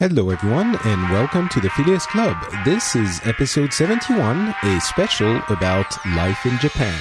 [0.00, 2.36] Hello, everyone, and welcome to the Phileas Club.
[2.64, 5.86] This is episode 71, a special about
[6.16, 6.98] life in Japan.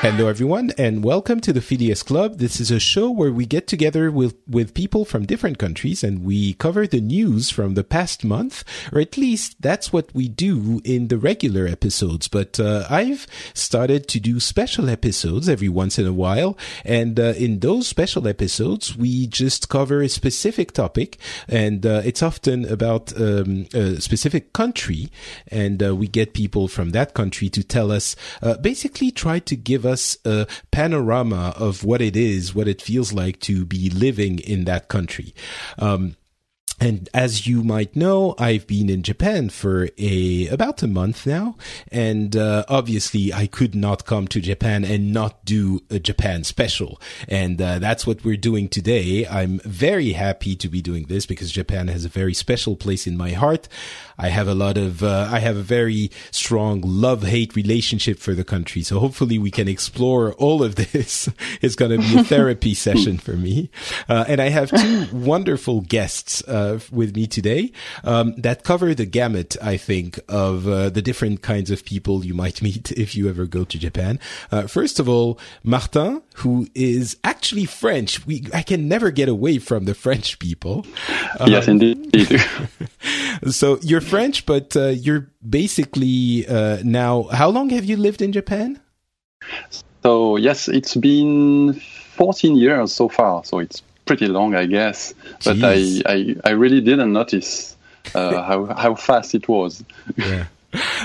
[0.00, 2.38] Hello, everyone, and welcome to the Phileas Club.
[2.38, 6.24] This is a show where we get together with, with people from different countries and
[6.24, 10.80] we cover the news from the past month, or at least that's what we do
[10.84, 12.28] in the regular episodes.
[12.28, 17.34] But uh, I've started to do special episodes every once in a while, and uh,
[17.36, 21.18] in those special episodes, we just cover a specific topic,
[21.48, 25.10] and uh, it's often about um, a specific country,
[25.48, 29.56] and uh, we get people from that country to tell us, uh, basically, try to
[29.56, 34.38] give us a panorama of what it is, what it feels like to be living
[34.38, 35.34] in that country.
[35.78, 36.16] Um,
[36.80, 41.56] and as you might know, I've been in Japan for a about a month now,
[41.90, 47.00] and uh, obviously I could not come to Japan and not do a Japan special,
[47.28, 49.26] and uh, that's what we're doing today.
[49.26, 53.16] I'm very happy to be doing this because Japan has a very special place in
[53.16, 53.68] my heart.
[54.18, 58.34] I have a lot of, uh, I have a very strong love hate relationship for
[58.34, 58.82] the country.
[58.82, 61.28] So hopefully we can explore all of this.
[61.62, 63.70] it's going to be a therapy session for me.
[64.08, 67.72] Uh, and I have two wonderful guests, uh, with me today,
[68.04, 72.34] um, that cover the gamut, I think, of, uh, the different kinds of people you
[72.34, 74.18] might meet if you ever go to Japan.
[74.50, 78.26] Uh, first of all, Martin, who is actually French.
[78.26, 80.86] We, I can never get away from the French people.
[81.40, 81.98] Um, yes, indeed.
[83.48, 87.24] so you're French, but uh, you're basically uh, now.
[87.24, 88.80] How long have you lived in Japan?
[90.02, 93.44] So yes, it's been 14 years so far.
[93.44, 95.14] So it's pretty long, I guess.
[95.44, 97.76] But I, I, I really didn't notice
[98.14, 99.84] uh, how how fast it was.
[100.16, 100.46] Yeah.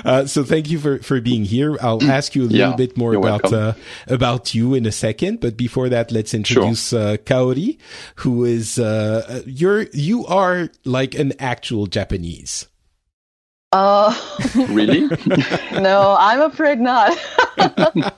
[0.03, 1.77] Uh, so thank you for, for being here.
[1.79, 3.73] I'll ask you a little Yeah, bit more about uh,
[4.07, 7.77] about you in a second, but before that, let's introduce uh, Kaori,
[8.15, 12.67] who is uh, you're you are like an actual Japanese.
[13.71, 14.13] Uh,
[14.69, 15.07] Really?
[15.79, 17.17] no, I'm afraid not.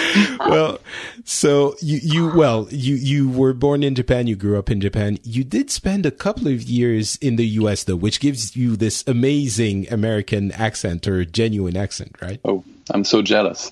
[0.40, 0.78] well,
[1.24, 4.26] so you, you, well, you, you were born in Japan.
[4.26, 5.18] You grew up in Japan.
[5.22, 7.84] You did spend a couple of years in the U.S.
[7.84, 12.40] though, which gives you this amazing American accent or genuine accent, right?
[12.44, 13.70] oh, I'm so jealous.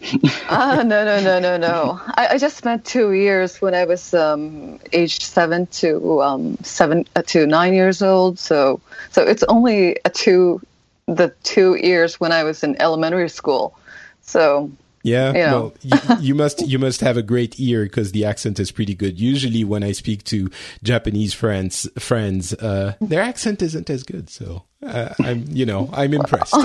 [0.48, 2.00] uh, no, no, no, no, no.
[2.14, 7.06] I, I just spent two years when I was um, aged seven to um, seven
[7.16, 8.38] uh, to nine years old.
[8.38, 8.80] So,
[9.10, 10.60] so it's only a two,
[11.06, 13.76] the two years when I was in elementary school.
[14.22, 14.70] So
[15.02, 15.32] Yeah.
[15.34, 15.52] Yeah.
[15.52, 18.94] Well, you, you must, you must have a great ear because the accent is pretty
[18.94, 19.18] good.
[19.18, 20.50] Usually when I speak to
[20.82, 24.28] Japanese friends, friends, uh, their accent isn't as good.
[24.28, 26.56] So, uh, I'm, you know, I'm impressed.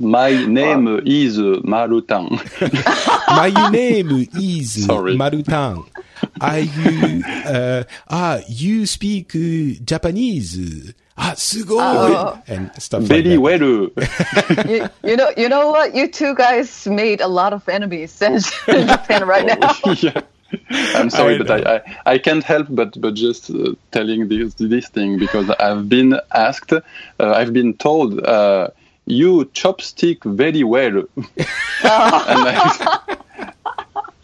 [0.00, 2.30] My name is Marutan.
[3.28, 5.14] My name is Sorry.
[5.14, 5.86] Marutan.
[6.40, 10.94] Are you, uh, ah, you speak uh, Japanese.
[11.22, 11.78] Ah, sugoi.
[11.80, 12.42] Oh.
[12.48, 13.92] And stuff Very like that.
[14.56, 14.66] well.
[14.66, 15.94] you, you know, you know what?
[15.94, 19.72] You two guys made a lot of enemies in Japan right now.
[20.00, 20.22] yeah.
[20.94, 24.54] I'm sorry, I but I, I, I can't help but but just uh, telling this
[24.54, 26.80] this thing because I've been asked, uh,
[27.20, 28.68] I've been told, uh,
[29.06, 31.36] you chopstick very well, and
[31.84, 32.98] I,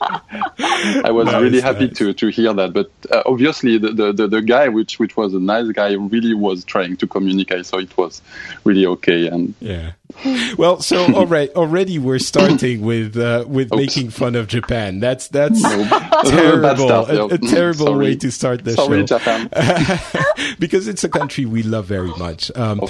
[0.00, 1.96] I was really happy nice.
[1.98, 2.72] to, to hear that.
[2.72, 6.34] But uh, obviously, the, the, the, the guy, which which was a nice guy, really
[6.34, 8.20] was trying to communicate, so it was
[8.64, 9.28] really okay.
[9.28, 9.92] And Yeah.
[10.56, 13.76] Well, so already already we're starting with uh, with Oops.
[13.76, 15.00] making fun of Japan.
[15.00, 15.60] That's that's
[16.30, 16.90] terrible.
[16.90, 17.98] a, a terrible Sorry.
[17.98, 19.18] way to start the sorry, show.
[19.18, 19.50] Japan.
[20.58, 22.50] because it's a country we love very much.
[22.56, 22.80] Um,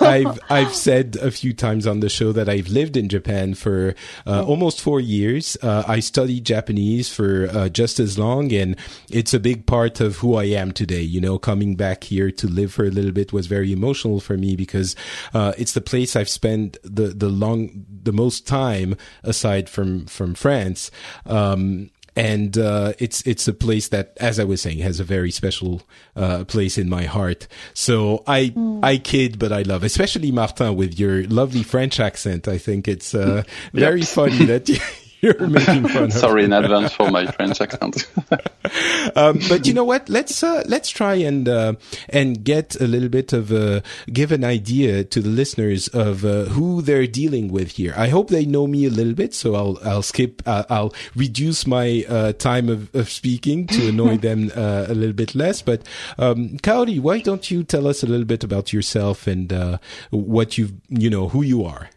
[0.00, 3.94] I've I've said a few times on the show that I've lived in Japan for
[4.26, 5.56] uh, almost four years.
[5.62, 8.76] Uh, I studied Japanese for uh, just as long, and
[9.10, 11.02] it's a big part of who I am today.
[11.02, 14.36] You know, coming back here to live for a little bit was very emotional for
[14.36, 14.94] me because
[15.32, 20.34] uh, it's the place I've spent the the long the most time aside from from
[20.34, 20.90] France.
[21.26, 25.30] Um, and uh, it's it's a place that, as I was saying, has a very
[25.30, 25.82] special
[26.14, 27.48] uh, place in my heart.
[27.72, 28.84] So I mm.
[28.84, 32.46] I kid, but I love, especially Martin with your lovely French accent.
[32.46, 33.42] I think it's uh,
[33.72, 34.68] very funny that.
[34.68, 34.78] You,
[35.24, 36.10] you're making fun.
[36.10, 38.06] Sorry in advance for my French accent.
[39.16, 40.08] um, but you know what?
[40.08, 41.74] Let's uh, let's try and uh,
[42.10, 43.82] and get a little bit of a
[44.12, 47.94] give an idea to the listeners of uh, who they're dealing with here.
[47.96, 51.66] I hope they know me a little bit, so I'll I'll skip uh, I'll reduce
[51.66, 55.62] my uh, time of, of speaking to annoy them uh, a little bit less.
[55.62, 55.82] But
[56.18, 59.78] um, Kaori, why don't you tell us a little bit about yourself and
[60.10, 61.88] what you've you know who you are?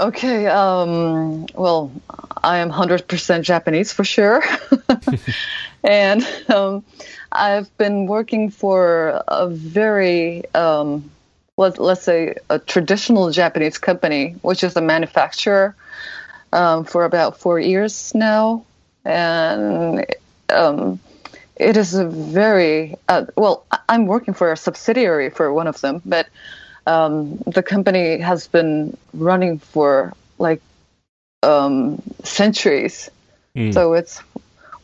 [0.00, 0.46] Okay.
[0.46, 1.90] Um, well,
[2.42, 4.42] I am 100% Japanese for sure.
[5.84, 6.84] and um,
[7.32, 11.10] I've been working for a very, um,
[11.56, 15.74] let, us say, a traditional Japanese company, which is a manufacturer,
[16.52, 18.64] um, for about four years now.
[19.04, 20.06] And
[20.48, 21.00] um,
[21.56, 26.02] it is a very, uh, well, I'm working for a subsidiary for one of them,
[26.04, 26.28] but
[26.88, 30.62] um, the company has been running for like
[31.42, 33.10] um, centuries.
[33.54, 33.74] Mm.
[33.74, 34.18] So it's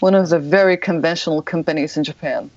[0.01, 2.51] one of the very conventional companies in Japan.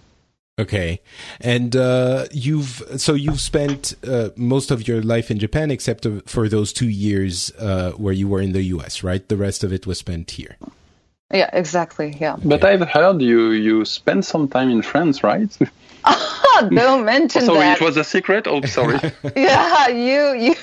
[0.60, 1.02] Okay,
[1.40, 6.50] and uh, you've so you've spent uh, most of your life in Japan, except for
[6.50, 9.04] those two years uh, where you were in the U.S.
[9.04, 9.28] Right?
[9.28, 10.58] The rest of it was spent here.
[11.32, 12.18] Yeah, exactly.
[12.20, 12.38] Yeah.
[12.44, 15.56] But I've heard you you spent some time in France, right?
[16.10, 17.82] Oh, don't mention oh, sorry, that.
[17.82, 18.48] it was a secret.
[18.48, 19.00] Oh, sorry.
[19.36, 20.56] yeah, you you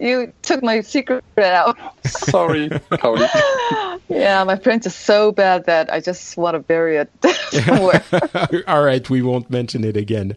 [0.00, 1.76] you took my secret out.
[2.04, 3.28] sorry, Kaori.
[4.14, 7.10] yeah, my French is so bad that I just want to bury it
[7.64, 8.02] somewhere.
[8.66, 10.36] All right, we won't mention it again.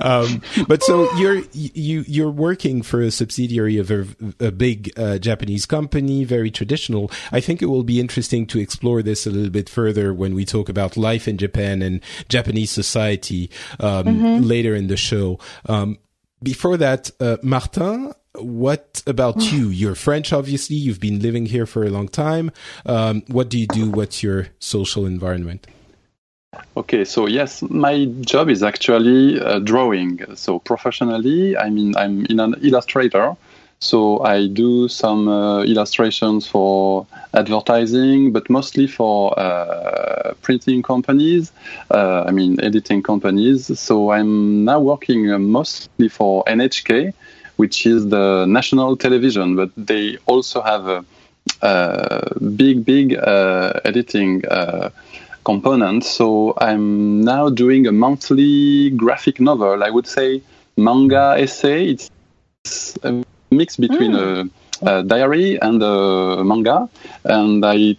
[0.00, 4.06] Um, but so you're you you're working for a subsidiary of a,
[4.40, 7.10] a big uh, Japanese company, very traditional.
[7.30, 10.44] I think it will be interesting to explore this a little bit further when we
[10.44, 14.44] talk about life in Japan and Japanese society um, mm-hmm.
[14.44, 15.38] later in the show.
[15.66, 15.98] Um,
[16.42, 19.68] before that, uh, Martin, what about you?
[19.68, 20.76] You're French, obviously.
[20.76, 22.50] You've been living here for a long time.
[22.86, 23.90] Um, what do you do?
[23.90, 25.66] What's your social environment?
[26.76, 30.20] Okay, so yes, my job is actually uh, drawing.
[30.36, 33.36] So professionally, I mean, I'm in an illustrator.
[33.78, 41.50] So I do some uh, illustrations for advertising, but mostly for uh, printing companies.
[41.90, 43.76] Uh, I mean, editing companies.
[43.80, 47.12] So I'm now working mostly for NHK,
[47.62, 51.04] which is the national television, but they also have a,
[51.62, 54.90] a big, big uh, editing uh,
[55.44, 56.02] component.
[56.02, 59.84] So I'm now doing a monthly graphic novel.
[59.84, 60.42] I would say
[60.76, 61.90] manga essay.
[61.92, 62.10] It's,
[62.64, 62.98] it's
[63.52, 64.50] mix between mm.
[64.82, 66.88] a, a, diary and a manga,
[67.22, 67.96] and I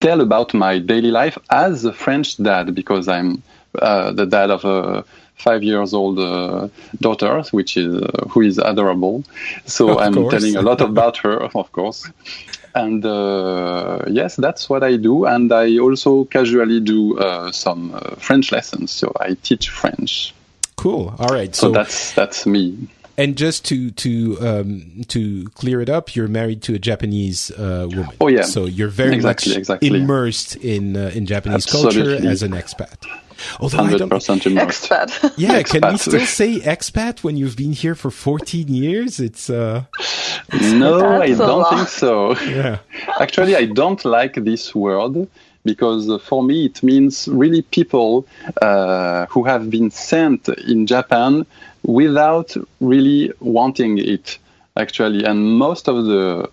[0.00, 3.44] tell about my daily life as a French dad because I'm
[3.78, 5.04] uh, the dad of a
[5.36, 6.68] five years old uh,
[7.00, 9.24] daughter, which is uh, who is adorable.
[9.66, 10.34] So of I'm course.
[10.34, 12.10] telling a lot about her, of course.
[12.74, 15.26] And uh, yes, that's what I do.
[15.26, 18.90] And I also casually do uh, some uh, French lessons.
[18.90, 20.34] So I teach French.
[20.76, 21.14] Cool.
[21.18, 21.54] All right.
[21.54, 22.88] So, so that's that's me.
[23.16, 27.86] And just to to um, to clear it up, you're married to a Japanese uh,
[27.88, 28.08] woman.
[28.20, 28.42] Oh yeah.
[28.42, 29.88] So you're very exactly, much exactly.
[29.88, 32.02] immersed in uh, in Japanese Absolutely.
[32.02, 33.06] culture as an expat.
[33.60, 34.90] Although 100% immersed.
[34.90, 35.34] Expat.
[35.36, 35.80] Yeah, expat.
[35.80, 39.20] can we still say expat when you've been here for 14 years?
[39.20, 39.84] It's uh
[40.74, 42.36] No, I don't think so.
[42.38, 42.78] Yeah.
[43.20, 45.28] Actually, I don't like this word
[45.64, 48.26] because for me it means really people
[48.60, 51.46] uh, who have been sent in Japan
[51.82, 54.38] without really wanting it,
[54.76, 55.24] actually.
[55.24, 56.48] And most of the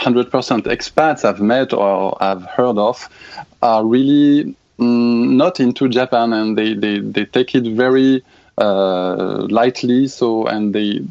[0.00, 3.08] 100% expats I've met or I've heard of
[3.62, 8.22] are really not into Japan and they, they, they take it very
[8.58, 10.08] uh, lightly.
[10.08, 11.04] So, and they,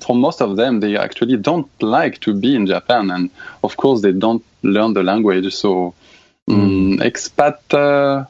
[0.00, 3.10] for most of them, they actually don't like to be in Japan.
[3.10, 3.30] And
[3.64, 5.54] of course, they don't learn the language.
[5.54, 5.94] So,
[6.48, 6.98] mm.
[7.00, 8.24] expat, uh,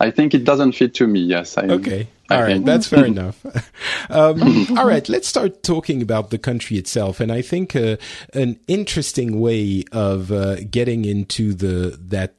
[0.00, 1.20] I think it doesn't fit to me.
[1.20, 1.56] Yes.
[1.56, 2.08] I, okay.
[2.28, 3.44] All right, that's fair enough.
[4.08, 7.96] Um, all right, let's start talking about the country itself, and I think uh,
[8.34, 12.34] an interesting way of uh, getting into the that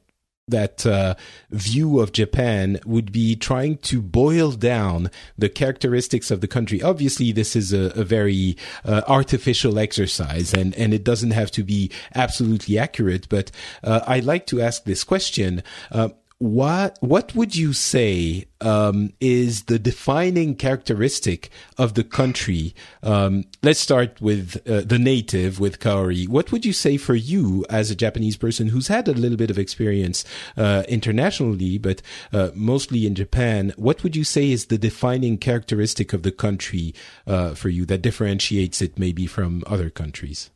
[0.48, 1.14] that uh,
[1.50, 6.82] view of Japan would be trying to boil down the characteristics of the country.
[6.82, 11.62] Obviously, this is a, a very uh, artificial exercise, and and it doesn't have to
[11.62, 13.28] be absolutely accurate.
[13.28, 13.50] But
[13.82, 19.64] uh, I like to ask this question: uh, what what would you say um, is
[19.64, 22.74] the defining characteristic of the country?
[23.02, 26.28] Um, let's start with uh, the native, with Kaori.
[26.28, 29.50] What would you say for you as a Japanese person who's had a little bit
[29.50, 30.24] of experience
[30.56, 32.02] uh, internationally, but
[32.32, 33.72] uh, mostly in Japan?
[33.76, 36.94] What would you say is the defining characteristic of the country
[37.26, 40.50] uh, for you that differentiates it maybe from other countries?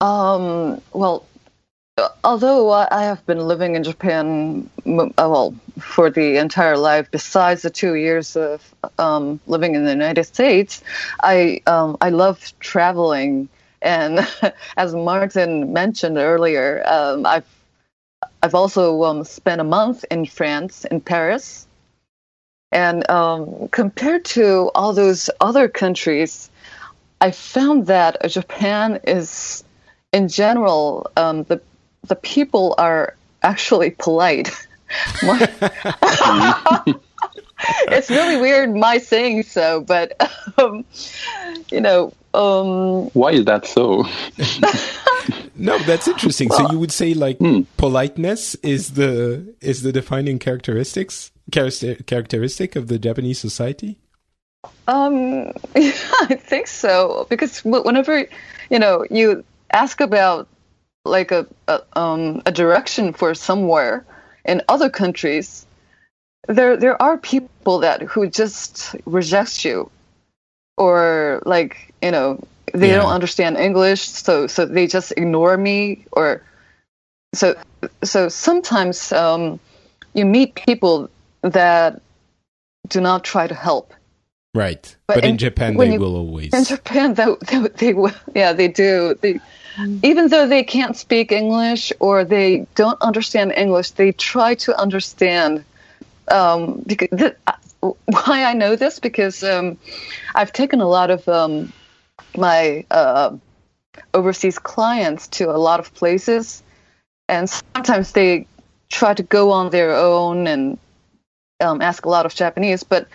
[0.00, 1.24] Um, well,
[2.24, 7.70] although I have been living in Japan, uh, well, for the entire life, besides the
[7.70, 10.82] two years of um, living in the United States,
[11.22, 13.48] I um, I love traveling,
[13.82, 14.26] and
[14.76, 17.46] as Martin mentioned earlier, um, I've
[18.42, 21.66] I've also um, spent a month in France, in Paris,
[22.70, 26.50] and um, compared to all those other countries,
[27.20, 29.62] I found that Japan is,
[30.12, 31.60] in general, um, the
[32.06, 34.50] the people are actually polite.
[37.88, 40.20] it's really weird my saying so, but
[40.58, 40.84] um,
[41.70, 42.12] you know.
[42.34, 44.06] Um, Why is that so?
[45.54, 46.48] no, that's interesting.
[46.48, 47.62] Well, so you would say like hmm.
[47.76, 53.98] politeness is the is the defining characteristics characteristic of the Japanese society.
[54.88, 55.92] Um, yeah,
[56.22, 58.26] I think so because whenever
[58.70, 60.48] you know you ask about
[61.04, 64.04] like a, a, um, a direction for somewhere
[64.44, 65.66] in other countries,
[66.48, 69.90] there there are people that who just reject you,
[70.76, 72.42] or like you know
[72.74, 72.96] they yeah.
[72.96, 76.42] don't understand English, so so they just ignore me, or
[77.34, 77.54] so
[78.02, 79.60] so sometimes um,
[80.14, 81.08] you meet people
[81.42, 82.00] that
[82.88, 83.94] do not try to help.
[84.54, 86.52] Right, but, but in, in, Japan they you, will always.
[86.52, 88.12] In Japan, they, they, they will.
[88.34, 89.16] Yeah, they do.
[89.20, 89.40] They.
[90.02, 95.64] Even though they can't speak English or they don't understand English, they try to understand.
[96.28, 99.78] Um, because th- uh, why I know this because um,
[100.34, 101.72] I've taken a lot of um,
[102.36, 103.34] my uh,
[104.12, 106.62] overseas clients to a lot of places,
[107.28, 108.46] and sometimes they
[108.90, 110.78] try to go on their own and
[111.60, 113.08] um, ask a lot of Japanese, but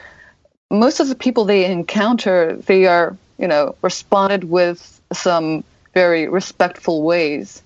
[0.70, 7.04] most of the people they encounter, they are, you know, responded with some very respectful
[7.04, 7.62] ways.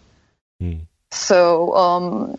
[0.62, 0.82] Mm.
[1.12, 2.38] So um,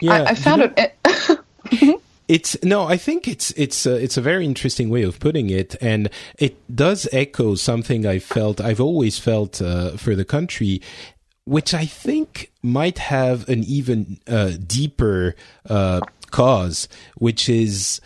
[0.00, 2.00] yeah, I, I found know, it.
[2.28, 5.76] it's no, I think it's it's a, it's a very interesting way of putting it,
[5.80, 10.82] and it does echo something I felt I've always felt uh, for the country,
[11.44, 15.34] which I think might have an even uh, deeper
[15.68, 16.00] uh,
[16.30, 18.00] cause, which is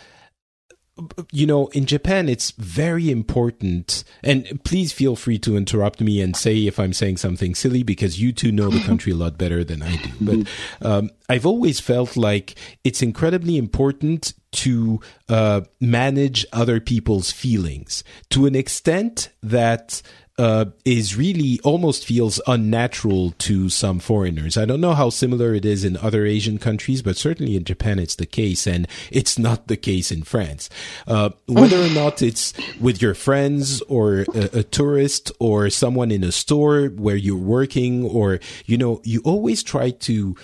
[1.31, 4.03] you know, in Japan, it's very important.
[4.23, 8.21] And please feel free to interrupt me and say if I'm saying something silly because
[8.21, 10.09] you two know the country a lot better than I do.
[10.21, 10.47] But
[10.81, 18.45] um, I've always felt like it's incredibly important to uh, manage other people's feelings to
[18.45, 20.01] an extent that
[20.37, 24.57] uh, is really almost feels unnatural to some foreigners.
[24.57, 27.99] I don't know how similar it is in other Asian countries, but certainly in Japan
[27.99, 30.69] it's the case, and it's not the case in France.
[31.07, 36.23] Uh, whether or not it's with your friends or a, a, tourist or someone in
[36.23, 40.35] a store where you're working, or you know, you always try to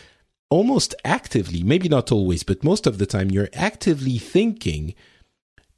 [0.50, 4.94] almost actively, maybe not always, but most of the time, you're actively thinking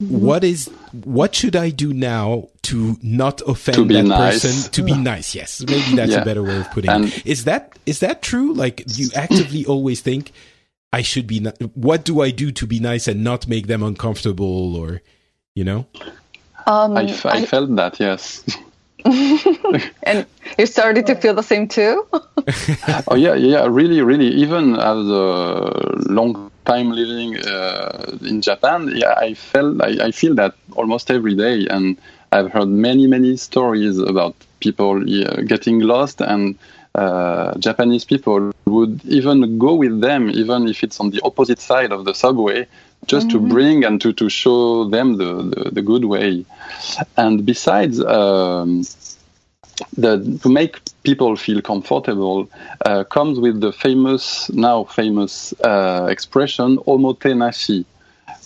[0.09, 0.69] what is
[1.03, 4.41] what should I do now to not offend to that nice.
[4.41, 5.35] person to be nice?
[5.35, 6.21] Yes, maybe that's yeah.
[6.21, 7.25] a better way of putting and it.
[7.25, 8.53] Is that is that true?
[8.53, 10.31] Like you actively always think
[10.93, 11.39] I should be.
[11.73, 15.01] what do I do to be nice and not make them uncomfortable, or
[15.55, 15.87] you know?
[16.65, 18.43] Um, I, f- I, I felt that yes.
[19.05, 20.25] and
[20.57, 22.07] you started to feel the same too.
[23.07, 24.27] oh yeah, yeah, really, really.
[24.27, 30.35] Even as a long time living uh, in Japan, yeah, I felt I, I, feel
[30.35, 31.97] that almost every day, and
[32.31, 36.57] I've heard many many stories about people yeah, getting lost and.
[36.95, 41.91] Uh, Japanese people would even go with them, even if it's on the opposite side
[41.91, 42.67] of the subway,
[43.07, 43.47] just mm-hmm.
[43.47, 46.45] to bring and to, to show them the, the, the good way.
[47.17, 48.83] And besides, um,
[49.97, 52.49] the, to make people feel comfortable
[52.85, 57.85] uh, comes with the famous, now famous uh, expression omotenashi,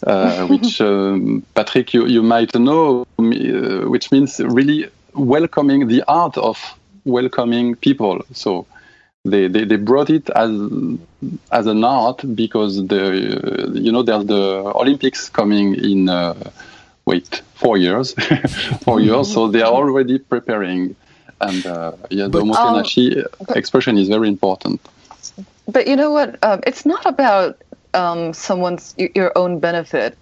[0.05, 6.37] uh, which um, Patrick, you, you might know, uh, which means really welcoming the art
[6.37, 6.57] of
[7.05, 8.23] welcoming people.
[8.33, 8.67] So
[9.25, 10.51] they, they, they brought it as
[11.51, 16.51] as an art because the you know there's the Olympics coming in uh,
[17.05, 18.13] wait four years
[18.83, 20.95] four years so they are already preparing
[21.41, 24.81] and uh, yeah the omotenashi um, expression is very important
[25.67, 27.61] but you know what um, it's not about
[27.93, 30.17] um, someone's your own benefit.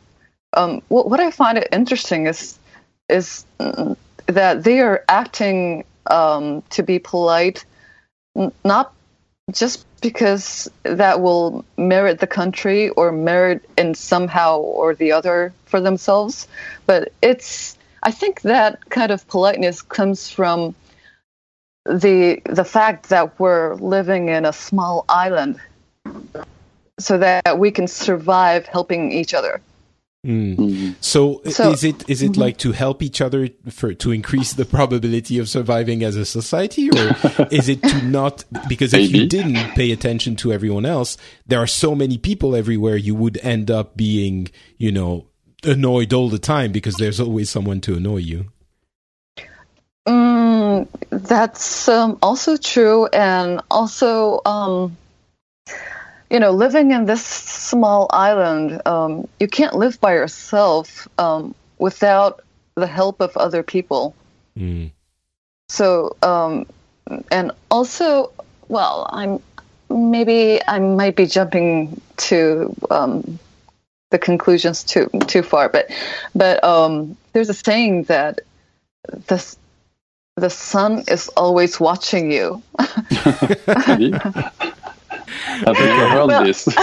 [0.53, 2.57] Um, what, what I find it interesting is
[3.09, 3.95] is mm,
[4.27, 7.65] that they are acting um, to be polite,
[8.63, 8.93] not
[9.51, 15.79] just because that will merit the country or merit in somehow or the other for
[15.79, 16.47] themselves,
[16.85, 20.75] but it's I think that kind of politeness comes from
[21.85, 25.59] the the fact that we're living in a small island
[26.99, 29.61] so that we can survive helping each other.
[30.25, 30.95] Mm.
[31.01, 34.65] So, So- is it is it like to help each other for to increase the
[34.65, 37.15] probability of surviving as a society, or
[37.51, 41.67] is it to not because if you didn't pay attention to everyone else, there are
[41.67, 45.27] so many people everywhere, you would end up being you know
[45.63, 48.45] annoyed all the time because there's always someone to annoy you.
[50.07, 50.44] Mm,
[51.09, 54.97] that's um, also true, and also, um,
[56.29, 62.43] you know, living in this small island, um, you can't live by yourself um, without
[62.75, 64.15] the help of other people.
[64.57, 64.91] Mm.
[65.69, 66.65] So, um,
[67.31, 68.31] and also,
[68.67, 69.39] well, I'm
[69.89, 73.39] maybe I might be jumping to um,
[74.11, 75.89] the conclusions too too far, but
[76.33, 78.41] but um, there's a saying that
[79.27, 79.55] the
[80.37, 82.61] the sun is always watching you.
[82.77, 83.09] I've
[85.65, 86.65] never heard Well- this.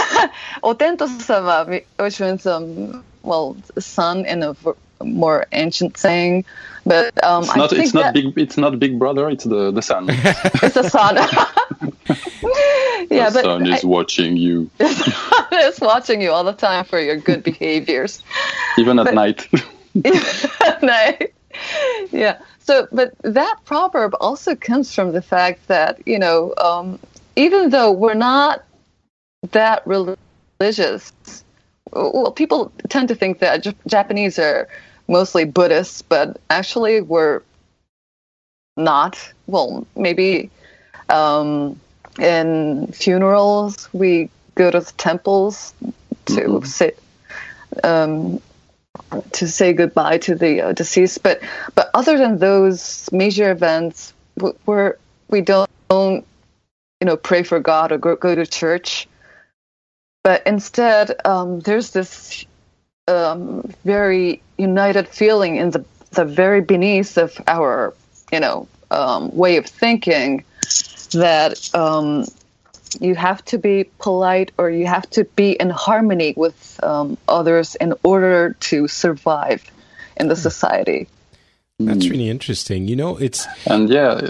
[1.99, 4.55] Which means um, well, sun in a
[5.03, 6.45] more ancient saying,
[6.85, 7.69] but um, It's I not.
[7.69, 8.33] think It's not big.
[8.37, 9.29] It's not Big Brother.
[9.29, 10.07] It's the the sun.
[10.09, 11.15] it's the sun.
[13.11, 16.99] yeah, the but sun I- is watching you, it's watching you all the time for
[16.99, 18.23] your good behaviors.
[18.79, 19.47] even at But- night.
[20.81, 21.11] no.
[22.11, 22.39] Yeah.
[22.63, 26.97] So, but that proverb also comes from the fact that, you know, um,
[27.35, 28.63] even though we're not
[29.51, 31.11] that religious,
[31.91, 34.69] well, people tend to think that J- Japanese are
[35.09, 37.41] mostly Buddhists, but actually we're
[38.77, 39.33] not.
[39.47, 40.49] Well, maybe
[41.09, 41.79] um,
[42.19, 45.73] in funerals we go to the temples
[46.27, 46.65] to Mhm.
[46.65, 46.97] sit
[47.83, 48.41] um,
[49.33, 51.23] to say goodbye to the uh, deceased.
[51.23, 51.41] But
[51.75, 54.13] but other than those major events,
[54.65, 54.95] we're
[55.29, 56.23] we don't you
[57.01, 59.07] know pray for God or go, go to church.
[60.23, 62.45] But instead, um, there's this
[63.07, 67.93] um, very united feeling in the the very beneath of our
[68.31, 70.43] you know um, way of thinking
[71.11, 72.25] that um,
[73.01, 77.75] you have to be polite or you have to be in harmony with um, others
[77.75, 79.63] in order to survive
[80.17, 81.07] in the society.
[81.79, 82.87] That's really interesting.
[82.87, 84.29] You know, it's And yeah,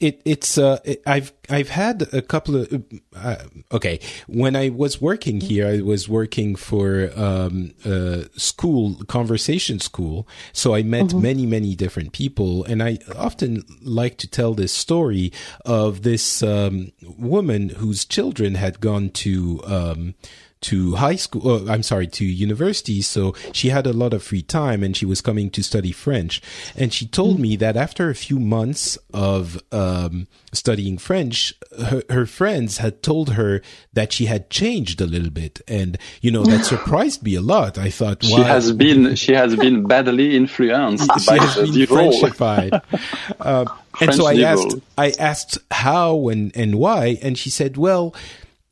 [0.00, 3.36] it it's uh it, i've i've had a couple of uh,
[3.72, 3.98] okay.
[4.26, 10.28] When i was working here i was working for um uh school conversation school.
[10.52, 12.64] So i met many many different people.
[12.64, 15.32] And i often like to tell this story
[15.64, 20.14] of this um woman whose children had gone to um
[20.60, 24.42] to high school uh, i'm sorry to university so she had a lot of free
[24.42, 26.40] time and she was coming to study french
[26.76, 32.26] and she told me that after a few months of um, studying french her, her
[32.26, 33.60] friends had told her
[33.92, 37.78] that she had changed a little bit and you know that surprised me a lot
[37.78, 41.86] i thought she wow has been she has been badly influenced she by has the
[41.86, 42.12] been devil.
[42.12, 42.82] Frenchified.
[43.40, 43.64] Uh,
[44.00, 44.76] and so I asked.
[44.98, 48.14] I asked how and and why, and she said, "Well,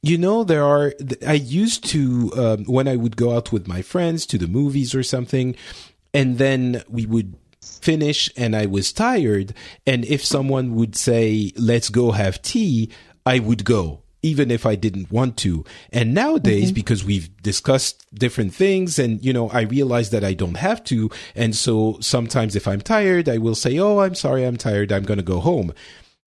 [0.08, 0.94] you know, there are.
[1.26, 4.94] I used to um, when I would go out with my friends to the movies
[4.94, 5.56] or something,
[6.12, 7.34] and then we would."
[7.80, 9.54] finish and I was tired
[9.86, 12.90] and if someone would say let's go have tea
[13.24, 15.66] I would go even if I didn't want to.
[15.92, 20.56] And nowadays, because we've discussed different things and, you know, I realize that I don't
[20.56, 21.10] have to.
[21.34, 24.92] And so sometimes if I'm tired, I will say, Oh, I'm sorry, I'm tired.
[24.92, 25.74] I'm going to go home.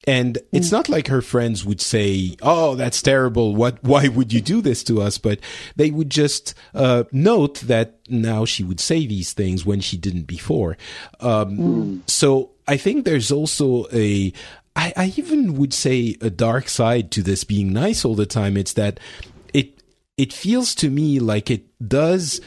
[0.05, 3.55] And it's not like her friends would say, "Oh, that's terrible.
[3.55, 3.83] What?
[3.83, 5.39] Why would you do this to us?" But
[5.75, 10.23] they would just uh, note that now she would say these things when she didn't
[10.23, 10.77] before.
[11.19, 14.31] Um, So I think there's also a,
[14.77, 18.55] I, I even would say a dark side to this being nice all the time.
[18.55, 18.99] It's that
[19.53, 19.81] it
[20.17, 22.39] it feels to me like it does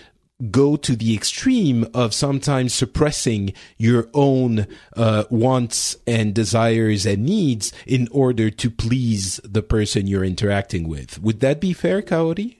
[0.50, 7.72] go to the extreme of sometimes suppressing your own uh, wants and desires and needs
[7.86, 11.20] in order to please the person you're interacting with.
[11.22, 12.56] Would that be fair, Kaori?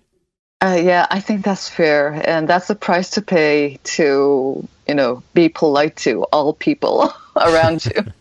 [0.62, 5.22] Uh, yeah, I think that's fair, and that's the price to pay to you know
[5.32, 8.04] be polite to all people around you.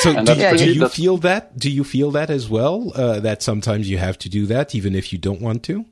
[0.00, 1.56] So, do, that's do pretty- you feel that?
[1.58, 2.92] Do you feel that as well?
[2.94, 5.86] Uh, that sometimes you have to do that, even if you don't want to.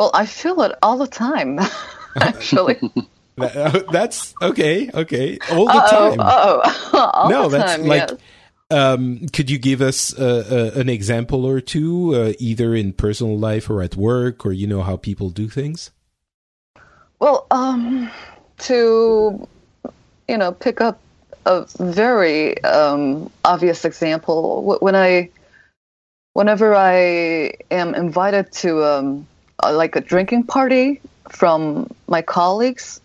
[0.00, 1.60] Well, I feel it all the time,
[2.16, 2.80] actually.
[3.36, 4.90] That- uh, that's okay.
[4.92, 6.18] Okay, all the oh, time.
[6.20, 7.86] oh, all no, the that's time.
[7.86, 8.10] like.
[8.10, 8.18] yes.
[8.70, 13.38] Um, could you give us uh, uh, an example or two, uh, either in personal
[13.38, 15.90] life or at work, or you know how people do things?
[17.18, 18.10] Well, um,
[18.58, 19.48] to
[20.28, 21.00] you know, pick up
[21.46, 25.30] a very um, obvious example, when I,
[26.34, 29.26] whenever I am invited to um,
[29.62, 33.00] a, like a drinking party from my colleagues,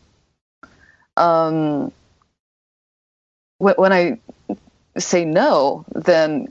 [1.17, 1.91] um,
[3.59, 4.19] wh- when I
[4.97, 6.47] say no, then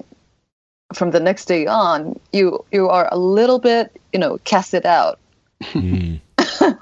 [0.92, 5.18] from the next day on, you you are a little bit, you know, casted out.
[5.62, 6.20] Mm.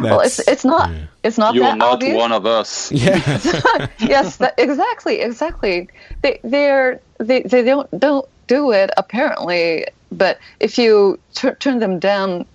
[0.00, 1.04] well, it's it's not yeah.
[1.22, 2.16] it's not You're not obvious.
[2.16, 2.90] one of us.
[2.92, 3.16] Yeah.
[3.98, 5.88] yes, that, exactly, exactly.
[6.22, 11.98] They they're they they don't don't do it apparently, but if you tur turn them
[11.98, 12.46] down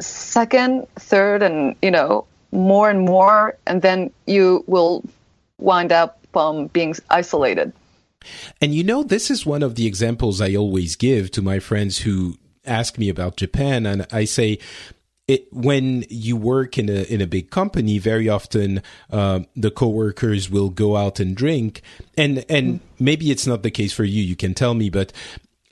[0.00, 5.04] second, third, and you know more and more, and then you will
[5.58, 7.72] wind up um, being isolated.
[8.60, 11.98] And you know, this is one of the examples I always give to my friends
[11.98, 14.58] who ask me about Japan, and I say.
[15.28, 20.50] It, when you work in a in a big company, very often uh, the coworkers
[20.50, 21.82] will go out and drink,
[22.16, 24.24] and and maybe it's not the case for you.
[24.24, 25.12] You can tell me, but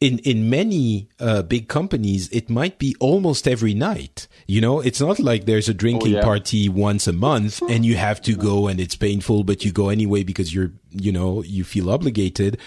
[0.00, 4.28] in in many uh, big companies, it might be almost every night.
[4.46, 6.22] You know, it's not like there's a drinking yeah.
[6.22, 9.88] party once a month and you have to go and it's painful, but you go
[9.88, 12.58] anyway because you're you know you feel obligated.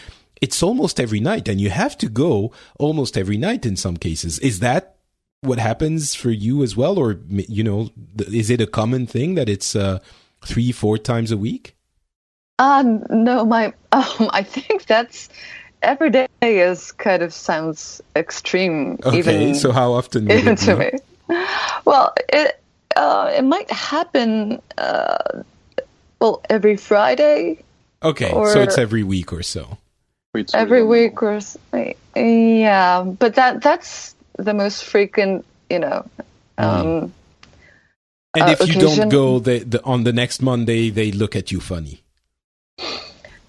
[0.41, 4.39] It's almost every night, and you have to go almost every night in some cases.
[4.39, 4.95] Is that
[5.41, 9.47] what happens for you as well, or you know, is it a common thing that
[9.47, 9.99] it's uh,
[10.43, 11.75] three, four times a week?
[12.59, 15.29] Um, no, my um, I think that's
[15.81, 18.99] every day is kind of sounds extreme.
[19.03, 20.25] Okay, even so how often?
[20.27, 20.91] would even it to me.
[21.85, 22.59] Well, it
[22.95, 24.61] uh, it might happen.
[24.77, 25.43] Uh,
[26.19, 27.63] well, every Friday,
[28.03, 29.77] Okay, so it's every week or so.
[30.33, 30.91] It's every reasonable.
[30.91, 31.57] week or s-
[32.15, 35.45] yeah, but that that's the most frequent.
[35.69, 36.05] You know.
[36.57, 37.13] Um,
[38.33, 41.35] And Uh, if you occasion- don't go the, the, on the next Monday, they look
[41.35, 42.01] at you funny.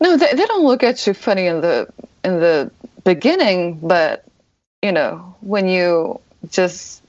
[0.03, 1.89] No, they, they don't look at you funny in the
[2.25, 2.73] in the
[3.05, 4.25] beginning, but
[4.83, 7.05] you know when you just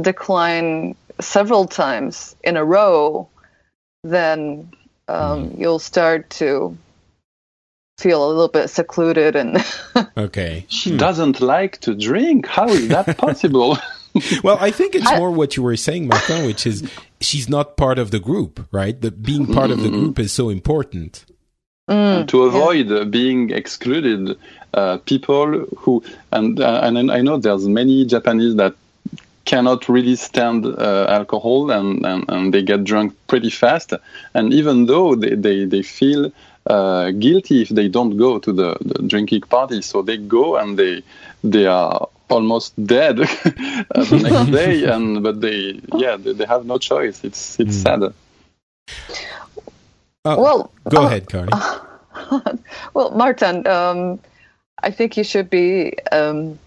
[0.00, 3.28] decline several times in a row,
[4.02, 4.72] then
[5.08, 5.60] um, mm-hmm.
[5.60, 6.76] you'll start to
[7.98, 9.62] feel a little bit secluded and
[10.16, 10.64] Okay.
[10.68, 10.96] She hmm.
[10.96, 12.46] doesn't like to drink.
[12.46, 13.78] How is that possible?
[14.42, 17.76] Well, I think it's I- more what you were saying, Martin, which is she's not
[17.76, 18.98] part of the group, right?
[18.98, 20.00] The being part of the mm-hmm.
[20.00, 21.26] group is so important.
[21.88, 24.36] Mm, to avoid uh, being excluded,
[24.74, 28.74] uh, people who and uh, and I know there's many Japanese that
[29.46, 33.92] cannot really stand uh, alcohol and, and, and they get drunk pretty fast.
[34.34, 36.32] And even though they, they, they feel
[36.66, 40.76] uh, guilty if they don't go to the, the drinking party, so they go and
[40.78, 41.02] they
[41.44, 44.84] they are almost dead uh, the next day.
[44.84, 47.22] And but they yeah they, they have no choice.
[47.22, 48.12] It's it's sad.
[50.26, 52.60] Oh, well, go uh, ahead, Kaori.
[52.94, 54.18] well, Martin, um,
[54.82, 56.58] I think you should be um,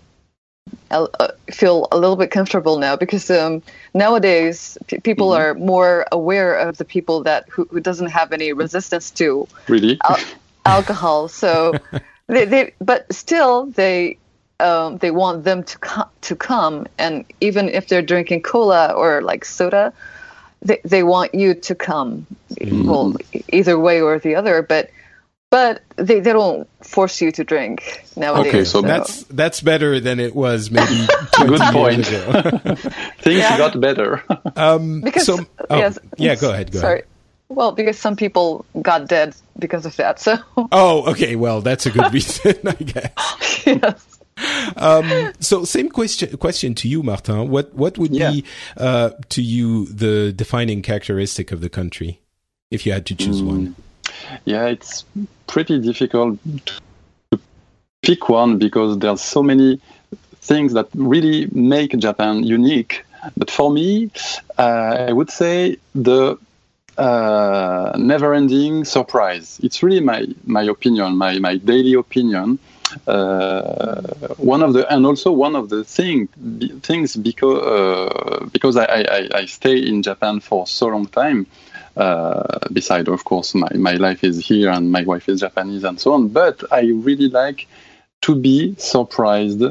[0.91, 1.07] uh,
[1.51, 3.61] feel a little bit comfortable now because um,
[3.93, 5.41] nowadays p- people Mm-hmm.
[5.41, 9.99] are more aware of the people that who, who doesn't have any resistance to Really.
[10.07, 10.17] al-
[10.65, 11.27] alcohol.
[11.27, 11.81] So
[12.27, 14.17] they, they, but still they.
[14.61, 19.21] Um, they want them to come to come, and even if they're drinking cola or
[19.21, 19.93] like soda,
[20.61, 22.25] they they want you to come.
[22.61, 24.89] Well, e- either way or the other, but
[25.51, 28.53] but they, they don't force you to drink nowadays.
[28.53, 32.07] Okay, so That's that's better than it was maybe 20 Good years point.
[32.07, 32.75] ago.
[33.19, 33.57] Things Yeah.
[33.57, 34.23] got better.
[34.55, 36.71] Um, because so, oh, yes, yeah, go ahead.
[36.71, 36.93] Go sorry.
[36.99, 37.05] ahead.
[37.49, 40.19] Well, because some people got dead because of that.
[40.19, 40.37] So
[40.71, 41.35] Oh, okay.
[41.35, 43.63] Well, that's a good reason, I guess.
[43.65, 44.18] yes.
[44.77, 47.49] Um, so, same question question to you, Martin.
[47.49, 48.31] What what would Yeah.
[48.31, 48.43] be
[48.77, 52.19] uh, to you the defining characteristic of the country,
[52.71, 53.75] if you had to choose one?
[54.45, 55.05] Yeah, it's
[55.47, 56.39] pretty difficult
[57.31, 57.39] to
[58.01, 59.79] pick one because there's so many
[60.41, 63.05] things that really make Japan unique.
[63.35, 64.11] But for me,
[64.57, 66.37] uh, I would say the
[66.97, 69.59] uh, never-ending surprise.
[69.63, 72.59] It's really my my opinion, my my daily opinion.
[73.07, 74.01] Uh,
[74.37, 78.85] one of the and also one of the thing be, things because uh, because I,
[78.85, 81.47] I, I stay in Japan for so long time.
[81.97, 85.99] Uh, beside, of course, my, my life is here and my wife is Japanese and
[85.99, 86.29] so on.
[86.29, 87.67] But I really like
[88.21, 89.61] to be surprised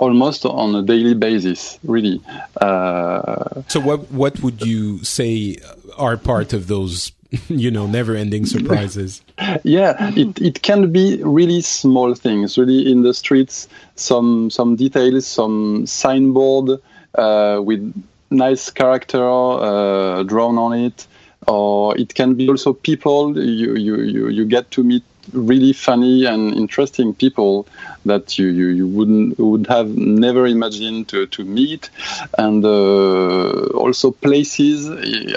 [0.00, 2.20] almost on a daily basis, really.
[2.60, 5.58] Uh, so, what what would you say
[5.96, 7.12] are part of those,
[7.48, 9.22] you know, never-ending surprises?
[9.62, 15.26] yeah, it, it can be really small things, really in the streets, some some details,
[15.26, 16.80] some signboard
[17.14, 17.94] uh, with
[18.30, 21.06] nice character uh, drawn on it,
[21.46, 26.24] or it can be also people you, you, you, you get to meet really funny
[26.26, 27.66] and interesting people
[28.04, 31.90] that you, you, you wouldn't would have never imagined to, to meet
[32.38, 34.88] and uh, also places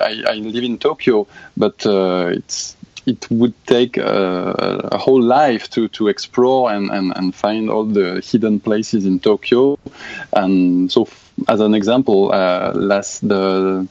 [0.02, 1.28] I, I live in Tokyo
[1.58, 2.76] but uh, it's
[3.06, 7.84] it would take a, a, whole life to, to explore and, and, and find all
[7.84, 9.78] the hidden places in Tokyo
[10.32, 11.10] and so
[11.48, 13.88] as an example, uh, last the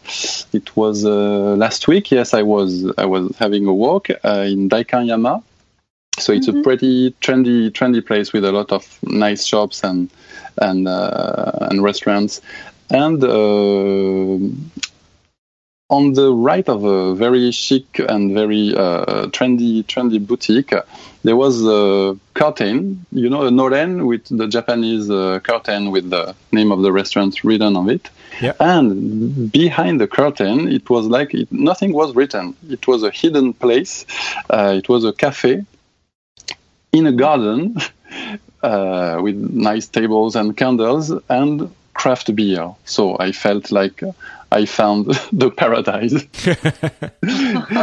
[0.52, 2.10] it was uh, last week.
[2.10, 5.42] Yes, I was I was having a walk uh, in Daikanyama.
[6.18, 6.61] So it's mm-hmm.
[6.61, 10.11] a pretty trendy trendy place with a lot of nice shops and
[10.61, 12.40] and uh, and restaurants.
[12.90, 14.38] And uh,
[15.88, 20.75] on the right of a very chic and very uh, trendy trendy boutique,
[21.22, 26.35] there was a curtain, you know, a noren with the Japanese uh, curtain with the
[26.51, 28.11] name of the restaurant written on it.
[28.40, 28.55] Yeah.
[28.61, 32.57] And behind the curtain, it was like it, nothing was written.
[32.68, 34.07] It was a hidden place.
[34.48, 35.64] Uh, it was a cafe
[36.92, 37.76] in a garden
[38.62, 42.74] uh, with nice tables and candles and craft beer.
[42.85, 44.02] So I felt like
[44.50, 46.12] I found the paradise.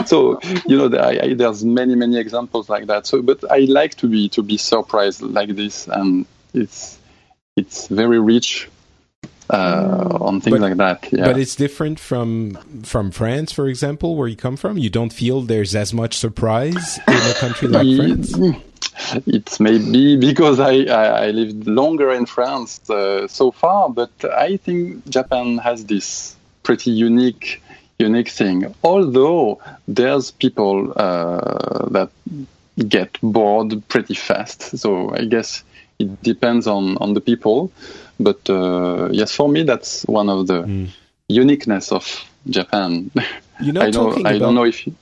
[0.09, 3.07] so you know, I, I, there's many many examples like that.
[3.07, 6.97] So, but I like to be to be surprised like this, and it's
[7.55, 8.69] it's very rich
[9.49, 11.11] uh, on things but, like that.
[11.11, 11.25] Yeah.
[11.25, 14.77] But it's different from from France, for example, where you come from.
[14.77, 18.63] You don't feel there's as much surprise in a country like France.
[19.25, 24.57] It's maybe because I, I, I lived longer in France uh, so far, but I
[24.57, 27.61] think Japan has this pretty unique
[27.97, 28.73] unique thing.
[28.83, 32.09] Although there's people uh, that
[32.87, 35.63] get bored pretty fast, so I guess
[35.99, 37.71] it depends on on the people.
[38.19, 40.89] But uh, yes, for me, that's one of the mm.
[41.27, 42.05] uniqueness of
[42.49, 43.11] Japan.
[43.61, 44.87] You know, I know I about, don't know if.
[44.87, 44.95] You,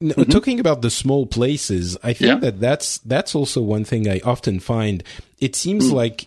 [0.00, 0.30] no, mm-hmm.
[0.30, 2.36] Talking about the small places, I think yeah.
[2.36, 5.02] that that's that's also one thing I often find.
[5.38, 5.92] It seems mm.
[5.92, 6.26] like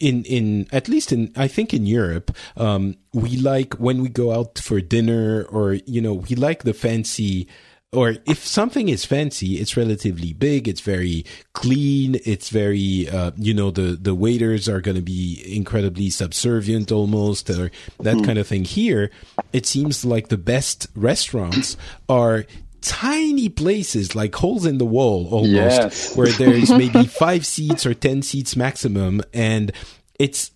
[0.00, 4.32] in in at least in I think in Europe, um, we like when we go
[4.32, 7.46] out for dinner or you know we like the fancy.
[7.92, 10.66] Or if something is fancy, it's relatively big.
[10.66, 12.16] It's very clean.
[12.24, 17.48] It's very, uh, you know, the the waiters are going to be incredibly subservient, almost,
[17.50, 18.26] or that mm.
[18.26, 18.64] kind of thing.
[18.64, 19.12] Here,
[19.52, 21.76] it seems like the best restaurants
[22.08, 22.46] are
[22.84, 26.16] tiny places like holes in the wall almost yes.
[26.16, 29.72] where there's maybe five seats or ten seats maximum and
[30.18, 30.50] it's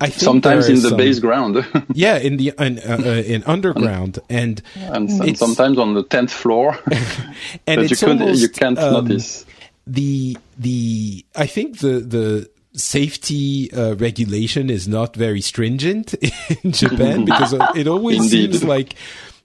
[0.00, 1.64] I think sometimes in the some, base ground.
[1.92, 6.32] yeah, in the in, uh, uh, in underground, and, and, and sometimes on the tenth
[6.32, 6.76] floor,
[7.66, 9.46] and it's you, almost, you can't um, notice.
[9.86, 16.14] The the I think the the safety uh, regulation is not very stringent
[16.64, 18.52] in Japan because it always Indeed.
[18.52, 18.96] seems like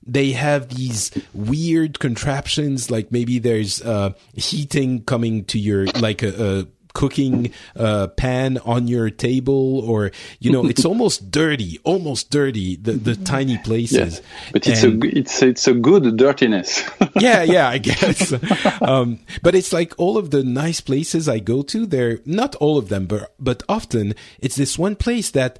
[0.05, 6.59] they have these weird contraptions, like maybe there's uh, heating coming to your like a,
[6.59, 12.75] a cooking uh, pan on your table or you know it's almost dirty almost dirty
[12.75, 14.15] the, the tiny places.
[14.15, 16.83] Yes, but it's and, a it's it's a good dirtiness.
[17.19, 18.33] Yeah yeah i guess.
[18.81, 22.77] Um, but it's like all of the nice places i go to they're not all
[22.77, 25.59] of them but but often it's this one place that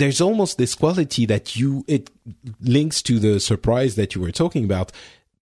[0.00, 2.10] there's almost this quality that you it
[2.60, 4.92] links to the surprise that you were talking about.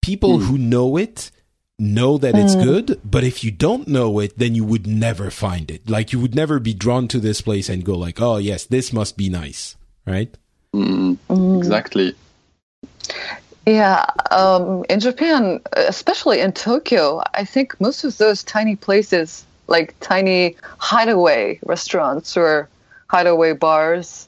[0.00, 0.42] People mm.
[0.46, 1.30] who know it
[1.78, 2.44] know that mm.
[2.44, 2.62] it's hmm.
[2.62, 5.88] good, but if you don't know it, then you would never find it.
[5.88, 8.92] Like you would never be drawn to this place and go like, "Oh, yes, this
[8.92, 10.34] must be nice." Right?
[10.74, 11.18] Mm,
[11.58, 12.14] exactly.
[13.66, 19.94] Yeah, um, in Japan, especially in Tokyo, I think most of those tiny places, like
[20.00, 22.68] tiny hideaway restaurants or
[23.08, 24.27] hideaway bars,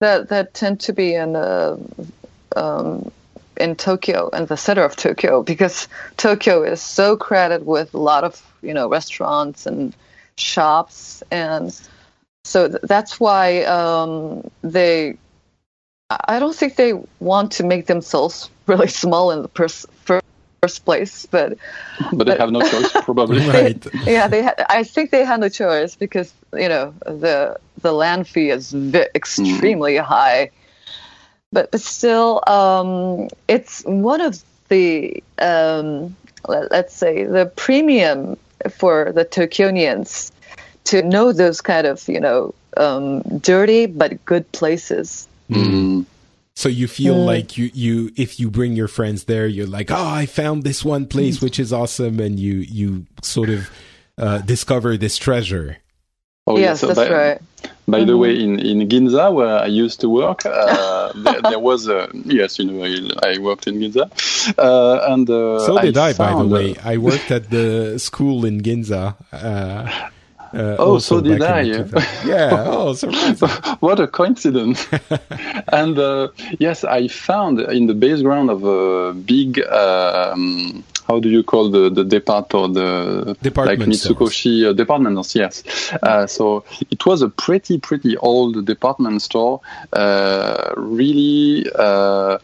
[0.00, 1.76] that that tend to be in uh,
[2.56, 3.10] um,
[3.56, 5.86] in Tokyo in the center of Tokyo because
[6.16, 9.94] Tokyo is so crowded with a lot of you know restaurants and
[10.36, 11.22] shops.
[11.30, 11.78] And
[12.44, 15.16] so th- that's why um, they
[16.10, 19.86] I don't think they want to make themselves really small in the pers-
[20.62, 21.56] first place, but
[22.12, 23.38] but they have no choice, probably.
[23.48, 23.86] right.
[24.06, 24.42] yeah, they.
[24.42, 28.72] Ha- I think they had no choice because you know the the land fee is
[28.72, 30.04] vi- extremely mm.
[30.04, 30.50] high,
[31.52, 36.14] but but still, um, it's one of the um,
[36.46, 38.36] let, let's say the premium
[38.70, 40.30] for the Tokyonians
[40.84, 45.26] to know those kind of you know um, dirty but good places.
[45.48, 46.04] Mm.
[46.60, 49.96] So you feel like you, you if you bring your friends there, you're like, oh,
[50.22, 53.70] I found this one place which is awesome, and you you sort of
[54.18, 55.78] uh, discover this treasure.
[56.46, 57.40] Oh, yes, so that's by, right.
[57.88, 58.18] By the Mhm.
[58.18, 62.58] way, in, in Ginza, where I used to work, uh, there, there was a yes,
[62.58, 64.04] you know, I, I worked in Ginza,
[64.58, 66.76] uh, and uh, So did I, by the uh, way.
[66.84, 69.16] I worked at the school in Ginza.
[70.52, 71.60] Uh, Oh, so did I.
[71.62, 72.64] Yeah.
[72.66, 73.48] Oh, surprising.
[73.80, 74.86] what a coincidence!
[75.72, 79.60] and uh, yes, I found in the base ground of a big.
[79.66, 85.24] Um, how do you call the the depart or the Department like Mitsukoshi uh, department
[85.26, 85.34] stores?
[85.34, 85.92] Yes.
[86.02, 89.60] Uh, so it was a pretty pretty old department store,
[89.92, 92.38] uh, really uh,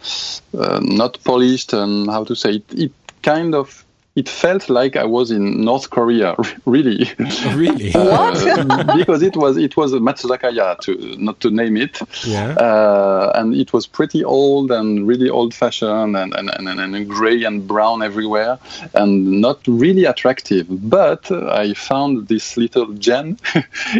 [0.59, 2.65] uh, not polished and how to say it.
[2.73, 2.93] It
[3.23, 3.86] kind of
[4.17, 6.35] it felt like I was in North Korea,
[6.67, 7.11] really.
[7.55, 7.93] really?
[8.17, 12.51] Uh, because it was it was a Matsuzakaya to not to name it, Yeah.
[12.59, 17.09] uh, and it was pretty old and really old fashioned and and, and, and, and
[17.09, 18.59] gray and brown everywhere
[18.95, 20.67] and not really attractive.
[20.69, 23.37] But I found this little gem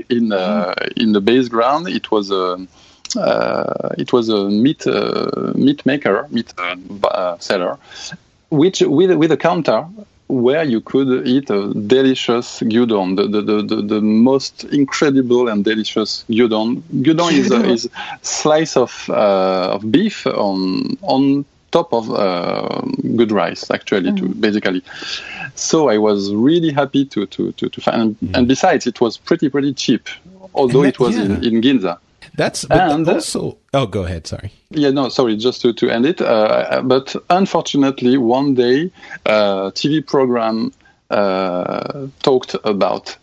[0.09, 1.89] in uh, in the base ground.
[1.89, 2.67] It was a
[3.17, 7.79] uh, it was a meat uh, meat maker, meat uh, b- uh, seller,
[8.51, 9.87] which with with a counter
[10.29, 15.65] where you could eat a delicious gyudon, the, the, the, the, the most incredible and
[15.65, 16.83] delicious gyudon.
[17.03, 17.89] Gyudon is a is
[18.23, 22.81] slice of uh, of beef on on top of uh,
[23.17, 24.83] good rice, actually, to basically.
[25.55, 29.49] So I was really happy to to to, to find, and besides, it was pretty
[29.49, 30.09] pretty cheap,
[30.55, 31.99] although And it that- was in, in Ginza.
[32.37, 33.59] That's but and- also.
[33.73, 34.27] Oh, go ahead.
[34.27, 34.53] Sorry.
[34.71, 36.21] Yeah, no, sorry, just to, to end it.
[36.21, 38.91] Uh, but unfortunately, one day,
[39.25, 40.73] uh, TV program
[41.11, 43.17] uh, talked about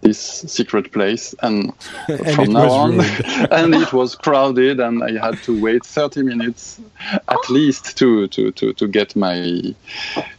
[0.00, 1.72] this secret place, and,
[2.08, 3.00] And from now on,
[3.50, 6.80] and it was crowded, and I had to wait 30 minutes
[7.28, 9.74] at least to to, to, to get my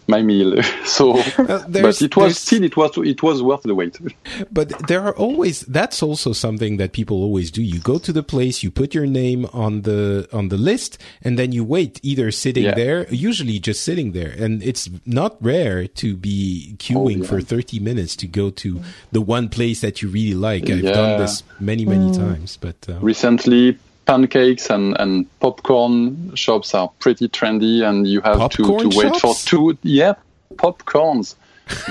[0.09, 0.61] my meal.
[0.85, 3.97] So, Uh, but it was still it was it was worth the wait.
[4.51, 7.61] But there are always that's also something that people always do.
[7.61, 11.37] You go to the place, you put your name on the on the list, and
[11.37, 12.75] then you wait, either sitting Yeah.
[12.75, 14.33] there, usually just sitting there.
[14.43, 17.29] And it's not rare to be queuing Oh, yeah.
[17.29, 20.69] for thirty minutes to go to the one place that you really like.
[20.69, 23.77] I've done this many many times, but uh, recently
[24.09, 29.15] pancakes and, and popcorn shops are pretty trendy and you have to, Popcorn to wait
[29.17, 30.13] for two yeah
[30.55, 31.35] popcorns.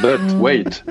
[0.03, 0.83] But wait.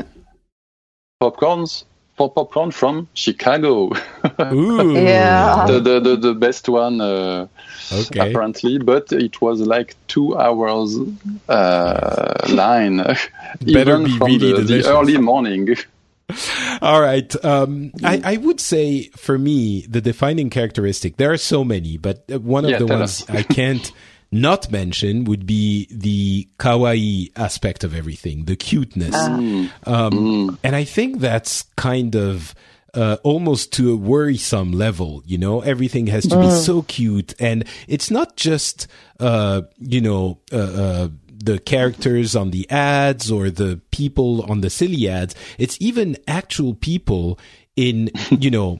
[1.22, 1.84] Popcorns
[2.16, 3.92] for popcorn from chicago.
[4.54, 5.66] Ooh, Yeah.
[5.68, 7.48] the, the, the, the best one uh,
[7.92, 8.30] okay.
[8.30, 10.96] apparently but it was like two hours
[11.50, 13.06] uh, line.
[13.66, 15.76] Even be from really the, the early morning
[16.82, 17.34] All right.
[17.46, 22.26] Um, I, I would say for me, the defining characteristic, there are so many, but
[22.32, 23.26] uh, one of Yeah, the ones.
[23.30, 23.92] I can't
[24.30, 29.16] not mention would be the kawaii aspect of everything, the cuteness.
[29.16, 29.72] Mm.
[29.88, 32.54] Um, And I think that's kind of
[32.94, 35.24] uh, almost to a worrisome level.
[35.26, 38.88] You know, everything has to be so cute, and it's not just
[39.20, 40.40] uh, you know.
[40.52, 45.36] Uh, uh, the characters on the ads or the people on the silly ads.
[45.58, 47.40] It's even actual people
[47.76, 48.80] in, you know,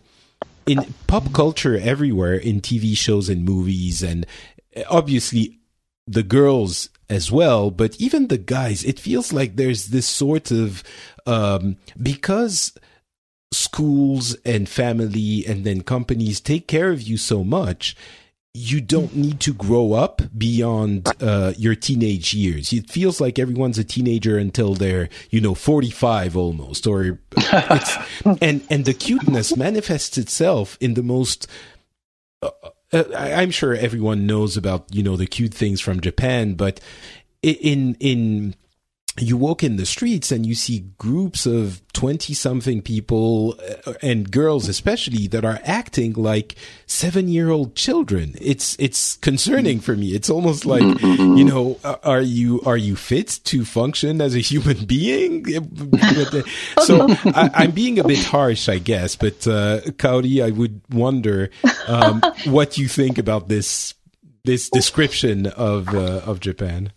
[0.66, 4.26] in pop culture everywhere, in TV shows and movies, and
[4.90, 5.60] obviously
[6.06, 10.84] the girls as well, but even the guys, it feels like there's this sort of,
[11.26, 12.78] um, because
[13.54, 17.96] schools and family and then companies take care of you so much,
[18.54, 22.74] you don't need to grow up beyond uh, your teenage years.
[22.74, 27.98] It feels like everyone's a teenager until they're, you know, 45 almost, or it's,
[28.42, 31.48] and, and the cuteness manifests itself in the most,
[32.42, 32.50] uh,
[32.92, 36.80] uh, I- I'm sure everyone knows about, you know, the cute things from Japan, but
[37.44, 38.56] in, in,
[39.20, 44.32] you walk in the streets and you see groups of 20 something people uh, and
[44.32, 48.36] girls especially that are acting like 7 year old children.
[48.40, 50.10] It's it's concerning for me.
[50.10, 54.86] It's almost like you know are you are you fit to function as a human
[54.86, 55.46] being?
[56.80, 61.50] So I, i'm being a bit harsh i guess but uh Kaori, i would wonder
[61.88, 63.94] um what you think about this
[64.46, 66.92] this description of uh, of japan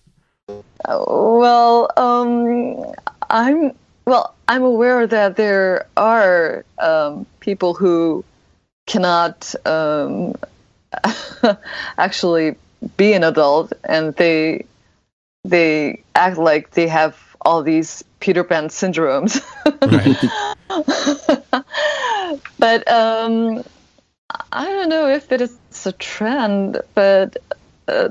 [0.87, 2.95] Well, um,
[3.29, 3.73] I'm
[4.05, 4.35] well.
[4.49, 8.25] I'm aware that there are um, people who
[8.87, 10.35] cannot um,
[11.99, 12.57] actually
[12.97, 14.65] be an adult, and they
[15.45, 19.43] they act like they have all these Peter Pan syndromes.
[22.59, 23.65] but um,
[24.53, 27.37] I don't know if it is a trend, but
[27.89, 28.11] uh,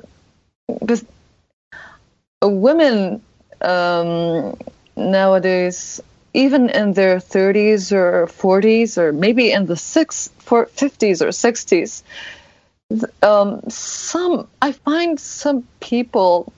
[2.47, 3.21] women
[3.61, 4.57] um,
[4.95, 6.01] nowadays,
[6.33, 12.03] even in their 30s or 40s, or maybe in the six, 50s or 60s,
[13.21, 16.51] um, some I find some people,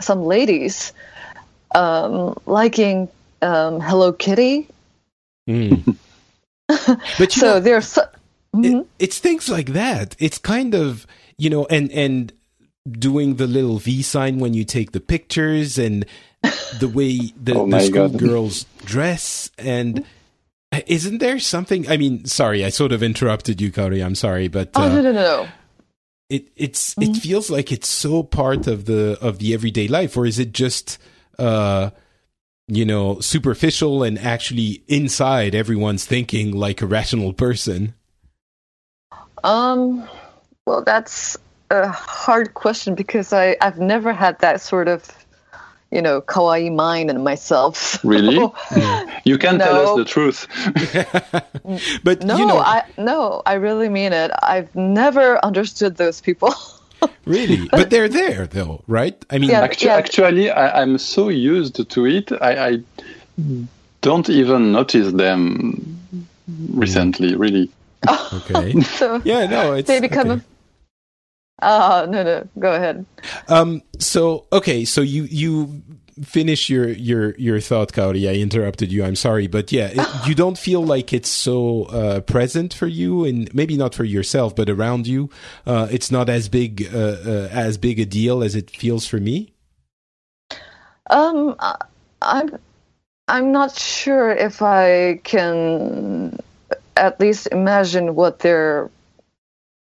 [0.00, 0.92] some ladies,
[1.74, 3.08] um, liking
[3.40, 4.68] um, Hello Kitty.
[5.48, 5.96] Mm.
[7.18, 8.02] but so know, there's so,
[8.54, 8.80] mm-hmm.
[8.80, 10.16] it, it's things like that.
[10.18, 11.06] It's kind of
[11.38, 12.32] you know, and and
[12.90, 16.04] doing the little V sign when you take the pictures and
[16.80, 20.04] the way the, oh the school girls dress and
[20.86, 24.04] isn't there something i mean sorry i sort of interrupted you Kaori.
[24.04, 25.48] i'm sorry but oh uh, no no no
[26.28, 27.10] it it's mm-hmm.
[27.10, 30.52] it feels like it's so part of the of the everyday life or is it
[30.52, 30.98] just
[31.38, 31.90] uh
[32.68, 37.94] you know superficial and actually inside everyone's thinking like a rational person
[39.44, 40.08] um
[40.66, 41.36] well that's
[41.72, 45.08] a hard question because I, I've never had that sort of,
[45.90, 47.98] you know, kawaii mind in myself.
[48.04, 48.36] Really?
[49.24, 49.64] you can no.
[49.64, 50.46] tell us the truth.
[52.04, 54.30] but no, you know, I no, I really mean it.
[54.42, 56.54] I've never understood those people.
[57.24, 59.16] really, but they're there though, right?
[59.30, 59.96] I mean, yeah, actu- yeah.
[59.96, 62.32] actually, I, am so used to it.
[62.32, 62.82] I, I
[64.02, 65.98] don't even notice them
[66.72, 67.34] recently.
[67.34, 67.70] Really.
[68.32, 68.80] okay.
[68.82, 70.42] so yeah, no, it's they become okay.
[71.62, 73.06] Uh, no, no, go ahead.
[73.48, 75.82] Um, so, okay, so you, you
[76.24, 78.28] finish your, your, your thought, Kaori.
[78.28, 79.04] I interrupted you.
[79.04, 79.46] I'm sorry.
[79.46, 83.76] But yeah, it, you don't feel like it's so, uh, present for you and maybe
[83.76, 85.30] not for yourself, but around you.
[85.64, 89.18] Uh, it's not as big, uh, uh as big a deal as it feels for
[89.18, 89.54] me.
[91.08, 91.54] Um,
[92.20, 92.58] I'm,
[93.28, 96.38] I'm not sure if I can
[96.96, 98.90] at least imagine what they're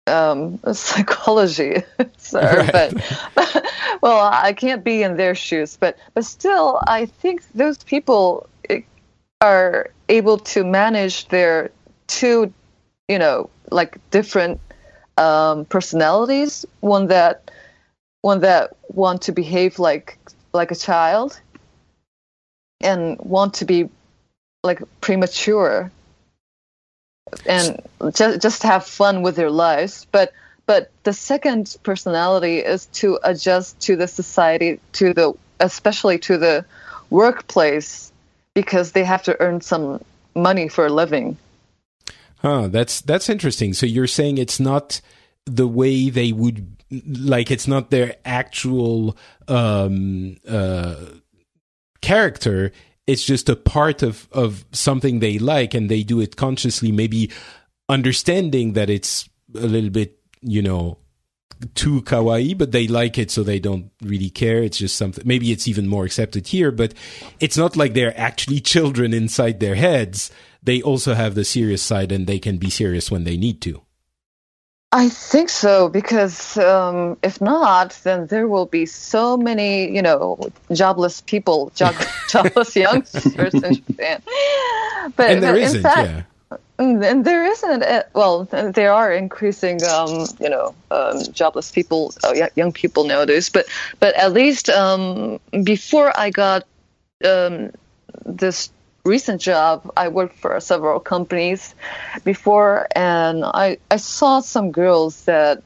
[0.07, 1.83] um, psychology,
[2.17, 2.67] sir.
[2.73, 2.93] Right.
[3.35, 3.65] But,
[4.01, 8.81] well, I can't be in their shoes, but but still, I think those people eh,
[9.41, 11.71] are able to manage their
[12.07, 12.53] two,
[13.07, 14.59] you know, like different
[15.17, 16.65] um, personalities.
[16.81, 17.51] One that
[18.21, 20.17] one that want to behave like
[20.53, 21.39] like a child,
[22.81, 23.89] and want to be
[24.63, 25.91] like premature
[27.45, 27.81] and
[28.13, 30.33] just just have fun with their lives but
[30.65, 36.65] but the second personality is to adjust to the society to the especially to the
[37.09, 38.11] workplace
[38.53, 40.03] because they have to earn some
[40.35, 41.37] money for a living.
[42.37, 43.73] Huh that's that's interesting.
[43.73, 45.01] So you're saying it's not
[45.45, 49.17] the way they would like it's not their actual
[49.47, 50.95] um uh
[52.01, 52.71] character
[53.07, 57.29] it's just a part of of something they like and they do it consciously maybe
[57.89, 60.97] understanding that it's a little bit you know
[61.75, 64.63] too kawaii but they like it so they don't really care.
[64.63, 66.93] It's just something maybe it's even more accepted here but
[67.39, 70.31] it's not like they're actually children inside their heads.
[70.63, 73.81] They also have the serious side and they can be serious when they need to
[74.93, 80.51] I think so because um, if not, then there will be so many, you know,
[80.73, 81.95] jobless people, job,
[82.27, 84.21] jobless youngsters in Japan.
[85.15, 86.57] But, and there but isn't, fact, yeah.
[86.77, 87.83] Mm, and there isn't.
[87.83, 93.49] Uh, well, there are increasing, um, you know, um, jobless people, uh, young people nowadays.
[93.49, 93.67] But
[93.99, 96.65] but at least um, before I got
[97.23, 97.71] um,
[98.25, 98.71] this
[99.05, 101.75] recent job, I worked for several companies
[102.23, 105.63] before, and I I saw some girls that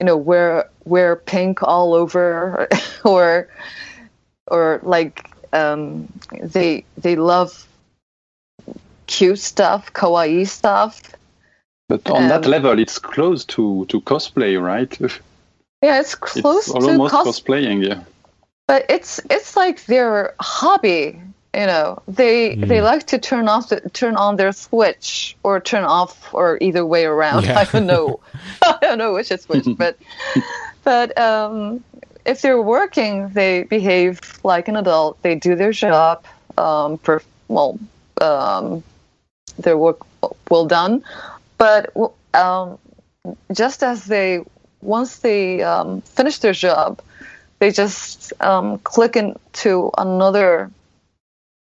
[0.00, 2.68] you know wear wear pink all over,
[3.04, 3.48] or
[4.48, 6.08] or like um,
[6.40, 7.66] they they love
[9.06, 11.00] cute stuff, kawaii stuff.
[11.88, 14.98] But on um, that level, it's close to to cosplay, right?
[15.82, 17.86] Yeah, it's close it's to almost cos- cosplaying.
[17.86, 18.04] Yeah.
[18.66, 21.20] But it's it's like their hobby
[21.54, 22.68] you know they mm.
[22.68, 26.84] they like to turn off the, turn on their switch or turn off or either
[26.84, 27.58] way around yeah.
[27.60, 28.20] i don't know
[28.62, 29.96] i don't know which is which but
[30.82, 31.82] but um,
[32.26, 36.24] if they're working they behave like an adult they do their job
[36.58, 37.78] um, for well
[38.20, 38.82] um,
[39.58, 40.00] their work
[40.50, 41.04] well done
[41.58, 41.92] but
[42.34, 42.78] um,
[43.52, 44.44] just as they
[44.82, 47.00] once they um, finish their job
[47.58, 50.70] they just um, click into another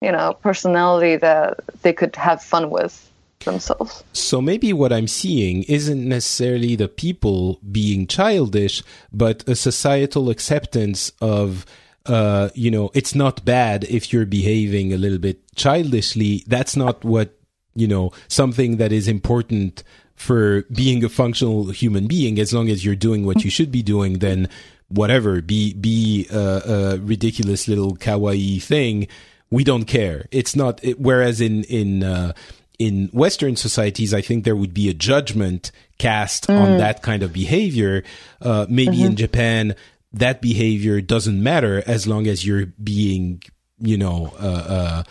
[0.00, 3.10] you know, personality that they could have fun with
[3.44, 4.04] themselves.
[4.12, 8.82] So maybe what I'm seeing isn't necessarily the people being childish,
[9.12, 11.66] but a societal acceptance of
[12.06, 16.42] uh, you know, it's not bad if you're behaving a little bit childishly.
[16.46, 17.38] That's not what
[17.78, 19.84] you know something that is important
[20.14, 23.82] for being a functional human being as long as you're doing what you should be
[23.82, 24.48] doing then
[24.88, 29.06] whatever be be a, a ridiculous little kawaii thing
[29.50, 32.32] we don't care it's not it, whereas in in uh,
[32.78, 36.60] in western societies i think there would be a judgment cast mm.
[36.60, 38.02] on that kind of behavior
[38.42, 39.06] uh, maybe mm-hmm.
[39.06, 39.74] in japan
[40.12, 43.42] that behavior doesn't matter as long as you're being
[43.78, 45.02] you know uh, uh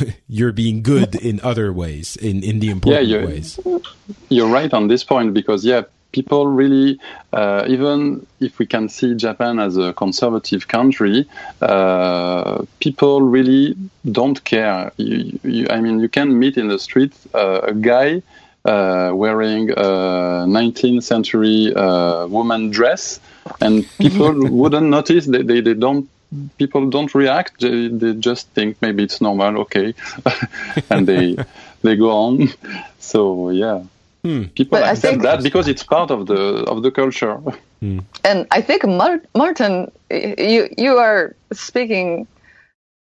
[0.28, 3.60] you're being good in other ways, in, in the important yeah, you're, ways.
[4.28, 5.82] You're right on this point because, yeah,
[6.12, 7.00] people really,
[7.32, 11.26] uh, even if we can see Japan as a conservative country,
[11.60, 13.74] uh, people really
[14.10, 14.92] don't care.
[14.96, 18.22] You, you, I mean, you can meet in the street uh, a guy
[18.64, 23.20] uh, wearing a 19th century uh, woman dress,
[23.60, 25.26] and people wouldn't notice.
[25.26, 26.08] They, they, they don't
[26.58, 27.60] people don't react.
[27.60, 29.94] They, they just think maybe it's normal, okay,
[30.90, 31.36] and they
[31.82, 32.48] they go on.
[33.02, 33.82] So yeah,
[34.22, 34.44] hmm.
[34.54, 37.38] people but accept that because it's part of the of the culture.
[37.82, 37.98] Hmm.
[38.22, 38.84] And I think
[39.34, 42.28] Martin, you you are speaking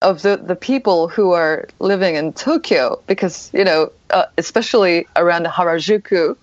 [0.01, 5.45] of the, the people who are living in Tokyo because you know uh, especially around
[5.45, 6.35] Harajuku,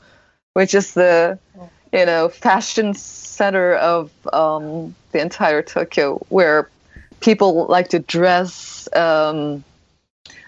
[0.55, 1.37] which is the
[1.93, 6.71] you know fashion center of um, the entire Tokyo, where
[7.21, 9.65] people like to dress um,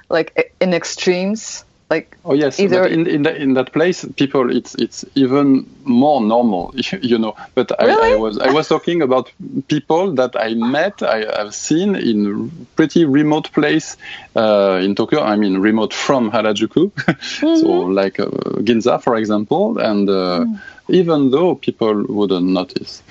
[0.09, 4.75] like in extremes like oh yes either in in, the, in that place people it's
[4.77, 6.73] it's even more normal
[7.03, 8.13] you know but I, really?
[8.13, 9.33] I, was i was talking about
[9.69, 13.97] people that i met i have seen in pretty remote place
[14.37, 17.61] uh, in tokyo i mean remote from harajuku mm-hmm.
[17.61, 18.27] so like uh,
[18.63, 20.61] ginza for example and uh, mm.
[20.89, 23.03] even though people wouldn't notice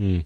[0.00, 0.24] mm.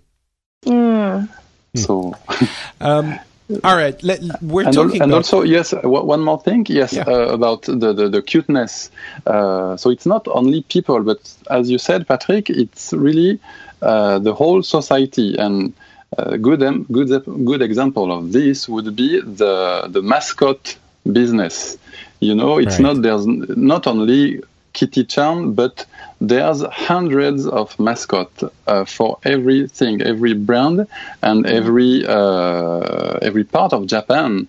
[0.64, 1.28] Mm.
[1.74, 2.14] So,
[2.80, 3.18] um,
[3.64, 5.00] all right, let, we're and talking.
[5.00, 5.18] and about...
[5.18, 7.04] also, yes, one more thing, yes, yeah.
[7.06, 8.90] uh, about the the, the cuteness.
[9.26, 13.40] Uh, so it's not only people, but as you said, Patrick, it's really
[13.80, 15.36] uh, the whole society.
[15.38, 15.72] And
[16.16, 16.60] a uh, good
[16.92, 20.76] good good example of this would be the the mascot
[21.10, 21.78] business.
[22.20, 22.94] You know, it's right.
[22.94, 24.42] not there's not only
[24.72, 25.86] Kitty Chan, but
[26.20, 30.86] there's hundreds of mascots uh, for everything, every brand,
[31.22, 31.56] and mm-hmm.
[31.56, 34.48] every uh, every part of Japan.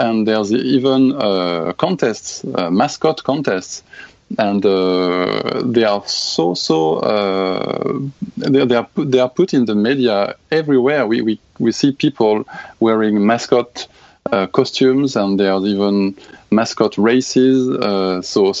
[0.00, 3.82] And there's even uh, contests, uh, mascot contests,
[4.38, 7.98] and uh, they are so so uh,
[8.36, 11.06] they, they, are put, they are put in the media everywhere.
[11.06, 12.44] We we, we see people
[12.78, 13.88] wearing mascot
[14.52, 16.16] costumes, and there's even
[16.50, 17.68] mascot races.
[17.68, 18.52] Uh, so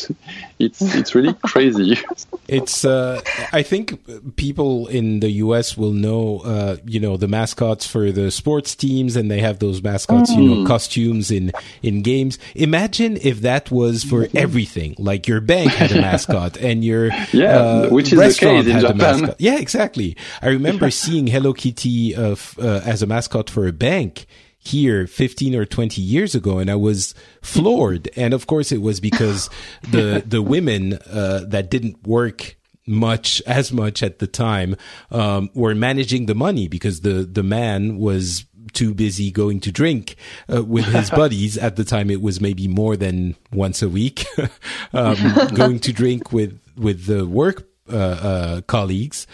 [0.58, 1.98] it's it's really crazy.
[2.46, 3.20] It's uh,
[3.52, 3.98] I think
[4.36, 5.76] people in the U.S.
[5.76, 9.82] will know uh, you know the mascots for the sports teams, and they have those
[9.82, 10.36] mascots, mm.
[10.36, 10.66] you know, mm.
[10.66, 11.52] costumes in
[11.82, 12.38] in games.
[12.54, 14.36] Imagine if that was for mm-hmm.
[14.36, 14.94] everything.
[14.98, 18.82] Like your bank had a mascot, and your yeah, uh, which is restaurant the case
[18.82, 19.14] in had Japan.
[19.14, 19.40] a mascot.
[19.40, 20.16] Yeah, exactly.
[20.42, 24.26] I remember seeing Hello Kitty uh, as a mascot for a bank
[24.68, 28.08] here 15 or 20 years ago and I was floored.
[28.16, 29.50] And of course it was because
[29.82, 32.56] the, the women, uh, that didn't work
[32.86, 34.74] much as much at the time,
[35.10, 40.16] um, were managing the money because the, the man was too busy going to drink
[40.52, 41.58] uh, with his buddies.
[41.58, 44.24] At the time, it was maybe more than once a week,
[44.92, 45.16] um,
[45.54, 49.26] going to drink with with the work uh, uh, colleagues,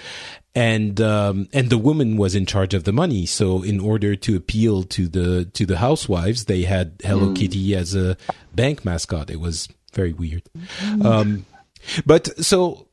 [0.54, 3.26] and um, and the woman was in charge of the money.
[3.26, 7.36] So in order to appeal to the to the housewives, they had Hello mm.
[7.36, 8.16] Kitty as a
[8.54, 9.30] bank mascot.
[9.30, 10.42] It was very weird.
[11.02, 11.46] Um,
[12.06, 12.86] but so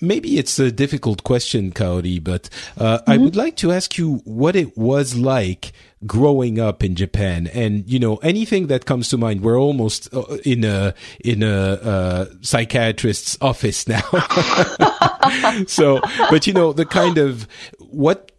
[0.00, 3.10] maybe it's a difficult question, Kaori, but uh, mm-hmm.
[3.10, 5.72] I would like to ask you what it was like
[6.06, 9.42] growing up in Japan, and you know anything that comes to mind.
[9.42, 14.02] We're almost uh, in a in a uh, psychiatrist's office now,
[15.66, 18.32] so but you know the kind of what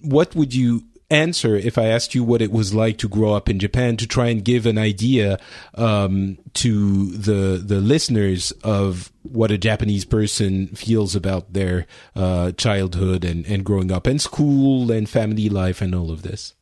[0.00, 0.82] what would you
[1.14, 4.06] answer if I asked you what it was like to grow up in Japan to
[4.06, 5.38] try and give an idea
[5.74, 13.24] um, to the the listeners of what a Japanese person feels about their uh, childhood
[13.24, 16.54] and, and growing up and school and family life and all of this.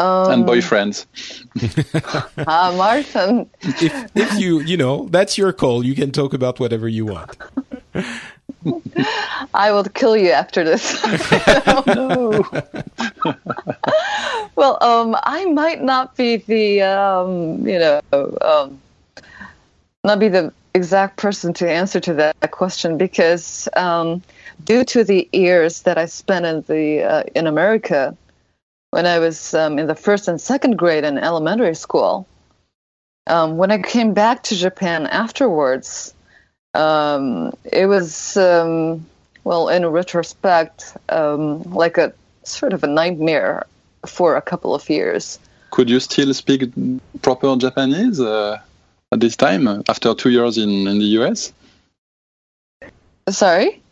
[0.00, 1.06] Um, and boyfriends.
[2.46, 3.50] Ah, uh, Martin.
[3.60, 5.84] if, if you, you know, that's your call.
[5.84, 7.36] You can talk about whatever you want.
[9.54, 11.02] I will kill you after this.
[11.86, 12.44] no.
[14.56, 18.00] well, um, I might not be the, um, you know,
[18.40, 18.80] um,
[20.04, 24.22] not be the exact person to answer to that question because um,
[24.64, 28.16] due to the years that I spent in the uh, in America
[28.90, 32.26] when I was um, in the first and second grade in elementary school,
[33.26, 36.14] um, when I came back to Japan afterwards,
[36.78, 39.04] um, it was um,
[39.44, 42.12] well, in retrospect, um, like a
[42.44, 43.66] sort of a nightmare
[44.06, 45.38] for a couple of years.
[45.70, 46.70] Could you still speak
[47.22, 48.58] proper Japanese uh,
[49.12, 51.52] at this time after two years in, in the US?
[53.28, 53.82] Sorry.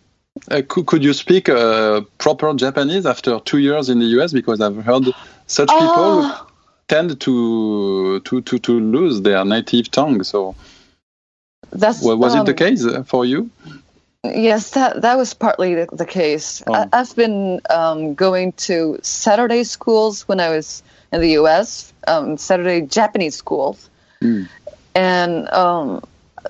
[0.51, 4.33] Uh, could, could you speak uh, proper Japanese after two years in the US?
[4.33, 5.05] Because I've heard
[5.47, 6.47] such people Oh.
[6.89, 10.23] tend to, to, to, to lose their native tongue.
[10.23, 10.55] So,
[11.71, 13.51] That's wa- was it the um, case for you?
[14.25, 16.63] Yes, that that was partly the, the case.
[16.67, 16.75] Oh.
[16.75, 21.93] I, I've been um, going to Saturday schools when I was in the U.S.
[22.09, 23.89] Um, Saturday Japanese schools,
[24.23, 24.49] Mm.
[24.95, 26.03] and um,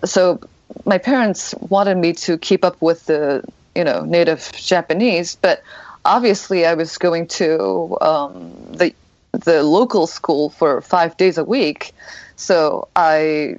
[0.05, 0.39] so
[0.85, 3.43] my parents wanted me to keep up with the
[3.75, 5.63] you know native Japanese, but
[6.05, 8.95] obviously I was going to um, the
[9.33, 11.93] the local school for five days a week,
[12.37, 13.59] so I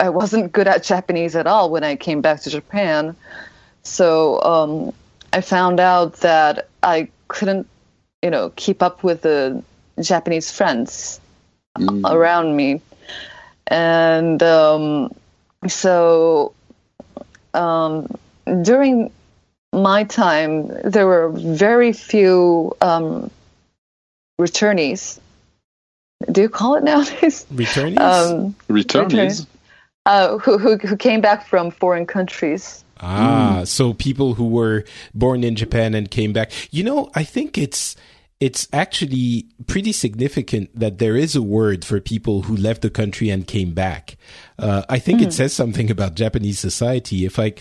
[0.00, 3.16] I wasn't good at Japanese at all when I came back to Japan.
[3.82, 4.92] So um,
[5.32, 7.66] I found out that I couldn't,
[8.22, 9.62] you know, keep up with the
[10.00, 11.20] Japanese friends
[11.76, 12.08] Mm.
[12.08, 12.80] around me,
[13.66, 15.10] and um,
[15.66, 16.54] so
[17.52, 18.06] um,
[18.62, 19.10] during
[19.72, 23.28] my time, there were very few um,
[24.40, 25.18] returnees.
[26.30, 27.46] Do you call it nowadays?
[27.52, 27.98] Returnees?
[27.98, 29.46] Um, Returnees?
[30.06, 32.84] uh, who, who who came back from foreign countries.
[33.00, 36.52] Ah, so people who were born in Japan and came back.
[36.70, 37.96] You know, I think it's
[38.40, 43.30] it's actually pretty significant that there is a word for people who left the country
[43.30, 44.16] and came back.
[44.58, 47.24] Uh, I think it says something about Japanese society.
[47.24, 47.54] If I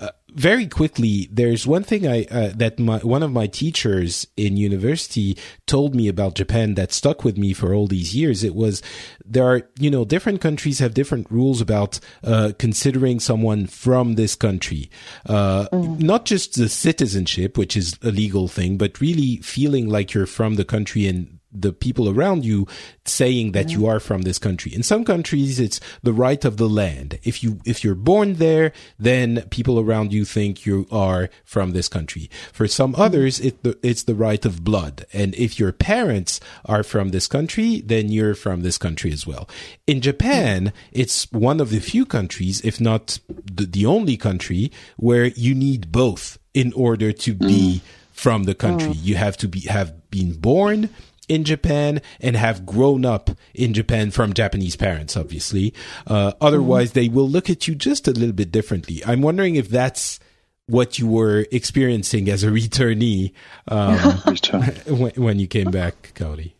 [0.00, 4.56] uh, very quickly, there's one thing I uh, that my one of my teachers in
[4.56, 8.44] university told me about Japan that stuck with me for all these years.
[8.44, 8.82] It was
[9.24, 14.34] there are you know different countries have different rules about uh, considering someone from this
[14.34, 14.90] country,
[15.26, 20.26] uh, not just the citizenship, which is a legal thing, but really feeling like you're
[20.26, 22.66] from the country and the people around you
[23.04, 24.74] saying that you are from this country.
[24.74, 27.18] In some countries, it's the right of the land.
[27.22, 31.88] If you, if you're born there, then people around you think you are from this
[31.88, 32.30] country.
[32.52, 33.02] For some mm-hmm.
[33.02, 35.06] others, it, it's the right of blood.
[35.12, 39.48] And if your parents are from this country, then you're from this country as well.
[39.86, 45.26] In Japan, it's one of the few countries, if not the, the only country, where
[45.26, 48.12] you need both in order to be mm.
[48.12, 48.90] from the country.
[48.90, 49.00] Oh.
[49.00, 50.90] You have to be, have been born
[51.28, 55.74] in Japan and have grown up in Japan from Japanese parents, obviously.
[56.06, 59.02] Uh, otherwise, they will look at you just a little bit differently.
[59.06, 60.18] I'm wondering if that's
[60.66, 63.32] what you were experiencing as a returnee
[63.68, 63.96] um,
[64.98, 66.52] when, when you came back, Kaori.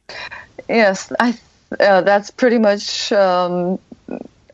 [0.69, 1.39] Yes, I.
[1.79, 3.79] Uh, that's pretty much um,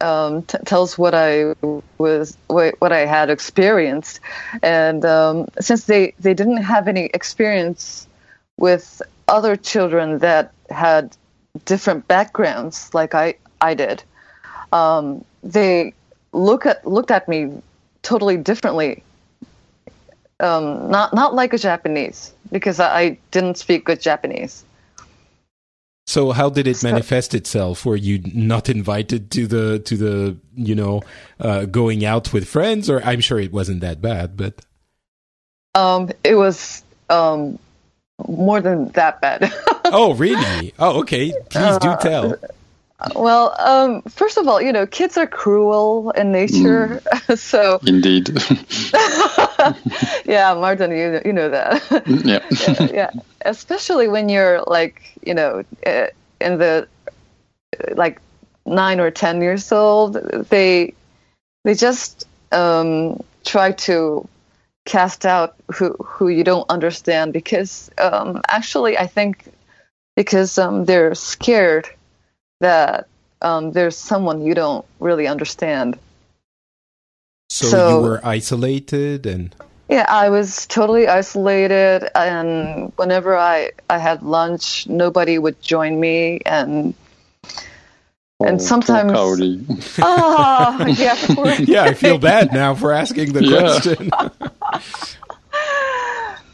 [0.01, 1.55] um, t- tells what I
[1.99, 4.21] was what what I had experienced,
[4.63, 8.09] and um, since they they didn't have any experience
[8.57, 11.17] with other children that had
[11.65, 14.03] different backgrounds like I I did,
[14.73, 15.95] um, they
[16.33, 17.63] look at looked at me
[18.03, 19.03] totally differently.
[20.41, 24.65] Um, not not like a Japanese because I, I didn't speak good Japanese.
[26.07, 27.87] So how did it So- manifest itself?
[27.87, 31.03] Were you not invited to the to the you know
[31.41, 32.91] uh, going out with friends?
[32.91, 34.61] Or I'm sure it wasn't that bad, but
[35.75, 37.59] Um, it was um,
[38.29, 39.53] more than that bad.
[39.87, 40.73] oh really?
[40.79, 41.33] Oh okay.
[41.51, 42.37] Please do tell.
[43.15, 47.03] well, um, first of all, you know, kids are cruel in nature,
[47.37, 48.29] so Indeed.
[50.25, 51.83] yeah, Martin, you you know that.
[52.25, 52.87] yeah.
[52.93, 53.11] yeah,
[53.45, 56.07] especially when you're like, you know, uh,
[56.41, 58.21] in the uh, like
[58.65, 60.15] nine or ten years old,
[60.49, 60.95] they
[61.65, 64.27] they just um, try to
[64.85, 69.45] cast out who who you don't understand because um, actually, I think
[70.17, 71.89] because um, they're scared
[72.61, 73.09] that
[73.43, 75.99] um, there's someone you don't really understand.
[77.51, 79.55] So, So- you were isolated and
[79.89, 86.41] Yeah, I was totally isolated, and whenever I I had lunch, nobody would join me,
[86.47, 86.95] and
[88.41, 89.65] And Oh, sometimes- poor Kaori.
[90.03, 93.61] oh yeah, poor yeah, I feel bad now for asking the Yeah.
[93.61, 94.11] question.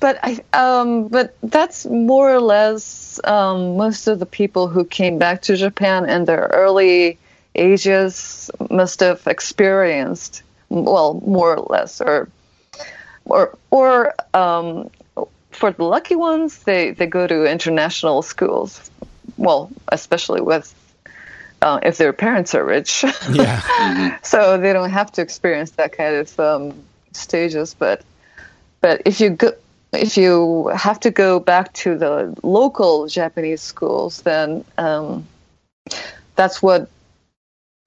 [0.00, 5.18] but I um but that's more or less um, most of the people who came
[5.18, 7.18] back to Japan in their early
[7.54, 12.28] ages must have experienced well more or less or
[13.24, 14.90] or or um,
[15.50, 18.90] for the lucky ones they they go to international schools
[19.38, 20.74] well especially with
[21.62, 23.04] uh, if their parents are rich.
[23.32, 24.18] Yeah.
[24.22, 26.74] so they don't have to experience that kind of um,
[27.12, 27.74] stages.
[27.74, 28.02] But
[28.80, 29.52] but if you go,
[29.92, 35.26] if you have to go back to the local Japanese schools, then um,
[36.36, 36.88] that's what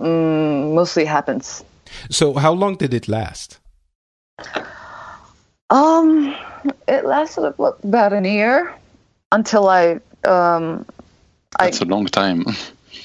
[0.01, 1.63] mm, mostly happens.
[2.09, 3.59] So how long did it last?
[5.69, 6.36] Um,
[6.88, 8.74] it lasted about about an year
[9.32, 10.86] until I um,
[11.59, 12.45] I That's a long time.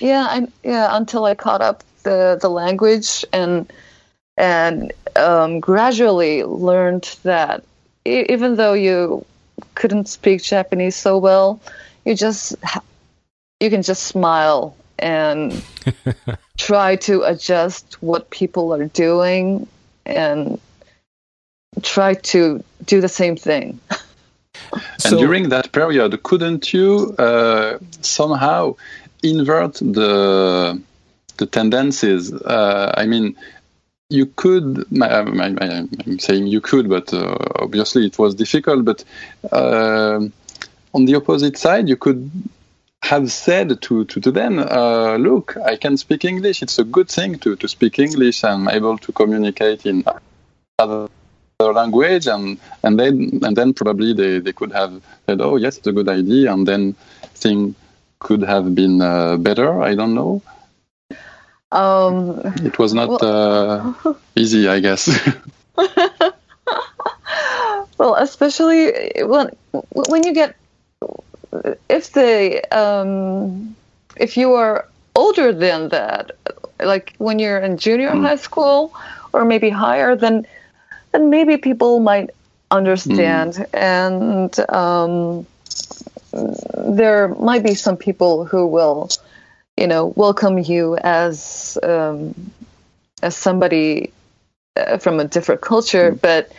[0.01, 3.71] yeah I yeah until I caught up the the language and
[4.37, 7.65] and um, gradually learned that
[8.07, 9.25] e- even though you
[9.75, 11.61] couldn't speak Japanese so well,
[12.05, 12.85] you just ha-
[13.61, 15.63] you can just smile and
[16.59, 19.67] try to adjust what people are doing
[20.07, 20.61] and
[21.83, 23.81] try to do the same thing.
[25.05, 28.75] And during that period, couldn't you uh, somehow
[29.23, 30.81] invert the
[31.37, 32.33] the tendencies?
[32.33, 33.37] Uh, I mean,
[34.11, 34.87] you could.
[35.03, 38.85] I, am saying you could, but uh, obviously it was difficult.
[38.85, 39.05] But
[39.53, 40.21] uh,
[40.95, 42.31] on the opposite side, you could
[43.03, 46.63] have said to to, to them, uh, "Look, I can speak English.
[46.63, 48.45] It's a good thing to to speak English.
[48.45, 50.05] I'm able to communicate in
[50.79, 51.09] other."
[51.61, 55.89] language and and then and then probably they, they could have said oh yes it's
[55.89, 56.95] a good idea and then
[57.35, 57.75] thing
[58.21, 60.43] could have been uh, better i don't know.
[61.71, 63.93] Um, it was not uh,
[64.35, 65.09] easy i guess.
[67.99, 70.55] Well especially when when you get
[71.89, 73.75] if the um,
[74.17, 76.31] if you are older than that
[76.81, 78.23] like when you're in junior Mm.
[78.23, 78.93] high school
[79.33, 80.47] or maybe higher then
[81.13, 82.31] then maybe people might
[82.71, 83.67] understand.
[83.75, 85.47] And um,
[86.33, 89.09] there might be some people who will
[89.77, 92.35] you know welcome you as um,
[93.23, 94.13] as somebody
[94.77, 96.53] uh, from a different culture but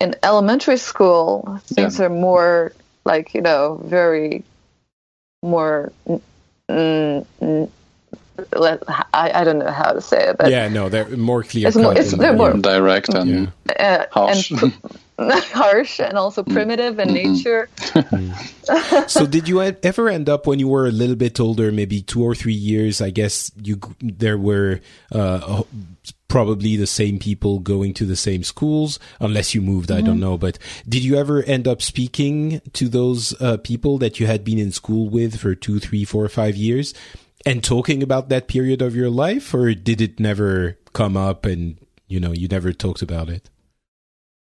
[0.00, 2.06] in elementary school things Yeah.
[2.06, 2.72] are more
[3.04, 4.44] like you know very
[5.42, 6.20] more mm,
[6.68, 7.70] mm, let,
[8.52, 11.68] I, I don't know how to say it but yeah, no, they're more clear.
[11.68, 13.78] It's more- it's- they're more- direct and Yeah.
[13.78, 14.72] uh, harsh and
[15.52, 16.00] harsh.
[16.00, 17.68] and also primitive in nature.
[19.08, 22.02] So did you e- ever end up when you were a little bit older maybe
[22.02, 24.80] two or three years i guess you there were
[25.10, 25.62] uh,
[26.28, 30.38] probably the same people going to the same schools unless you moved i don't know
[30.38, 30.56] but
[30.88, 34.70] did you ever end up speaking to those uh, people that you had been in
[34.70, 36.94] school with for two three four five years
[37.46, 41.78] and talking about that period of your life or did it never come up and
[42.08, 43.50] you know you never talked about it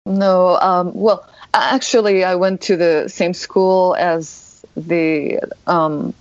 [0.07, 6.13] No, um, well, actually, I went to the same school as the um,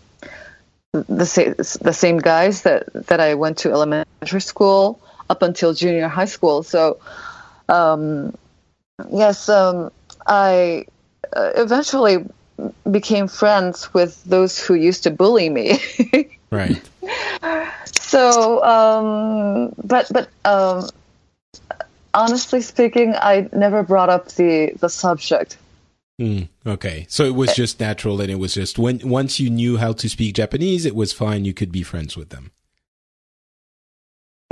[0.94, 6.08] the same the same guys that that I went to elementary school up until junior
[6.08, 6.64] high school.
[6.64, 7.00] So,
[7.68, 8.34] um,
[9.12, 9.92] yes, um,
[10.26, 10.86] I
[11.36, 12.26] uh, eventually
[12.90, 15.80] became friends with those who used to bully me.
[16.54, 16.90] right
[18.14, 20.88] so, um, but but um,
[22.14, 25.58] honestly speaking, I never brought up the the subject.
[26.22, 29.78] Mm, okay, so it was just natural, and it was just when once you knew
[29.78, 31.44] how to speak Japanese, it was fine.
[31.44, 32.52] You could be friends with them.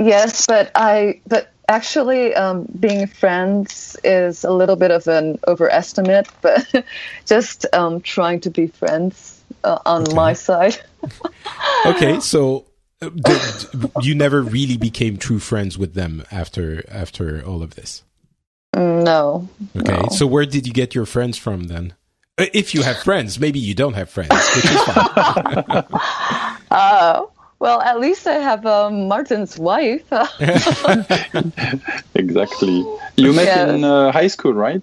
[0.00, 6.28] Yes, but I but actually um, being friends is a little bit of an overestimate,
[6.40, 6.84] but
[7.26, 10.14] just um, trying to be friends uh, on Okay.
[10.14, 10.80] my side.
[11.86, 12.66] Okay, so
[13.00, 13.40] uh, did,
[14.02, 18.04] you never really became true friends with them after after all of this.
[18.76, 19.48] No.
[19.76, 20.08] Okay, no.
[20.10, 21.94] so where did you get your friends from then?
[22.38, 25.84] Uh, If you have friends, maybe you don't have friends, which is fine.
[26.70, 27.26] Uh,
[27.58, 30.02] well, at least I have um, Martin's wife.
[32.14, 32.78] exactly
[33.16, 33.68] you met Yes.
[33.68, 34.80] in uh, high school right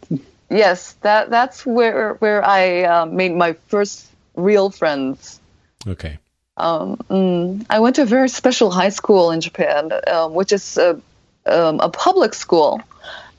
[0.49, 5.38] yes, that that's where where I uh, made my first real friends.
[5.87, 6.19] Okay,
[6.57, 10.77] Um, mm, I went to a very special high school in Japan, um, which is
[10.77, 10.99] a,
[11.45, 12.81] um, a public school,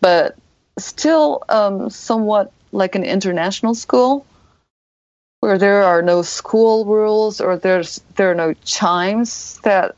[0.00, 0.36] but
[0.78, 4.24] still um, somewhat like an international school,
[5.40, 9.94] where there are no school rules or there's there are no chimes that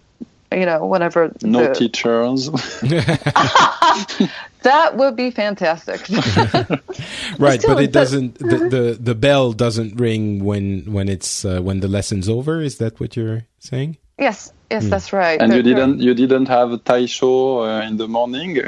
[0.52, 2.50] you know whenever no the, teachers
[4.62, 6.00] that would be fantastic.
[7.38, 8.38] right, Still, but it but- doesn't.
[8.38, 12.60] The, the the bell doesn't ring when when it's uh, when the lesson's over.
[12.60, 13.96] Is that what you're saying?
[14.18, 15.40] yes, yes, that's right.
[15.40, 18.58] and you There- there- didn't you didn't have taiso uh, in the morning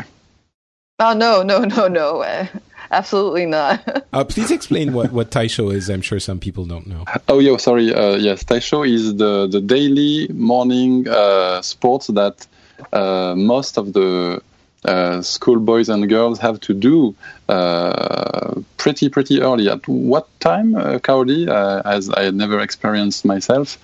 [1.00, 2.22] Oh no, no, no, no.
[2.22, 2.46] Uh,
[2.90, 4.04] absolutely not.
[4.14, 5.90] Uh, please explain what what Taiso is.
[5.90, 7.04] I'm sure some people don't know.
[7.26, 7.92] Oh, yeah, sorry.
[7.92, 12.46] Uh, yes, Taiso is the, the daily morning uh, sports that
[12.92, 14.40] uh, most of the
[14.84, 17.14] uh, school boys and girls have to do
[17.48, 19.68] uh, pretty, pretty early.
[19.68, 23.78] At what time, uh, Kaori, uh, as I never experienced myself?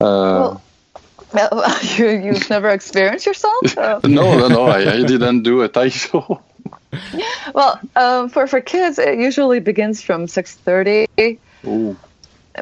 [0.00, 0.58] Uh,
[1.32, 3.78] well, you, you've never experienced yourself?
[3.78, 6.42] Uh, no, no, no, I, I didn't do a Taiso.
[7.54, 11.38] well, um, for, for kids, it usually begins from 6.30.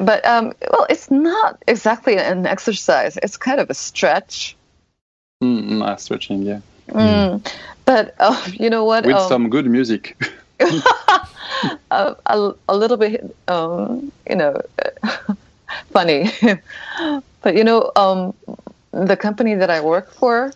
[0.01, 3.17] But, um, well, it's not exactly an exercise.
[3.17, 4.55] It's kind of a stretch.
[5.43, 6.59] Mm, mm, stretching, yeah.
[6.89, 7.45] Mm.
[7.85, 9.05] But uh, you know what?
[9.05, 10.21] With um, some good music.
[10.59, 14.61] a, a, a little bit, um, you know,
[15.91, 16.29] funny.
[17.41, 18.33] but you know, um,
[18.91, 20.51] the company that I work for,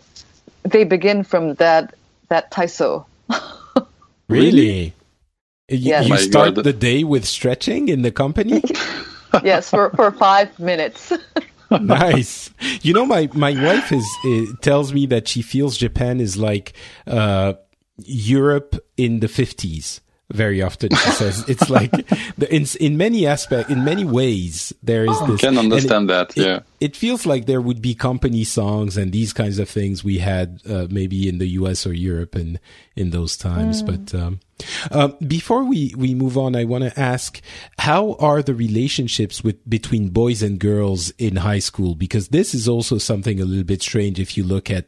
[0.62, 1.94] they begin from that
[2.28, 3.06] that Taiso.
[4.28, 4.94] Really?
[5.68, 6.04] You, Yes.
[6.04, 6.64] you My start God.
[6.64, 8.62] the day with stretching in the company?
[9.42, 11.10] yes, for for five minutes.
[11.80, 12.50] nice.
[12.82, 16.74] You know, my my wife is uh, tells me that she feels Japan is like
[17.06, 17.54] uh,
[18.04, 20.00] Europe in the fifties.
[20.32, 21.92] Very often, she says it's like
[22.50, 25.40] in in many aspect, in many ways, there is this.
[25.42, 26.60] Can and understand that, yeah.
[26.80, 30.62] It feels like there would be company songs and these kinds of things we had
[30.68, 31.86] uh, maybe in the U.S.
[31.86, 32.58] or Europe in
[32.96, 33.82] in those times.
[33.82, 34.40] But um,
[34.90, 37.42] um, before we we move on, I want to ask
[37.78, 41.94] how are the relationships with between boys and girls in high school?
[41.94, 44.86] Because this is also something a little bit strange if you look at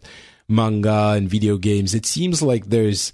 [0.48, 1.94] manga and video games.
[1.94, 3.12] It seems like there's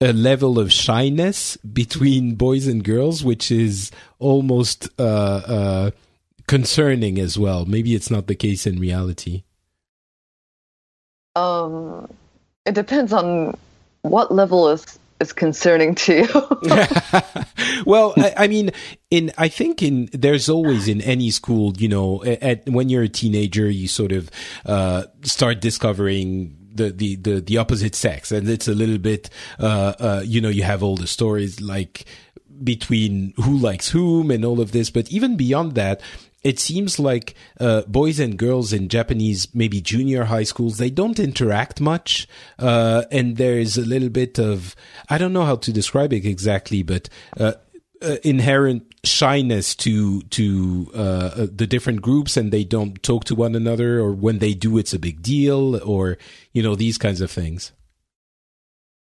[0.00, 5.90] a level of shyness between boys and girls, which is almost uh, uh,
[6.46, 7.66] concerning as well.
[7.66, 9.44] Maybe it's not the case in reality.
[11.36, 12.10] Um,
[12.64, 13.56] it depends on
[14.02, 17.82] what level is is concerning to you.
[17.86, 18.70] well, I, I mean,
[19.10, 23.02] in I think in there's always in any school, you know, at, at when you're
[23.02, 24.30] a teenager, you sort of
[24.64, 29.94] uh, start discovering the, the the the opposite sex, and it's a little bit, uh,
[29.98, 32.04] uh, you know, you have all the stories like
[32.62, 36.00] between who likes whom and all of this, but even beyond that.
[36.42, 41.18] It seems like uh, boys and girls in Japanese, maybe junior high schools, they don't
[41.18, 42.26] interact much,
[42.58, 44.74] uh, and there's a little bit of
[45.10, 47.52] I don't know how to describe it exactly, but uh,
[48.02, 53.34] uh, inherent shyness to to uh, uh, the different groups, and they don't talk to
[53.34, 56.18] one another, or when they do, it's a big deal, or
[56.52, 57.72] you know these kinds of things.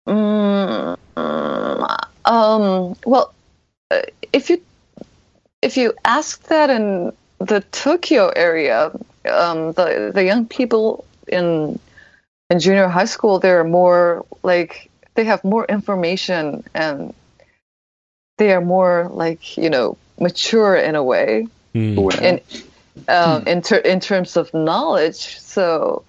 [0.07, 0.97] Mm,
[2.25, 3.33] um, well,
[3.91, 4.01] uh,
[4.33, 4.61] if you
[5.61, 8.91] if you ask that in the Tokyo area,
[9.31, 11.79] um, the the young people in
[12.49, 17.13] in junior high school, they're more like they have more information and
[18.41, 22.41] they are more like you know mature in a way Well, in
[23.07, 25.39] um, in ter- in terms of knowledge.
[25.39, 26.03] So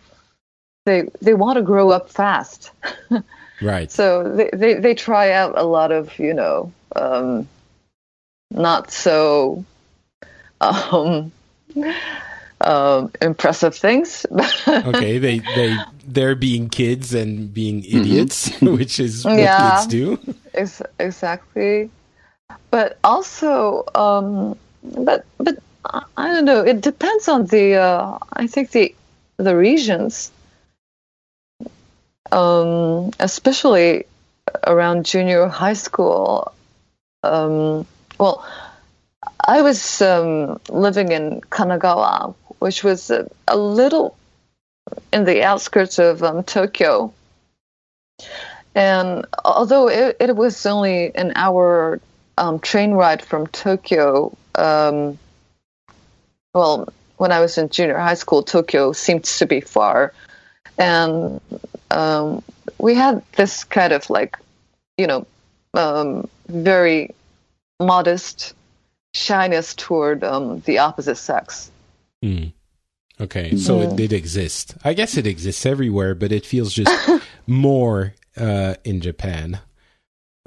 [0.86, 2.70] they they want to grow up fast.
[3.62, 3.92] Right.
[3.92, 7.46] So they, they, they try out a lot of, you know, um,
[8.50, 9.64] not so
[10.60, 11.30] um,
[12.60, 14.26] um, impressive things.
[14.66, 15.18] okay.
[15.18, 19.56] They they they're being kids and being idiots, which is what Yeah.
[19.78, 20.18] kids do.
[20.54, 21.88] Ex- exactly.
[22.70, 25.58] But also, um, but but
[26.16, 26.60] I don't know.
[26.60, 27.74] It depends on the.
[27.76, 28.94] Uh, I think the
[29.36, 30.30] the regions,
[32.30, 34.04] um, especially
[34.66, 36.52] around junior high school.
[37.22, 37.86] Um,
[38.18, 38.44] well,
[39.46, 44.16] I was um, living in Kanagawa, which was a, a little
[45.12, 47.12] in the outskirts of um, Tokyo.
[48.74, 52.00] And although it, it was only an hour
[52.38, 55.18] um, train ride from Tokyo, um,
[56.54, 60.12] well, when I was in junior high school, Tokyo seemed to be far.
[60.78, 61.40] And
[61.90, 62.42] um,
[62.78, 64.38] we had this kind of like,
[64.98, 65.26] you know,
[65.74, 67.14] um, very
[67.80, 68.54] modest
[69.14, 71.70] shyness toward um, the opposite sex.
[72.22, 72.46] Hmm.
[73.20, 74.74] Okay, so it did exist.
[74.82, 76.90] I guess it exists everywhere, but it feels just
[77.46, 79.60] more uh, in Japan.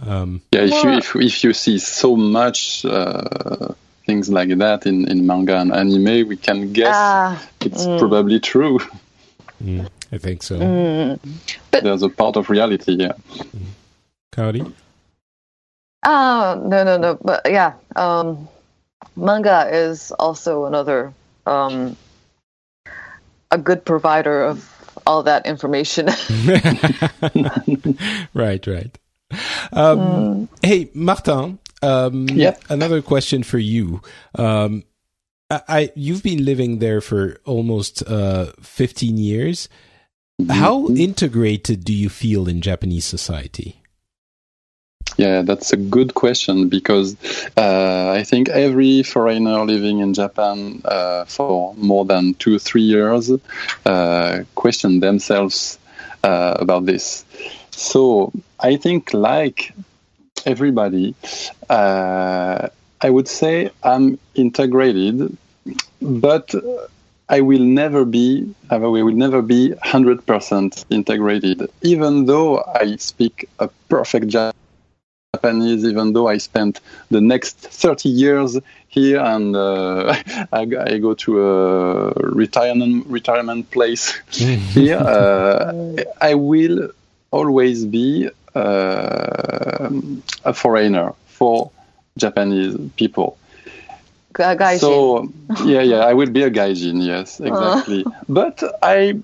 [0.02, 3.74] Um, Yeah, if you if, if you see so much uh,
[4.06, 8.80] things like that in, in manga and anime, we can guess Ah, it's probably true.
[9.64, 11.18] mm, I think so.
[11.72, 12.94] but There's a part of reality.
[12.94, 13.14] Yeah.
[14.32, 14.72] Kaori?
[16.04, 17.18] Ah, no, no, no.
[17.22, 18.48] But yeah, um,
[19.16, 21.14] manga is also another
[21.48, 21.96] um,
[23.50, 24.70] a good provider of
[25.08, 26.08] all that information.
[28.34, 28.98] right, right.
[29.74, 30.48] Um, mm.
[30.62, 31.60] Hey, Martin.
[31.82, 32.56] Um, yeah.
[32.70, 34.02] Another question for you.
[34.36, 34.84] Um,
[35.50, 39.70] I, I, you've been living there for almost uh, 15 years.
[40.42, 40.52] Mm-hmm.
[40.52, 43.82] How integrated do you feel in Japanese society?
[45.18, 47.16] Yeah, that's a good question because
[47.56, 53.32] uh, I think every foreigner living in Japan uh, for more than two, three years
[53.86, 55.80] uh, question themselves
[56.24, 57.24] uh, about this.
[57.76, 59.74] So I think, like
[60.46, 61.16] everybody,
[61.70, 62.70] uh,
[63.02, 65.38] I would say I'm integrated,
[66.02, 66.56] but
[67.28, 73.68] I will never be, I will never be 100% integrated, even though I speak a
[73.90, 74.56] perfect Japanese
[75.36, 76.80] Japanese, even though I spent
[77.12, 78.58] the next 30 years
[78.88, 80.16] here and uh,
[80.54, 84.98] I, I, go to a retirement retirement place here.
[84.98, 85.74] Uh,
[86.22, 86.90] I will
[87.36, 89.90] always be uh,
[90.46, 91.72] a foreigner for
[92.18, 93.38] Japanese people.
[94.34, 94.80] Gaijin.
[94.80, 95.32] So
[95.66, 97.06] yeah, yeah, I will be a gaijin.
[97.06, 98.06] Yes, exactly.
[98.28, 99.20] but I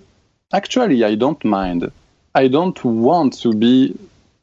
[0.53, 1.91] actually I don't mind.
[2.35, 3.97] I don't want to be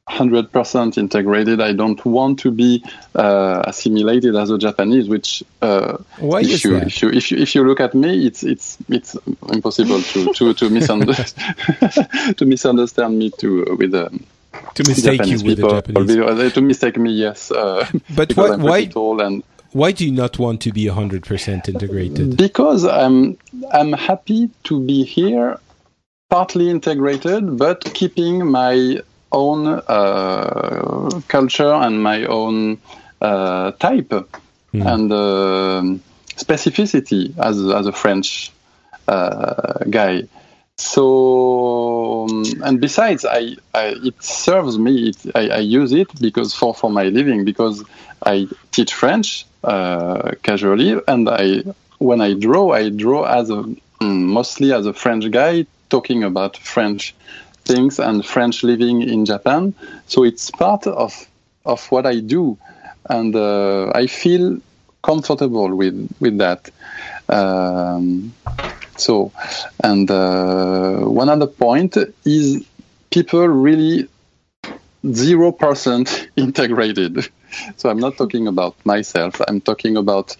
[0.09, 1.61] 100% integrated.
[1.61, 2.85] I don't want to be
[3.15, 5.09] uh, assimilated as a Japanese.
[5.09, 8.43] Which, uh, Why if, you, if you if you if you look at me, it's
[8.43, 9.17] it's it's
[9.53, 13.95] impossible to to to misunderstand to misunderstand me to uh, with.
[13.95, 14.25] Um,
[14.75, 16.53] to mistake Japanese you with people, Japanese.
[16.55, 17.51] To mistake me, yes.
[17.51, 17.87] Uh,
[18.17, 22.37] but why, why, tall and why do you not want to be 100% integrated?
[22.37, 23.37] Because I'm
[23.73, 25.61] I'm happy to be here,
[26.31, 29.01] partly integrated, but keeping my
[29.33, 32.79] own uh, culture and my own
[33.21, 34.87] uh, type mm.
[34.87, 35.83] and uh,
[36.37, 38.53] specificity as as a French
[39.07, 40.25] uh, guy.
[40.77, 45.09] So um, and besides, I, I, it serves me.
[45.11, 47.85] It, I, I, use it because for for my living because
[48.25, 51.63] I teach French uh, casually, and I
[51.99, 56.57] when I draw, I draw as a mm, mostly as a French guy talking about
[56.57, 57.15] French
[57.69, 59.75] things and French living in Japan.
[60.07, 61.13] So it's part of
[61.65, 62.59] of what I do,
[63.11, 64.59] and uh, I feel
[65.03, 66.71] comfortable with with that.
[67.29, 68.35] Um,
[68.97, 69.33] so,
[69.85, 72.67] and uh, one other point is
[73.11, 74.09] people really
[75.13, 77.29] zero percent integrated.
[77.77, 79.41] So I'm not talking about myself.
[79.49, 80.37] I'm talking about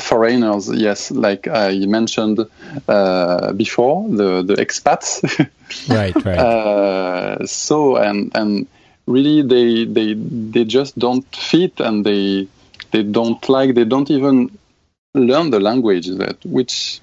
[0.00, 2.40] foreigners, yes, like I mentioned
[2.88, 5.22] uh, before, the the expats.
[5.88, 6.38] right, right.
[6.38, 8.66] Uh, so and and
[9.06, 12.48] really they they they just don't fit, and they
[12.90, 14.50] they don't like, they don't even
[15.14, 17.00] learn the language that which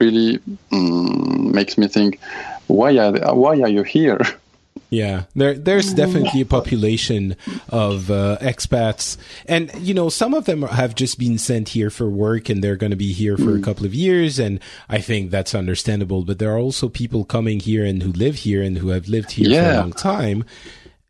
[0.00, 0.38] really
[0.70, 2.20] mm, makes me think,
[2.66, 4.20] why are they, why are you here?
[4.90, 7.36] Yeah, there there's definitely a population
[7.68, 9.16] of uh, expats,
[9.46, 12.76] and you know some of them have just been sent here for work, and they're
[12.76, 13.60] going to be here for mm.
[13.60, 16.24] a couple of years, and I think that's understandable.
[16.24, 19.32] But there are also people coming here and who live here and who have lived
[19.32, 19.72] here yeah.
[19.72, 20.44] for a long time,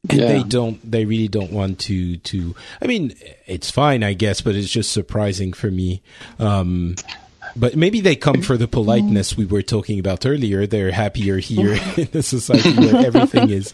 [0.09, 0.27] and yeah.
[0.27, 2.55] they don't they really don't want to to.
[2.83, 3.15] I mean,
[3.47, 6.03] it's fine, I guess, but it's just surprising for me.
[6.39, 6.97] Um,
[7.57, 10.67] but maybe they come for the politeness we were talking about earlier.
[10.67, 13.73] They're happier here in a society where everything is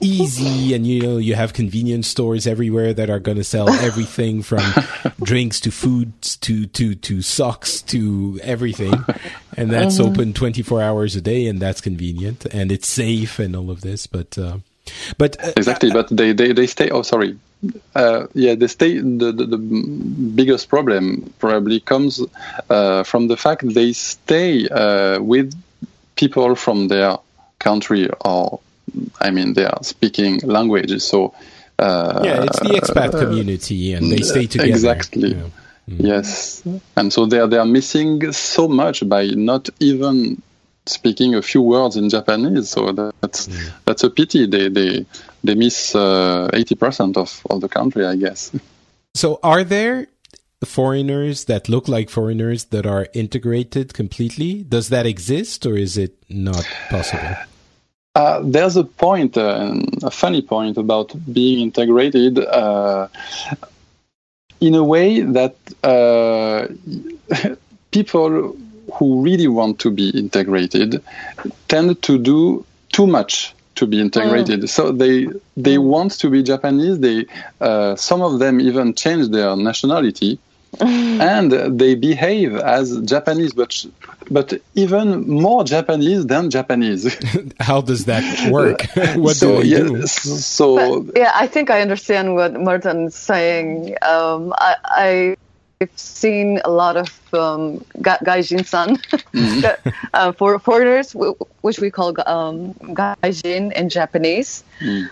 [0.00, 4.42] easy and you know you have convenience stores everywhere that are going to sell everything
[4.42, 4.62] from
[5.22, 8.94] drinks to foods to to to socks to everything.
[9.56, 10.10] And that's uh-huh.
[10.10, 14.06] open 24 hours a day and that's convenient and it's safe and all of this,
[14.06, 14.58] but uh,
[15.16, 16.90] but uh, exactly, but they, they, they stay.
[16.90, 17.38] Oh, sorry.
[17.94, 18.98] Uh, yeah, the stay.
[18.98, 22.22] The, the, the, biggest problem probably comes
[22.70, 25.52] uh, from the fact they stay uh, with
[26.14, 27.16] people from their
[27.58, 28.60] country, or
[29.20, 31.04] I mean, they are speaking languages.
[31.04, 31.34] So
[31.78, 34.70] uh, yeah, it's the expat community, and they stay together.
[34.70, 35.34] Exactly.
[35.34, 35.48] Yeah.
[35.88, 36.06] Mm.
[36.06, 36.62] Yes,
[36.96, 40.42] and so they are they are missing so much by not even
[40.88, 42.70] speaking a few words in Japanese.
[42.70, 43.70] So that's mm.
[43.84, 44.46] that's a pity.
[44.46, 45.06] They they
[45.44, 48.52] they miss uh, eighty percent of of the country, I guess.
[49.14, 50.06] So are there
[50.64, 54.62] foreigners that look like foreigners that are integrated completely?
[54.62, 57.34] Does that exist, or is it not possible?
[58.14, 63.08] Uh, there's a point, uh, a funny point about being integrated uh,
[64.60, 66.66] in a way that uh,
[67.90, 68.56] people
[68.94, 71.02] who really want to be integrated
[71.68, 74.62] tend to do too much to be integrated.
[74.62, 74.68] Mm.
[74.68, 75.26] So they
[75.56, 75.84] they mm.
[75.84, 76.98] want to be Japanese.
[76.98, 77.26] They
[77.60, 80.38] uh, some of them even change their nationality
[80.80, 83.86] and they behave as Japanese, but
[84.30, 87.16] but even more Japanese than Japanese.
[87.60, 88.82] How does that work?
[89.16, 90.06] what so, do they yeah, do?
[90.06, 93.96] So But, yeah, I think I understand what Martin's saying.
[94.02, 95.36] Um, I,
[95.80, 98.98] I've seen a lot of um, ga- gaijin-san,
[100.14, 104.64] uh, for foreigners, w- which we call um, gaijin in Japanese.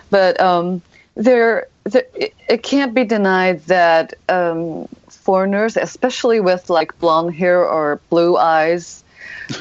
[0.09, 0.81] But um,
[1.15, 7.65] there, there, it, it can't be denied that um, foreigners, especially with like blonde hair
[7.65, 9.05] or blue eyes,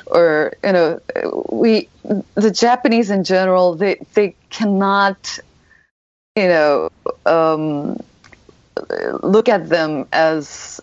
[0.07, 1.01] or you know,
[1.51, 1.89] we
[2.35, 5.39] the Japanese in general, they they cannot,
[6.35, 6.91] you know,
[7.27, 7.97] um,
[9.23, 10.81] look at them as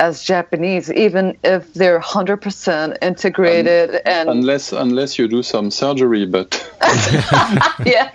[0.00, 6.24] as Japanese, even if they're hundred percent integrated and unless unless you do some surgery,
[6.26, 6.50] but
[7.84, 8.10] yeah,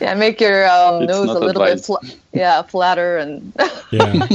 [0.00, 1.86] yeah, make your um, nose a little bit, advised.
[1.86, 1.96] fl-
[2.32, 3.52] yeah, flatter and
[3.90, 4.26] yeah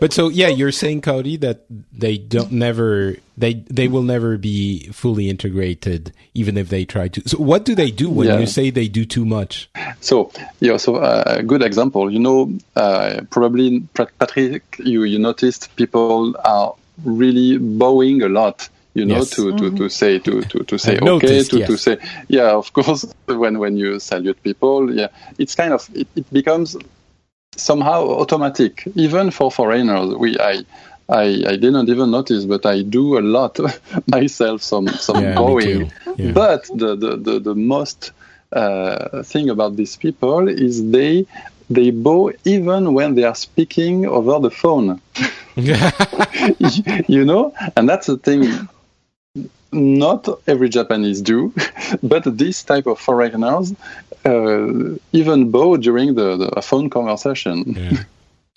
[0.00, 4.88] but so yeah you're saying Kaori that they don't never they they will never be
[4.92, 8.38] fully integrated even if they try to so what do they do when Yeah.
[8.40, 9.68] you say they do too much
[10.00, 12.10] So yeah, so uh, a good example.
[12.10, 16.74] You know, uh, probably Patrick, you you noticed people are
[17.04, 18.68] really bowing a lot.
[18.94, 19.30] You know, Yes.
[19.30, 21.96] to, to, to say to, to, to say I've okay, noticed, to, to say
[22.28, 22.50] yeah.
[22.52, 26.76] Of course, when when you salute people, yeah, it's kind of it, it becomes
[27.56, 30.14] somehow automatic, even for foreigners.
[30.14, 30.64] We I.
[31.08, 33.58] I, I didn't even notice, but I do a lot
[34.06, 34.62] myself.
[34.62, 35.92] Some some Yeah, me bowing.
[36.16, 36.30] Yeah.
[36.32, 38.12] but the, the, the, the most
[38.52, 41.26] uh, thing about these people is they
[41.68, 45.00] they bow even when they are speaking over the phone.
[47.08, 48.42] you know, and that's the thing.
[49.72, 51.52] Not every Japanese do,
[52.02, 53.74] but this type of foreigners
[54.24, 57.64] uh, even bow during the, the a phone conversation.
[57.76, 58.02] Yeah.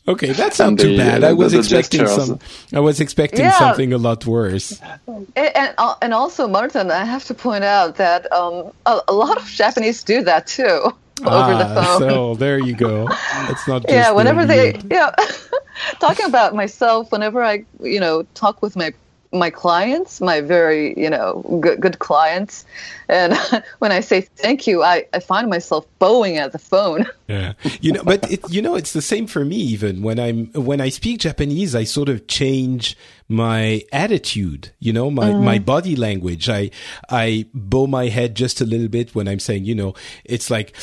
[0.07, 1.22] Okay, that's not And too the- bad.
[1.24, 2.28] the- I was the expecting gestures.
[2.28, 2.39] some.
[2.74, 3.57] I was expecting Yeah.
[3.57, 4.80] something a lot worse.
[5.07, 9.13] and and, al- and also Martin, I have to point out that um, a, a
[9.13, 10.63] lot of Japanese do that too
[11.26, 11.99] over the Ah, phone.
[12.09, 13.07] so there you go.
[13.49, 13.82] It's not.
[13.88, 15.09] Just yeah, the whenever they yeah,
[15.99, 18.93] talking about myself, whenever I you know talk with my
[19.36, 22.65] my clients, my very you know good good clients,
[23.07, 23.36] and
[23.79, 27.05] when I say thank you, I, I find myself bowing at the phone.
[27.27, 29.55] Yeah, you know, but it, you know, it's the same for me.
[29.55, 32.95] Even when I'm when I speak Japanese, I sort of change
[33.27, 34.69] my attitude.
[34.77, 36.49] You know, my my body language.
[36.49, 36.69] I
[37.09, 40.73] I bow my head just a little bit when I'm saying, you know, it's like,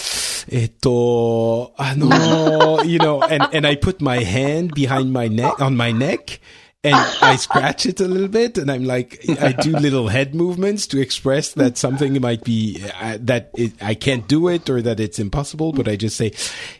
[0.50, 5.76] eto, ah, no, you know, and and I put my hand behind my neck on
[5.76, 6.40] my neck.
[6.84, 10.88] And I scratch it a little bit, and I'm like, I do little head movements
[10.88, 14.98] to express that something might be uh, that it, I can't do it or that
[14.98, 15.72] it's impossible.
[15.72, 16.32] But I just say,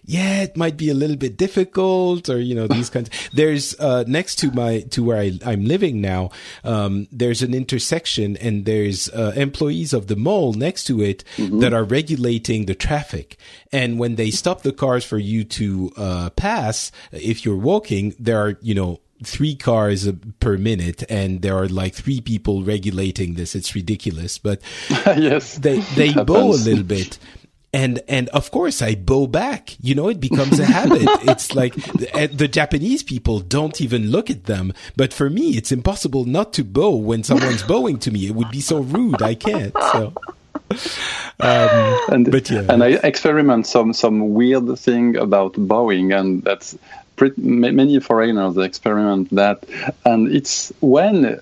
[0.05, 3.11] yeah, it might be a little bit difficult, or you know, these kinds.
[3.33, 6.31] There's uh, next to my to where I, I'm living now.
[6.65, 11.73] Um, there's an intersection, and there's uh, employees of the mall next to it that
[11.73, 13.37] are regulating the traffic.
[13.71, 18.41] And when they stop the cars for you to uh, pass, if you're walking, there
[18.41, 20.09] are you know three cars
[20.41, 23.55] per minute and there are like three people regulating this.
[23.55, 24.61] It's ridiculous but
[25.07, 27.19] yes, they they bow a little bit.
[27.75, 29.77] And and of course i bow back.
[29.81, 31.09] You know it becomes a habit.
[31.23, 34.73] It's like the, the japanese people don't even look at them.
[34.97, 38.27] But for me it's impossible not to bow when someone's bowing to me.
[38.27, 39.23] It would be so rude.
[39.23, 40.13] I can't so.
[41.41, 42.65] Um, and But yeah.
[42.69, 46.77] and I experiment some some weird thing about bowing, and that's
[47.23, 49.65] pretty, many foreigners experiment that,
[50.05, 51.41] and it's when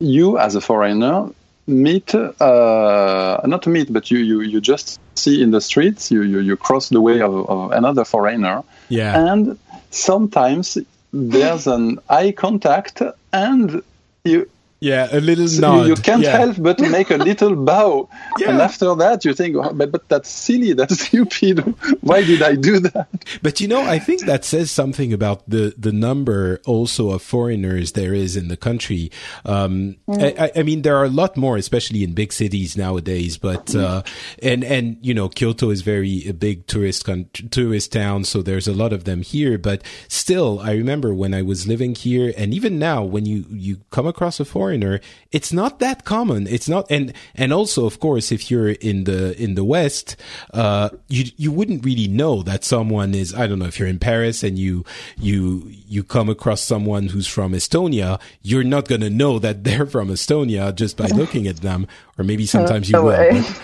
[0.00, 1.30] you as a foreigner
[1.68, 6.40] meet uh, not meet, but you, you you just see in the streets, you you,
[6.40, 9.30] you cross the way of, of another foreigner, yeah.
[9.30, 9.56] And
[9.90, 10.76] sometimes
[11.12, 13.00] there's an eye contact
[13.32, 13.82] and
[14.24, 16.38] you yeah a little so nod you, you can't yeah.
[16.38, 18.08] help but make a little bow.
[18.38, 18.50] Yeah.
[18.50, 21.60] And after that, you think, oh, but, but that's silly, that's stupid.
[22.00, 23.08] Why did I do that?
[23.42, 27.92] But you know, I think that says something about the the number also of foreigners
[27.92, 29.10] there is in the country.
[29.44, 33.36] Um, I, I- I mean, there are a lot more, especially in big cities nowadays.
[33.38, 34.02] But uh,
[34.42, 38.68] and and you know, Kyoto is very a big tourist con- tourist town, so there's
[38.68, 39.58] a lot of them here.
[39.58, 43.78] But still, I remember when I was living here, and even now, when you you
[43.90, 45.00] come across a foreigner foreigner,
[45.32, 46.46] it's not that common.
[46.46, 50.16] It's not, and and also, of course, if you're in the in the West,
[50.52, 53.34] uh, you you wouldn't really know that someone is.
[53.34, 54.84] I don't know if you're in Paris and you
[55.16, 59.86] you you come across someone who's from Estonia, you're not going to know that they're
[59.86, 61.86] from Estonia just by looking at them,
[62.18, 63.16] or maybe sometimes you will.
[63.16, 63.60] But,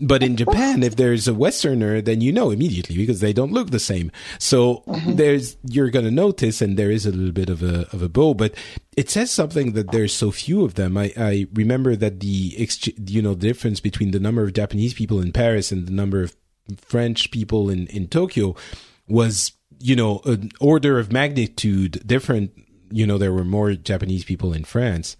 [0.00, 3.70] but, in Japan, if there's a Westerner, then you know immediately because they don't look
[3.70, 4.10] the same.
[4.38, 5.16] So mm-hmm.
[5.16, 8.08] there's you're going to notice, and there is a little bit of a of a
[8.08, 8.54] bow, but
[8.98, 10.96] it says something that there's so few of them.
[10.96, 12.68] I, I remember that the
[13.06, 16.34] you know difference between the number of Japanese people in Paris and the number of
[16.76, 18.54] French people in in Tokyo
[19.08, 22.52] was you know an order of magnitude different
[22.90, 25.16] you know there were more Japanese people in France,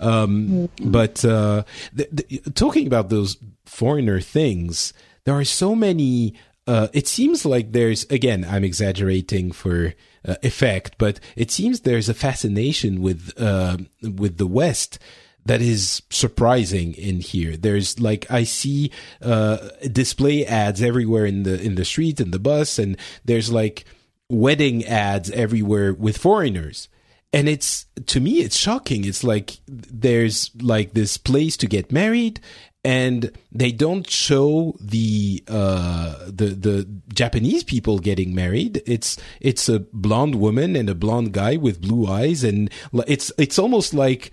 [0.00, 0.90] um, mm-hmm.
[0.90, 4.92] but uh, the, the, talking about those foreigner things,
[5.24, 6.34] there are so many.
[6.66, 9.94] Uh, it seems like there's again, I'm exaggerating for
[10.26, 14.98] uh, effect, but it seems there's a fascination with uh, with the West
[15.44, 17.56] that is surprising in here.
[17.56, 18.90] There's like I see
[19.20, 23.84] uh, display ads everywhere in the in the street and the bus, and there's like
[24.30, 26.88] wedding ads everywhere with foreigners.
[27.34, 29.04] And it's to me, it's shocking.
[29.04, 32.40] It's like there's like this place to get married,
[32.84, 38.82] and they don't show the uh, the the Japanese people getting married.
[38.86, 42.70] It's it's a blonde woman and a blonde guy with blue eyes, and
[43.06, 44.32] it's it's almost like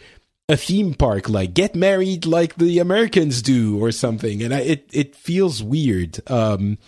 [0.50, 4.42] a theme park, like get married like the Americans do or something.
[4.42, 6.80] And I, it it feels weird um,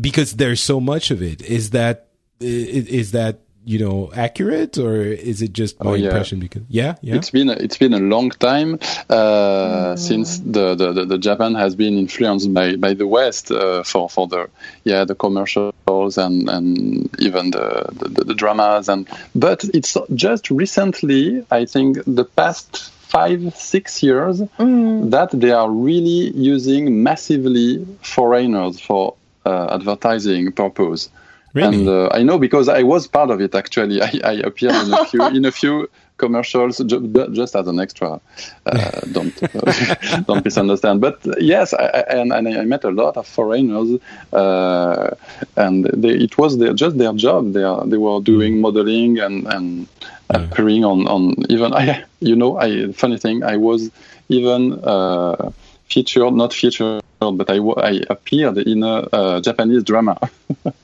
[0.00, 1.42] because there's so much of it.
[1.42, 2.08] Is that
[2.40, 6.06] is that you know accurate or is it just my oh, yeah.
[6.06, 8.74] impression because yeah yeah it's been it's been a long time
[9.08, 9.98] uh, mm.
[9.98, 14.26] since the, the, the, japan has been influenced by, by the west uh, for for
[14.26, 14.48] the
[14.84, 21.44] yeah the commercials and and even the, the, the dramas and but it's just recently
[21.50, 25.10] i think the past five six years mm.
[25.10, 29.14] that they are really using massively foreigners for
[29.44, 31.10] uh, advertising purpose
[31.54, 31.80] Really?
[31.80, 33.54] And uh, I know because I was part of it.
[33.54, 37.80] Actually, I, I appeared in a few in a few commercials ju- just as an
[37.80, 38.20] extra.
[38.64, 39.34] Uh, don't
[40.26, 41.00] don't misunderstand.
[41.00, 44.00] But yes, I, I, and, and, I met a lot of foreigners,
[44.32, 45.10] uh,
[45.56, 47.52] and they, it was their, just their job.
[47.52, 48.60] They are, they were doing mm.
[48.60, 49.88] modeling and and
[50.30, 51.74] appearing on on even.
[51.74, 53.90] I you know I funny thing I was
[54.28, 55.50] even uh,
[55.88, 60.18] featured not featured but I, I appeared in a, a Japanese drama.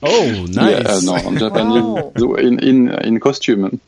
[0.02, 0.56] Oh, nice!
[0.56, 2.34] yeah, uh, no, Japanese oh.
[2.34, 3.80] in in in costume.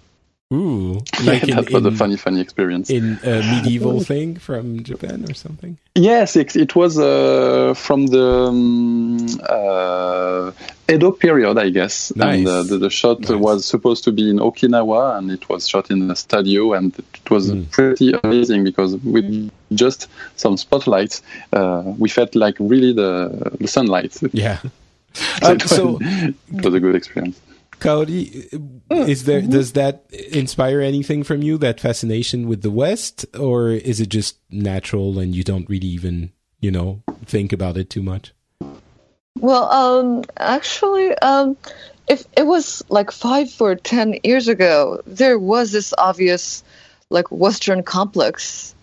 [0.52, 0.94] Ooh,
[1.24, 2.90] like yeah, in, that was in, a funny, funny experience.
[2.90, 5.78] In a medieval thing from Japan or something?
[5.94, 10.50] Yes, it, it was uh, from the um, uh,
[10.92, 12.14] Edo period, I guess.
[12.16, 12.38] Nice.
[12.38, 13.30] And uh, the, the, shot nice.
[13.30, 17.30] was supposed to be in Okinawa, and it was shot in a studio, and it
[17.30, 17.70] was mm.
[17.70, 21.22] pretty amazing because with just some spotlights,
[21.52, 24.18] uh, we felt like really the, the sunlight.
[24.32, 24.58] Yeah.
[25.14, 27.40] so, was, so it was a good experience.
[27.80, 28.48] Kaori,
[29.08, 29.50] is there mm-hmm.
[29.50, 31.58] does that inspire anything from you?
[31.58, 36.32] That fascination with the West, or is it just natural and you don't really even
[36.60, 38.32] you know think about it too much?
[39.38, 41.56] Well, um, actually, um,
[42.08, 46.62] if it was like five or ten years ago, there was this obvious
[47.08, 48.74] like Western complex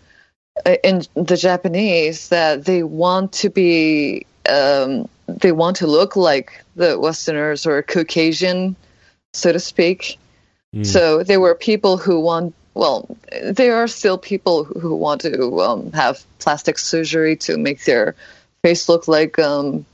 [0.66, 6.64] uh, in the Japanese that they want to be um, they want to look like
[6.76, 8.76] the Westerners or Caucasian
[9.34, 10.18] so to speak.
[10.76, 10.86] Mm.
[10.86, 13.08] So there were people who want, well,
[13.44, 18.16] there are still people who want to um, have plastic surgery to make their
[18.62, 19.86] face look like um,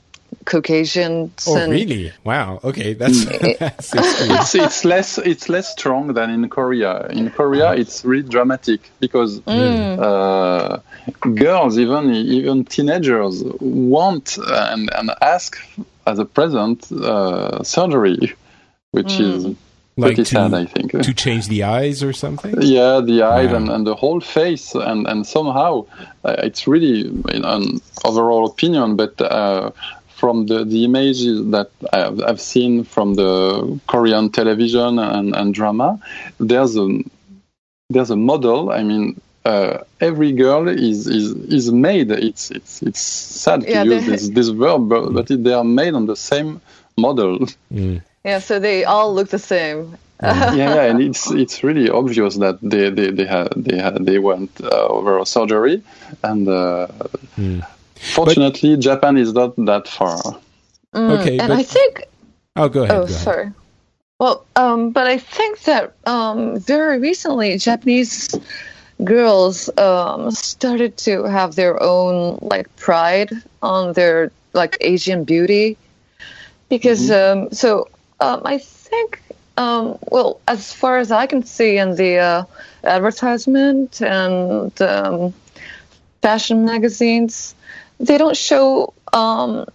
[0.44, 1.32] Caucasian.
[1.46, 2.12] Oh, and, really?
[2.24, 2.60] Wow.
[2.64, 3.24] Okay, that's,
[3.58, 7.06] that's it's, it's less it's less strong than in Korea.
[7.08, 9.98] In Korea, it's really dramatic because mm.
[9.98, 10.78] uh,
[11.34, 15.56] girls, even even teenagers, want and, and ask
[16.06, 18.34] as a present uh, surgery
[18.94, 19.20] which mm.
[19.20, 19.44] is
[19.96, 20.92] like pretty to, sad, I think.
[20.92, 22.54] To change the eyes or something?
[22.60, 23.56] Yeah, the eyes wow.
[23.56, 25.86] and, and the whole face, and, and somehow
[26.24, 29.70] uh, it's really an overall opinion, but uh,
[30.08, 36.00] from the, the images that I've, I've, seen from the Korean television and, and drama,
[36.38, 36.88] there's a
[37.90, 38.70] there's a model.
[38.70, 42.10] I mean, uh, every girl is, is is made.
[42.10, 45.94] It's it's it's sad to yeah, use this, this verb, but, but they are made
[45.94, 46.60] on the same
[46.96, 47.40] model.
[47.72, 48.02] Mm.
[48.24, 49.96] Yeah, so they all look the same.
[50.22, 54.18] yeah, yeah, and it's it's really obvious that they they they had they had they
[54.18, 55.82] went uh, over a surgery,
[56.22, 56.86] and uh,
[57.36, 57.66] mm.
[58.14, 60.18] fortunately, but, Japan is not that far.
[60.94, 62.04] Mm, okay, and but, I think.
[62.56, 62.96] Oh, go ahead.
[62.96, 63.16] Oh, go ahead.
[63.16, 63.52] sorry.
[64.20, 68.34] Well, um, but I think that um, very recently, Japanese
[69.02, 73.30] girls um, started to have their own like pride
[73.60, 75.76] on their like Asian beauty
[76.68, 77.88] because um, so
[78.24, 79.22] um, I think
[79.56, 82.44] um, well as far as I can see in the uh,
[82.82, 85.34] advertisement and um,
[86.22, 87.54] fashion magazines
[88.00, 89.66] they don't show um,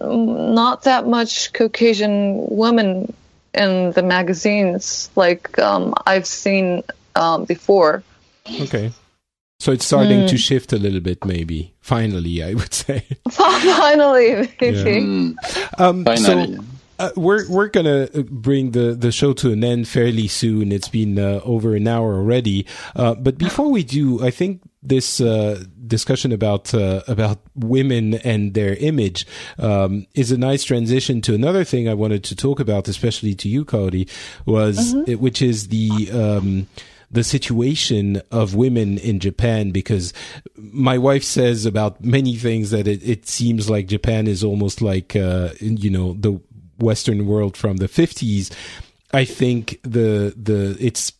[0.00, 3.12] not that much Caucasian women
[3.54, 6.82] in the magazines like um, I've seen
[7.16, 8.02] um, before.
[8.60, 8.92] Okay.
[9.60, 10.28] So it's starting mm.
[10.28, 11.74] to shift a little bit, maybe.
[11.80, 13.04] Finally, I would say.
[13.30, 14.76] Finally, maybe.
[14.76, 14.84] Yeah.
[14.84, 15.80] Mm.
[15.80, 16.56] Um, Finally.
[16.56, 16.64] So,
[16.98, 20.72] uh, we're we're gonna bring the, the show to an end fairly soon.
[20.72, 22.66] It's been uh, over an hour already.
[22.96, 28.54] Uh, but before we do, I think this uh, discussion about uh, about women and
[28.54, 29.26] their image
[29.58, 33.48] um, is a nice transition to another thing I wanted to talk about, especially to
[33.48, 34.08] you, Kaori,
[34.46, 35.10] was mm-hmm.
[35.10, 36.66] it, which is the um,
[37.10, 40.12] the situation of women in Japan because
[40.56, 45.16] my wife says about many things that it, it seems like Japan is almost like
[45.16, 46.40] uh, you know the
[46.78, 48.50] Western world from the 50s.
[49.12, 51.12] I think the the it's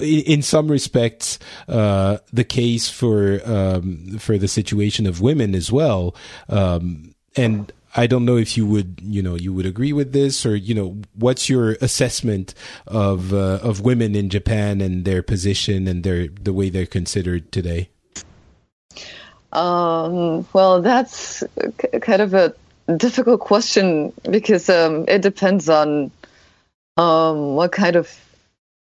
[0.00, 6.14] in some respects, uh, the case for um, for the situation of women as well.
[6.48, 10.44] Um, and I don't know if you would, you know, you would agree with this,
[10.46, 12.54] or you know, what's your assessment
[12.86, 17.50] of uh, of women in Japan and their position and their the way they're considered
[17.50, 17.88] today?
[19.52, 21.42] Um, well, that's
[22.00, 22.54] kind of a
[22.96, 26.10] difficult question because um, it depends on
[26.96, 28.10] um, what kind of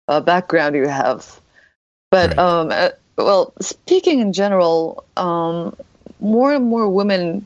[0.08, 1.40] uh, background you have.
[2.12, 2.40] But right.
[2.40, 5.76] um, uh, well, speaking in general, um,
[6.20, 7.46] more and more women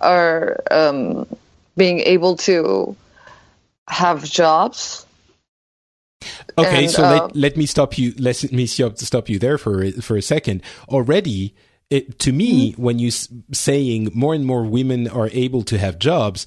[0.00, 1.26] are um,
[1.76, 2.96] being able to
[3.88, 5.06] have jobs.
[6.58, 8.12] Okay, and, so uh, let, let me stop you.
[8.18, 10.62] Let me stop you there for for a second.
[10.88, 11.54] Already,
[11.90, 12.82] it, to me, mm-hmm.
[12.82, 16.46] when you saying more and more women are able to have jobs,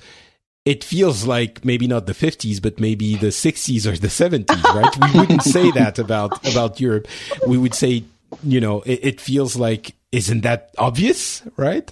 [0.65, 5.14] it feels like maybe not the 50s but maybe the 60s or the 70s right?
[5.14, 7.07] We wouldn't say that about about europe.
[7.45, 8.03] We would say
[8.44, 11.91] you know it, it feels like isn't that obvious right?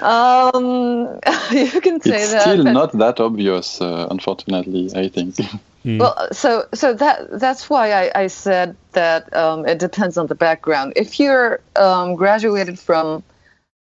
[0.00, 1.18] Um
[1.50, 2.42] you can say it's that.
[2.42, 5.34] still not that obvious uh, unfortunately i think
[5.88, 5.98] mm.
[5.98, 10.34] well so so that that's why i, I said that um, it depends on the
[10.34, 13.22] background if you're um, graduated from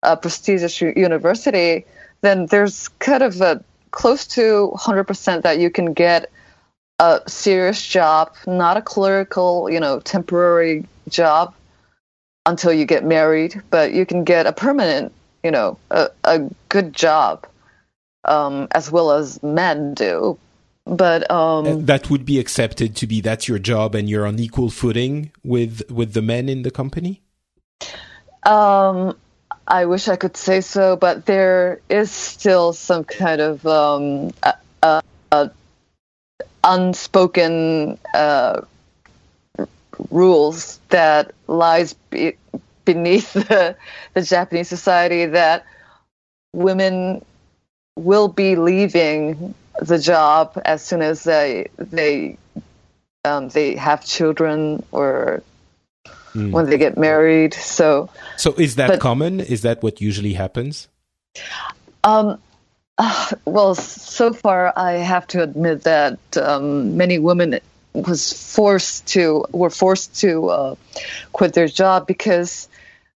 [0.03, 1.85] a prestigious university
[2.21, 6.29] then there's kind of a close to 100% that you can get
[6.99, 11.53] a serious job, not a clerical, you know, temporary job
[12.45, 15.11] until you get married, but you can get a permanent,
[15.43, 17.45] you know, a, a good job,
[18.25, 20.37] um, as well as men do.
[20.87, 24.69] But um, that would be accepted to be that's your job and you're on equal
[24.69, 27.21] footing with with the men in the company.
[28.43, 29.17] Um,
[29.67, 34.53] I wish I could say so, but there is still some kind of um, uh,
[34.81, 35.01] uh,
[35.31, 35.49] uh,
[36.63, 38.61] unspoken uh,
[40.09, 42.37] rules that lies be-
[42.85, 43.75] beneath the,
[44.13, 45.65] the Japanese society that
[46.53, 47.25] women
[47.97, 52.37] will be leaving the job as soon as they they
[53.25, 55.43] um, they have children or
[56.33, 56.51] mm.
[56.51, 57.53] when they get married.
[57.53, 59.39] So, so is that but, common?
[59.39, 60.87] Is that what usually happens?
[62.03, 62.39] Um,
[62.97, 67.59] uh, well, so far I have to admit that um, many women
[67.93, 70.75] was forced to were forced to uh,
[71.33, 72.67] quit their job because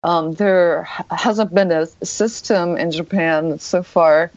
[0.03, 4.31] um, there hasn't been a system in Japan so far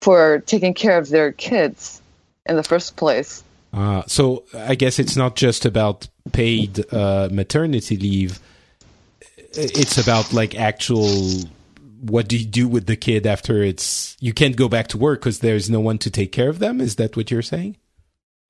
[0.00, 2.00] for taking care of their kids
[2.46, 3.42] in the first place.
[3.72, 8.40] Uh, so I guess it's not just about paid uh, maternity leave.
[9.52, 11.08] It's about like actual
[12.00, 15.20] what do you do with the kid after it's you can't go back to work
[15.20, 16.80] because there's no one to take care of them.
[16.80, 17.76] Is that what you're saying?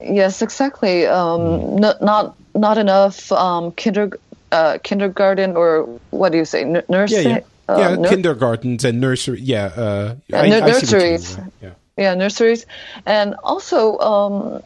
[0.00, 1.06] Yes, exactly.
[1.06, 1.78] Um, mm.
[1.80, 4.18] not not not enough um, kinder,
[4.52, 7.22] uh, kindergarten or what do you say N- nursery?
[7.22, 7.40] Yeah, yeah.
[7.68, 9.40] Uh, yeah nur- kindergartens and nursery.
[9.40, 11.36] Yeah, uh, I, nurseries.
[11.36, 11.70] Mean, yeah.
[11.96, 12.64] yeah, nurseries,
[13.04, 14.62] and also um,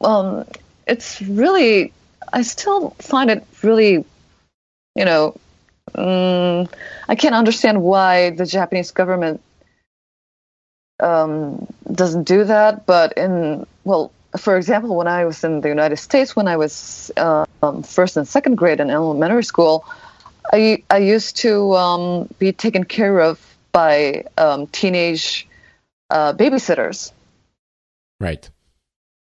[0.00, 0.44] um,
[0.86, 1.92] it's really,
[2.32, 4.04] I still find it really,
[4.94, 5.36] you know,
[5.94, 6.68] um,
[7.08, 9.40] I can't understand why the Japanese government
[11.00, 12.86] um, doesn't do that.
[12.86, 17.10] But in, well, for example, when I was in the United States, when I was
[17.16, 19.84] um, first and second grade in elementary school,
[20.52, 23.40] I, I used to um, be taken care of
[23.72, 25.48] by um, teenage
[26.10, 27.12] uh, babysitters.
[28.18, 28.48] Right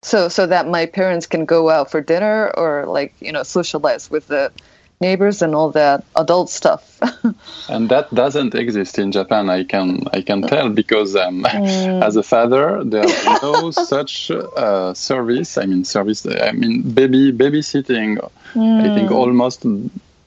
[0.04, 4.10] so so that my parents can go out for dinner or like you know socialize
[4.10, 4.52] with the
[5.00, 7.00] neighbors and all that adult stuff.
[7.70, 9.50] and that doesn't exist in Japan.
[9.50, 12.04] I can I can tell because um, mm.
[12.04, 15.58] as a father, there's no such uh, service.
[15.58, 16.26] I mean service.
[16.26, 18.18] I mean baby babysitting.
[18.54, 18.92] Mm.
[18.92, 19.16] I think mm.
[19.16, 19.66] almost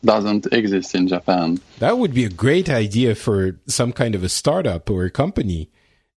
[0.04, 1.60] doesn't exist in Japan.
[1.78, 5.70] That would be a great idea for some kind of a startup or a company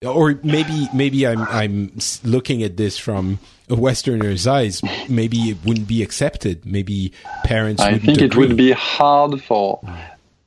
[0.06, 3.40] or maybe maybe I'm I'm looking at this from
[3.70, 4.82] a Westerner's eyes.
[5.10, 6.66] Maybe it wouldn't be accepted.
[6.66, 7.82] Maybe parents.
[7.82, 8.26] I think agree.
[8.26, 9.82] it would be hard for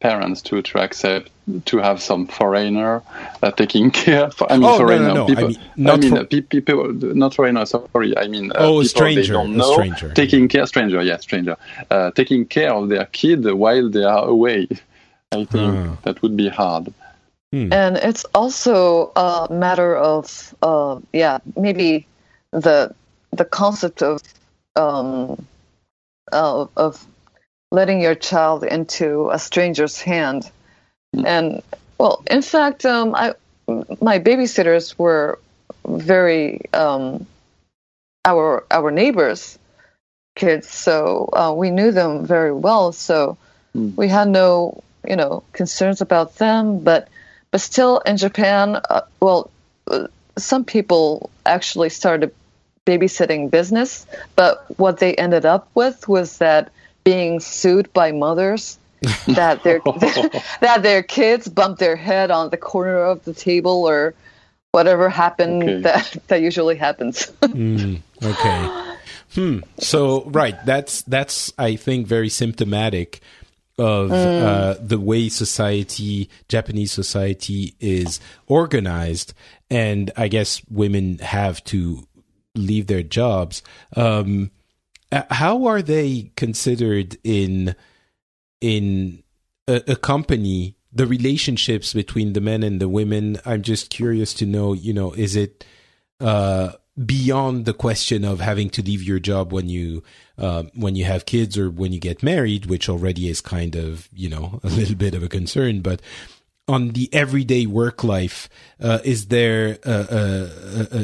[0.00, 1.30] parents to, to accept
[1.66, 3.02] to have some foreigner
[3.42, 4.30] uh, taking care.
[4.30, 5.26] For, I mean, oh, foreigner no, no, no.
[5.26, 5.44] people.
[5.44, 6.20] I mean, not I mean for...
[6.20, 7.66] uh, people, not foreigner.
[7.66, 10.12] Sorry, I mean, uh, oh, people stranger, they don't know, stranger.
[10.14, 11.56] taking care, stranger, yeah, stranger,
[11.90, 14.68] uh, taking care of their kid while they are away.
[15.32, 15.96] I think uh.
[16.02, 16.92] that would be hard.
[17.52, 17.72] Hmm.
[17.72, 22.06] And it's also a matter of, uh, yeah, maybe
[22.52, 22.94] the
[23.32, 24.22] the concept of
[24.76, 25.46] um,
[26.32, 27.06] uh, of
[27.70, 30.50] letting your child into a stranger's hand,
[31.14, 31.26] hmm.
[31.26, 31.62] and
[31.98, 33.34] well, in fact, um, I
[34.00, 35.38] my babysitters were
[35.86, 37.26] very um,
[38.24, 39.58] our our neighbors'
[40.34, 42.92] kids, so uh, we knew them very well.
[42.92, 43.36] So
[43.76, 43.96] mm.
[43.96, 47.08] we had no you know concerns about them, but
[47.50, 49.50] but still, in Japan, uh, well,
[49.86, 50.06] uh,
[50.38, 52.32] some people actually started
[52.86, 54.06] babysitting business,
[54.36, 56.70] but what they ended up with was that
[57.04, 58.78] being sued by mothers
[59.26, 59.80] that their
[60.60, 64.14] that their kids bump their head on the corner of the table or
[64.72, 65.80] whatever happened okay.
[65.80, 67.26] that that usually happens.
[67.42, 68.96] mm, okay.
[69.34, 69.60] Hmm.
[69.78, 73.20] So right, that's that's I think very symptomatic
[73.78, 74.42] of mm.
[74.42, 79.32] uh, the way society, Japanese society, is organized,
[79.70, 82.06] and I guess women have to
[82.54, 83.62] leave their jobs.
[83.96, 84.50] Um,
[85.12, 87.74] how are they considered in
[88.60, 89.22] in
[89.66, 90.76] a, a company?
[90.92, 93.38] The relationships between the men and the women.
[93.44, 94.72] I'm just curious to know.
[94.72, 95.64] You know, is it
[96.20, 96.72] uh,
[97.04, 100.02] beyond the question of having to leave your job when you
[100.38, 104.08] uh, when you have kids or when you get married, which already is kind of
[104.12, 106.02] you know a little bit of a concern, but
[106.70, 108.48] on the everyday work life,
[108.80, 109.78] uh, is there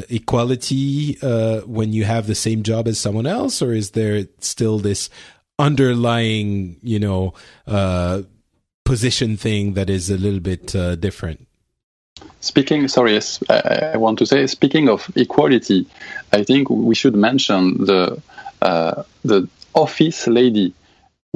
[0.09, 4.79] equality uh, when you have the same job as someone else, or is there still
[4.79, 5.09] this
[5.59, 7.33] underlying, you know,
[7.65, 8.21] uh,
[8.85, 11.47] position thing that is a little bit uh, different?
[12.39, 13.19] Speaking, sorry,
[13.49, 15.85] I, want to say, speaking of equality,
[16.31, 18.21] I think we should mention the
[18.61, 20.73] uh, the office lady,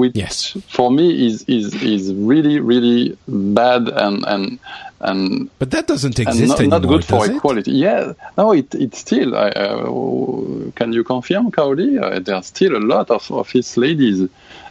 [0.01, 0.57] which yes.
[0.67, 4.59] for me is is is really really bad and and
[4.99, 5.49] and.
[5.59, 6.79] But that doesn't exist not, anymore.
[6.79, 7.71] Not good for equality.
[7.71, 7.77] It?
[7.85, 9.35] Yeah, no, it it's still.
[9.35, 11.89] Uh, can you confirm, Kaori?
[12.01, 14.27] Uh, there are still a lot of office ladies,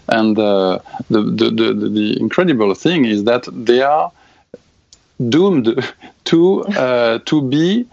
[0.09, 0.81] and uh,
[1.15, 4.11] the, the the the incredible thing is that they are
[5.35, 5.67] doomed
[6.25, 7.87] to uh, to be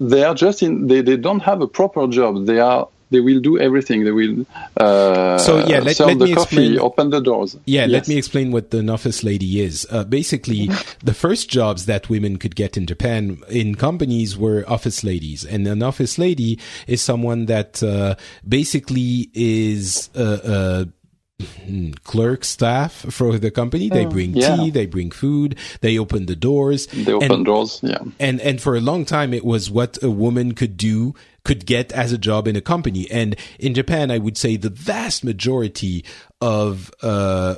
[0.00, 3.40] they are just in they, they don't have a proper job they are they will
[3.40, 4.44] do everything they will
[4.76, 7.90] uh, so yeah let, let me coffee, explain open the doors yeah yes.
[7.90, 10.68] let me explain what the office lady is uh, basically
[11.02, 15.66] the first jobs that women could get in japan in companies were office ladies and
[15.66, 18.14] an office lady is someone that uh,
[18.46, 20.84] basically is uh, uh,
[22.04, 23.88] clerk staff for the company.
[23.88, 24.10] They mm.
[24.10, 24.56] bring yeah.
[24.56, 26.86] tea, they bring food, they open the doors.
[26.86, 27.98] They open and, doors, yeah.
[28.20, 31.14] And and for a long time, it was what a woman could do,
[31.44, 33.10] could get as a job in a company.
[33.10, 36.04] And in Japan, I would say the vast majority
[36.40, 37.56] of uh,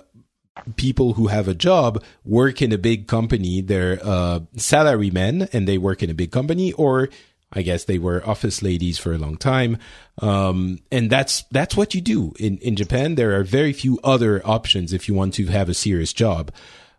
[0.77, 3.61] people who have a job work in a big company.
[3.61, 7.09] They're uh, salary men, and they work in a big company, or
[7.53, 9.79] I guess they were office ladies for a long time.
[10.21, 13.15] Um, and that's, that's what you do in, in Japan.
[13.15, 16.51] There are very few other options if you want to have a serious job.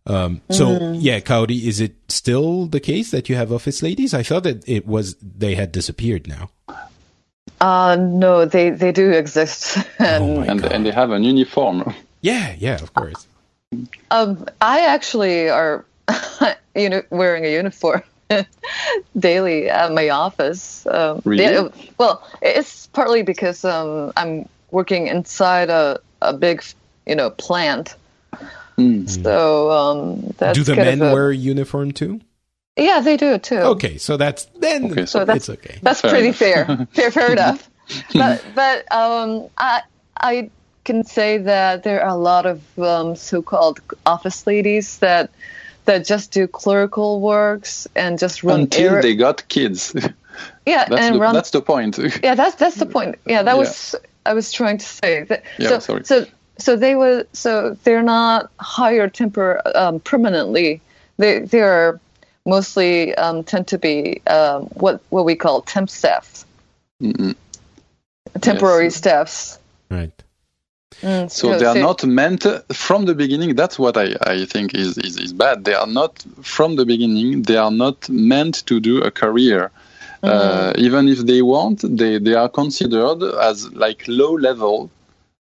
[0.07, 0.97] Um, so mm.
[0.99, 4.13] yeah, Kaori, is it still the case that you have office ladies?
[4.13, 6.49] I thought that it was, they had disappeared now.
[7.59, 9.77] Uh, no, they, they do exist.
[9.99, 11.93] and, oh and, and, they have an uniform.
[12.21, 13.27] Yeah, yeah, of course.
[14.09, 15.83] Um, I actually are,
[16.75, 18.01] you know, wearing a uniform.
[19.17, 20.85] daily at my office.
[20.87, 21.43] Um, really?
[21.43, 26.63] Yeah, well, it's partly because um, I'm working inside a, a big,
[27.05, 27.95] you know, plant.
[28.77, 29.23] Mm.
[29.23, 32.21] So um, that's do the men a, wear uniform too?
[32.75, 33.57] Yeah, they do too.
[33.57, 35.79] Okay, so that's then okay, so that's, it's okay.
[35.81, 36.87] That's fair pretty fair.
[36.93, 37.69] fair, fair enough.
[38.13, 39.81] But but um, I
[40.19, 40.49] I
[40.83, 45.31] can say that there are a lot of um, so-called office ladies that
[45.85, 49.95] that just do clerical works and just run until they got kids.
[50.65, 51.33] yeah, That's, and the, run.
[51.33, 51.97] that's the point.
[52.21, 53.15] yeah, that's that's the point.
[53.25, 53.57] Yeah, that Yeah.
[53.57, 53.95] was
[54.25, 55.43] I was trying to say that.
[55.57, 56.03] Yeah, so, sorry.
[56.05, 56.25] so
[56.59, 60.81] so they were so they're not hired tempor um, permanently.
[61.17, 61.99] They they are
[62.45, 66.45] mostly um, tend to be um, what what we call temp staff,
[67.01, 67.35] Mm-mm.
[68.41, 68.95] temporary Yes.
[68.95, 69.59] staffs.
[69.89, 70.11] Right.
[71.01, 73.55] Mm, So they are not meant from the beginning.
[73.55, 75.63] That's what I, I think is, is, is bad.
[75.63, 77.43] They are not from the beginning.
[77.43, 79.69] They are not meant to do a career.
[80.23, 84.89] Uh, even if they want, they, they are considered as like low level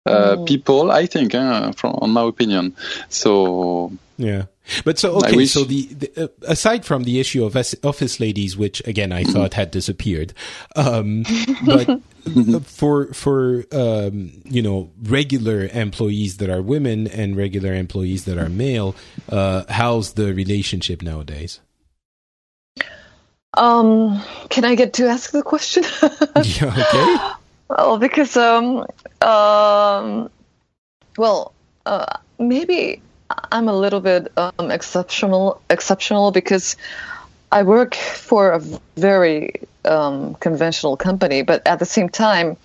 [0.06, 0.90] uh, people.
[0.90, 2.74] I think, uh, from on my opinion.
[3.08, 4.44] So Yeah.
[4.84, 8.56] But so okay, wish- so the, the uh, aside from the issue of office ladies,
[8.56, 10.34] which again I thought had disappeared,
[10.76, 11.24] um,
[11.66, 18.24] but uh, for for um, you know regular employees that are women and regular employees
[18.26, 18.94] that are male,
[19.28, 21.58] uh, how's the relationship nowadays?
[23.54, 25.82] Um, can I get to ask the question?
[26.44, 27.34] Yeah, okay.
[27.78, 28.86] Oh, because um
[29.20, 30.30] um
[31.16, 31.52] well
[31.86, 33.02] uh, maybe
[33.50, 36.76] I'm a little bit um, exceptional exceptional because
[37.50, 38.60] I work for a
[38.96, 39.54] very
[39.84, 42.56] um, conventional company, but at the same time,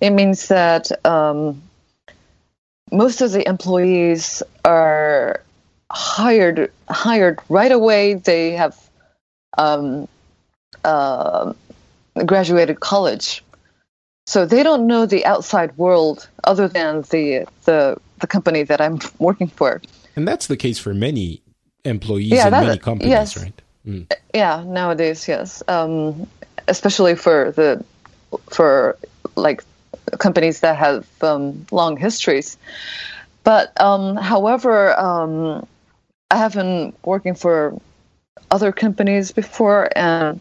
[0.00, 1.62] it means that um,
[2.92, 5.42] most of the employees are
[5.90, 8.14] hired hired right away.
[8.14, 8.76] They have
[9.56, 10.08] um,
[10.84, 11.52] uh,
[12.24, 13.42] graduated college,
[14.28, 18.98] so they don't know the outside world other than the the the company that I'm
[19.18, 19.80] working for.
[20.16, 21.40] And that's the case for many
[21.84, 23.36] employees Yeah, in that- many companies, yes.
[23.38, 23.62] right?
[23.86, 24.04] Mm.
[24.34, 26.26] Yeah, nowadays, yes, um,
[26.66, 27.82] especially for the
[28.50, 28.98] for
[29.36, 29.64] like
[30.18, 32.58] companies that have um, long histories.
[33.44, 35.66] But um, however, um,
[36.30, 37.80] I have been working for
[38.50, 40.38] other companies before, and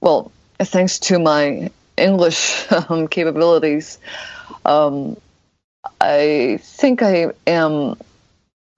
[0.00, 1.70] well, thanks to my
[2.00, 3.98] English um, capabilities,
[4.64, 5.16] um,
[6.00, 7.96] I think I am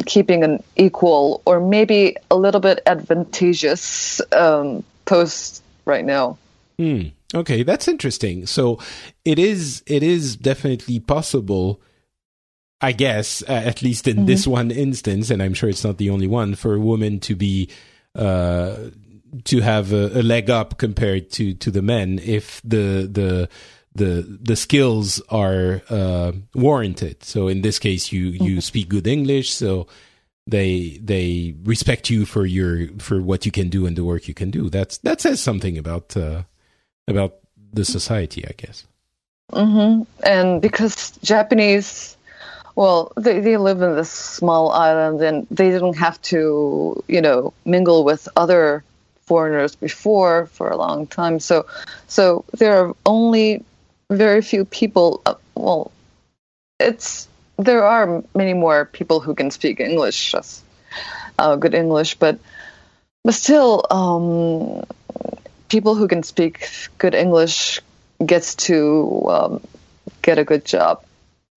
[0.07, 6.39] keeping an equal or maybe a little bit advantageous um, post right now.
[6.79, 7.09] Hmm.
[7.35, 8.47] Okay, that's interesting.
[8.47, 8.79] So
[9.25, 11.81] it is it is definitely possible,
[12.81, 16.11] I guess, uh, at least in this one instance, and I'm sure it's not the
[16.11, 17.71] only one, for a woman to be
[18.15, 18.77] uh,
[19.45, 23.49] to have a, a leg up compared to to the men if the the
[23.95, 27.23] the the skills are uh, warranted.
[27.25, 29.87] So in this case, you you speak good English, so
[30.47, 34.35] they they respect you for your for what you can do and the work you
[34.35, 34.69] can do.
[34.71, 36.43] That's that says something about uh,
[37.07, 37.37] about
[37.73, 38.87] the society, I guess.
[39.53, 42.17] hmm And because Japanese,
[42.77, 47.53] well, they, they live in this small island and they didn't have to, you know,
[47.65, 48.83] mingle with other
[49.27, 51.41] foreigners before for a long time.
[51.41, 51.67] So,
[52.09, 53.65] so there are only
[54.11, 55.23] very few people.
[55.25, 55.91] Uh, well,
[56.79, 57.29] it's
[57.59, 60.63] there are many more people who can speak English, just,
[61.39, 62.39] uh, good English, but
[63.25, 64.85] but still, um,
[65.69, 66.69] people who can speak
[66.99, 67.81] good English
[68.25, 69.61] gets to um,
[70.23, 71.05] get a good job.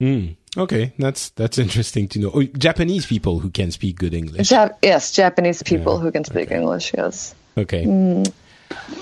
[0.01, 0.35] Mm.
[0.57, 2.31] Okay, that's that's interesting to know.
[2.33, 4.47] Oh, Japanese people who can speak good English.
[4.47, 6.55] Jap- yes, Japanese people Yeah, who can speak okay.
[6.55, 6.93] English.
[6.95, 7.35] Yes.
[7.57, 8.23] Okay.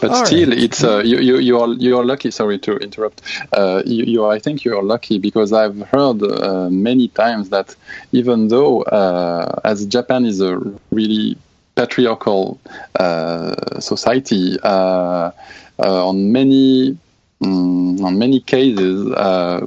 [0.01, 0.57] But All still, right.
[0.57, 2.30] it's uh, you, you you are you are lucky.
[2.31, 3.21] Sorry to interrupt.
[3.53, 7.49] Uh, you, you are, I think you are lucky because I've heard uh, many times
[7.49, 7.75] that
[8.11, 10.57] even though uh, as Japan is a
[10.91, 11.38] really
[11.75, 12.59] patriarchal
[12.99, 15.31] uh, society, uh,
[15.80, 16.97] uh, on many
[17.41, 19.65] mm, on many cases uh,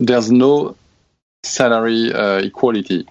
[0.00, 0.76] there's no
[1.44, 3.06] salary uh, equality.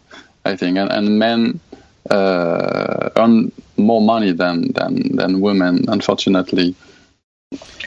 [0.45, 1.59] I think, and, and men
[2.09, 6.75] uh, earn more money than, than, than women, unfortunately.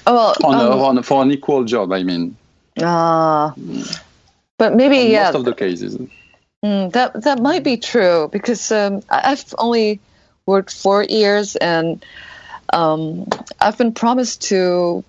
[0.06, 2.36] Oh, well, On, a, um, on for an equal job, I mean.
[2.80, 3.54] ah,
[4.58, 5.96] but maybe On yeah, Most of the cases.
[6.64, 10.00] mm, that that might be true because um, I've only
[10.46, 12.04] worked four years and
[12.72, 13.26] um,
[13.60, 15.04] I've been promised to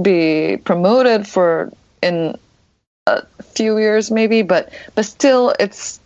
[0.00, 1.72] be promoted for
[2.02, 2.38] in
[3.06, 3.22] a
[3.54, 6.00] few years maybe, but but still it's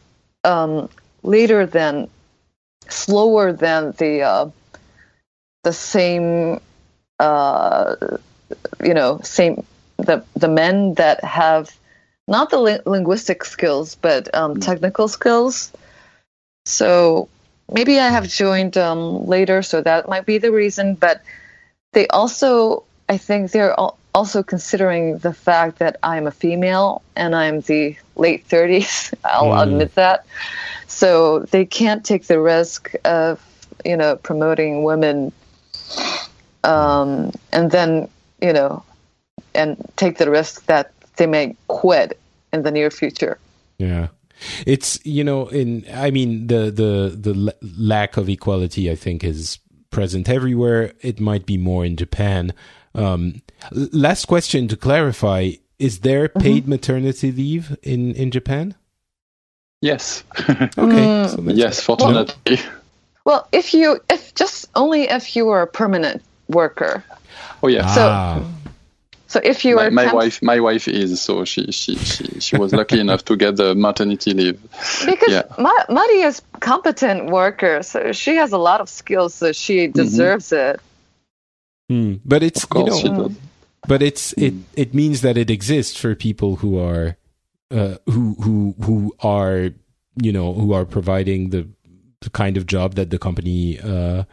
[0.44, 0.88] um,
[1.22, 2.08] later than
[2.90, 4.50] slower than the uh,
[5.64, 6.60] the same
[7.18, 7.96] uh,
[8.84, 9.64] you know same
[9.98, 11.70] the the men that have
[12.28, 15.72] not the li- linguistic skills but um, technical skills.
[16.64, 17.28] So
[17.70, 20.94] maybe I have joined um, later, so that might be the reason.
[20.94, 21.22] But
[21.92, 27.34] they also, I think, they're al- also considering the fact that I'm a female and
[27.34, 29.14] I'm the late 30s.
[29.24, 29.62] I'll Mm.
[29.62, 30.26] admit that.
[30.88, 33.44] So they can't take the risk of,
[33.84, 35.32] you know, promoting women
[36.64, 38.08] um, and then
[38.40, 38.82] you know,
[39.54, 42.18] and take the risk that they may quit
[42.52, 43.38] in the near future.
[43.78, 44.08] Yeah.
[44.66, 49.58] It's you know in I mean the the the lack of equality I think is
[49.90, 50.92] present everywhere.
[51.00, 52.52] It might be more in Japan.
[52.94, 53.40] Um,
[53.72, 56.40] last question to clarify: Is there mm-hmm.
[56.40, 56.70] paid mm-hmm.
[56.72, 58.74] maternity leave in in Japan?
[59.80, 60.24] Yes.
[60.40, 60.70] okay.
[60.76, 61.28] Mm.
[61.28, 62.60] So yes, fortunately.
[63.24, 67.04] Well, if you if just only if you are a permanent worker.
[67.62, 67.82] Oh yeah.
[67.84, 68.40] Ah.
[68.40, 68.70] So
[69.28, 72.40] so if you my, are my temp- wife, my wife is so she she she,
[72.40, 74.62] she was lucky enough to get the maternity leave.
[75.04, 75.42] Because yeah.
[75.58, 79.92] Ma- Mari is competent worker, so she has a lot of skills, so she mm-hmm.
[79.92, 80.76] deserves mm-hmm.
[80.76, 80.80] it.
[81.92, 83.34] Mm, but it's you know,
[83.88, 84.62] but it's it mm.
[84.74, 87.16] it means that it exists for people who are
[87.70, 89.70] uh, who who who are
[90.20, 91.68] you know who are providing the,
[92.20, 94.24] the kind of job that the company uh,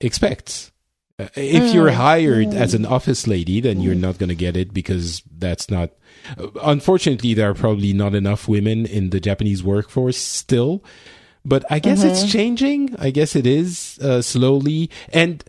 [0.00, 0.72] expects.
[1.18, 1.94] Uh, if you're mm.
[1.94, 2.54] hired mm.
[2.54, 5.90] as an office lady, then you're not going to get it because that's not.
[6.38, 10.82] Uh, unfortunately, there are probably not enough women in the Japanese workforce still.
[11.44, 12.08] But I guess mm-hmm.
[12.08, 12.96] it's changing.
[12.98, 14.90] I guess it is uh, slowly.
[15.12, 15.42] And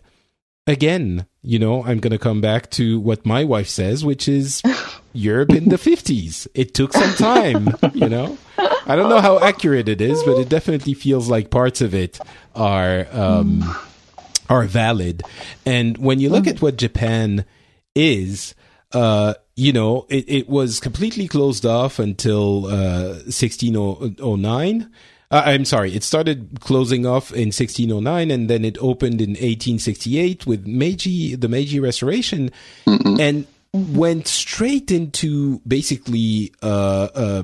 [0.66, 4.62] again, you know, I'm going to come back to what my wife says, which is
[5.14, 6.46] Europe in the 50s.
[6.54, 8.36] It took some time, you know?
[8.86, 12.18] I don't know how accurate it is, but it definitely feels like parts of it
[12.54, 13.06] are.
[13.10, 13.64] Um,
[14.50, 15.22] are valid.
[15.64, 17.46] And when you look at what Japan
[17.94, 18.54] is,
[18.92, 24.90] uh, you know, it, it, was completely closed off until uh, 1609.
[25.30, 30.46] Uh, I'm sorry, it started closing off in 1609 and then it opened in 1868
[30.46, 32.50] with Meiji, the Meiji Restoration,
[32.86, 37.42] mm and went straight into basically uh, uh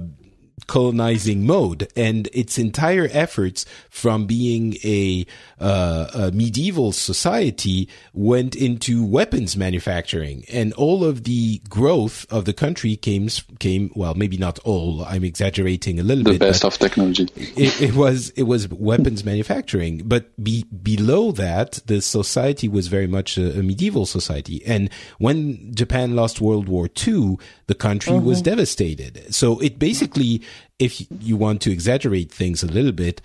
[0.67, 5.27] colonizing mode and its entire efforts from being a,
[5.59, 10.45] uh, a, medieval society went into weapons manufacturing.
[10.53, 13.29] And all of the growth of the country came
[13.59, 17.29] came well maybe not all i'm exaggerating a little the bit the best of technology.
[17.37, 20.03] it, it, was it was weapons manufacturing.
[20.05, 24.63] But be, below that the society was very much a, a, medieval society.
[24.67, 28.27] And when japan lost world war ii the country mm-hmm.
[28.27, 29.33] was devastated.
[29.35, 30.43] So it basically
[30.79, 33.21] if you want to exaggerate things a little bit,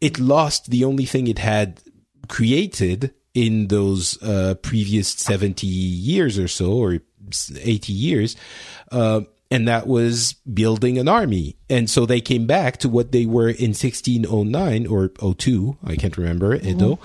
[0.00, 1.80] it lost the only thing it had
[2.28, 6.98] created in those uh, previous 70 years or so, or
[7.60, 8.36] 80 years.
[8.90, 11.56] Uh, and that was building an army.
[11.70, 16.16] And so they came back to what they were in 1609 or 02, I can't
[16.16, 16.98] remember, Edo.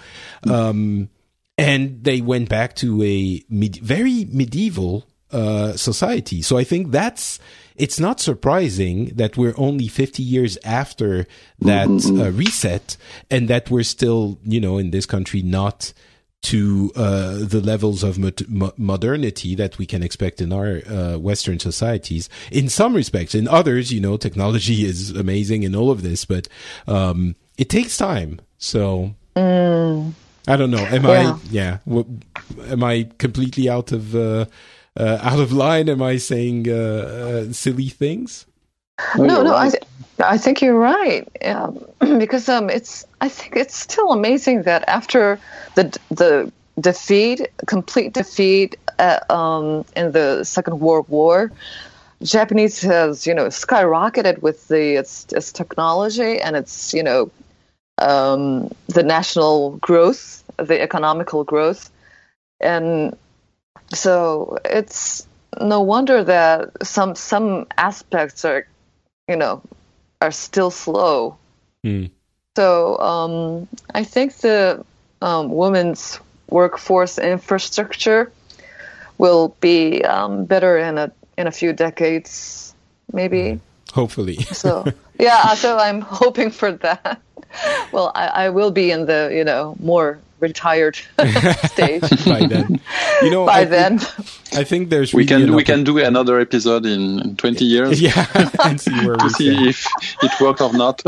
[0.44, 0.52] Mm-hmm.
[0.52, 1.10] Um,
[1.58, 6.42] and they went back to a med- very medieval uh, society.
[6.42, 7.40] So I think that's
[7.76, 11.26] it's not surprising that we're only 50 years after
[11.60, 12.22] that mm-hmm.
[12.22, 12.98] uh, reset
[13.30, 15.94] and that we're still, you know, in this country not
[16.44, 21.60] to uh, the levels of mo- modernity that we can expect in our uh, Western
[21.60, 22.30] societies.
[22.52, 26.48] In some respects, in others, you know, technology is amazing and all of this, but
[26.88, 28.42] um, it takes time.
[28.58, 29.16] So.
[29.36, 30.14] Mm.
[30.48, 30.80] I don't know.
[30.80, 31.10] Am yeah.
[31.10, 31.40] I?
[31.52, 31.78] Yeah.
[32.68, 34.16] am I completely out of
[34.98, 35.90] uh, out of line?
[35.90, 36.74] Am I saying uh,
[37.50, 38.46] uh, silly things?
[39.18, 39.76] No, no, no right.
[40.20, 41.28] I, I think you're right.
[41.46, 41.86] Um,
[42.20, 45.40] because um, it's I think it's still amazing that after
[45.76, 51.52] the the defeat, complete defeat uh, um, in the Second World War,
[52.24, 57.32] Japanese has you know skyrocketed with the its, its technology and its you know
[57.98, 61.90] um, the national growth, the economical growth,
[62.60, 63.16] and
[63.94, 65.28] so it's
[65.60, 68.66] no wonder that some some aspects are
[69.28, 69.62] you know
[70.22, 71.38] are still slow.
[71.84, 72.12] Mm.
[72.56, 74.86] so um, i think the
[75.22, 76.20] um, women's
[76.50, 78.32] workforce infrastructure
[79.18, 82.74] will be um, better in a in a few decades
[83.14, 83.60] maybe.
[83.94, 84.38] Hopefully.
[84.38, 84.86] So
[85.20, 87.20] yeah so i'm hoping for that.
[87.92, 90.96] Well I, I will be in the you know more retired
[91.66, 92.82] stage by then.
[93.22, 96.40] You know, by I then, think, I think there's we can we can do another
[96.40, 98.02] episode in, 20 years.
[98.02, 98.26] Yeah,
[98.66, 99.88] and see where to we see if
[100.24, 101.02] it worked or not.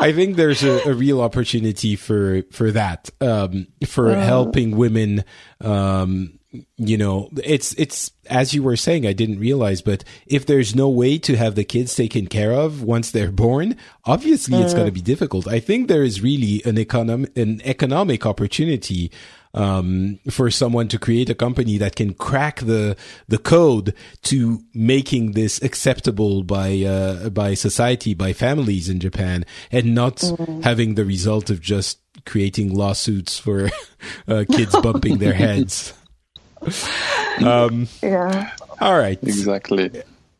[0.00, 5.24] I think there's a, a, real opportunity for for that um, for um, helping women.
[5.60, 6.40] Um,
[6.76, 10.88] you know, it's it's as you were saying, I didn't realize, but if there's no
[10.88, 14.92] way to have the kids taken care of once they're born, obviously it's going to
[14.92, 14.96] mm.
[14.96, 15.48] be difficult.
[15.48, 19.10] I think there is really an economic an economic opportunity
[19.54, 22.96] um, for someone to create a company that can crack the
[23.28, 29.94] the code to making this acceptable by uh, by society, by families in Japan, and
[29.94, 30.60] not mm-hmm.
[30.62, 33.70] having the result of just creating lawsuits for
[34.28, 35.94] uh, kids bumping their heads.
[37.44, 38.50] Um, Yeah.
[38.80, 39.18] all right.
[39.22, 39.90] Exactly.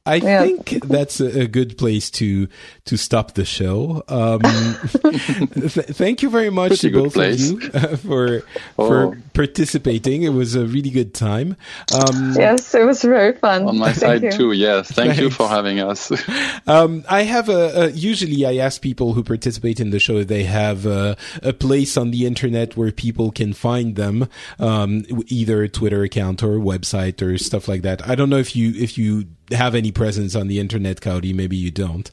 [0.05, 0.43] I Yeah.
[0.43, 2.49] think that's a, a good place to
[2.87, 4.03] to stop the show.
[4.09, 4.41] Um,
[5.21, 7.51] th- thank you very much Pretty to both place.
[7.51, 8.43] of you uh, for
[8.79, 8.89] Oh.
[8.89, 10.23] for participating.
[10.25, 11.57] It was a really good time.
[11.95, 13.69] Um, Yes, it was very fun.
[13.69, 14.33] On my Thank side you.
[14.33, 14.53] too.
[14.53, 14.91] Yes.
[14.91, 16.11] Thank you for having us.
[16.67, 20.29] Um, I have a, a usually I ask people who participate in the show if
[20.29, 24.29] they have a, a place on the internet where people can find them,
[24.61, 28.07] um, either a Twitter account or a website or stuff like that.
[28.09, 31.35] I don't know if you if you have any presence on the internet, Kaori.
[31.35, 32.11] Maybe you don't.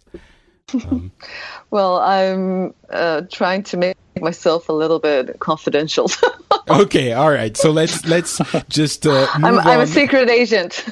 [1.72, 6.10] Well, I'm uh, trying to make myself a little bit confidential.
[6.70, 7.58] Okay, all right.
[7.58, 8.40] So let's let's
[8.70, 9.82] just uh, move I'm, I'm on.
[9.82, 10.86] a secret agent.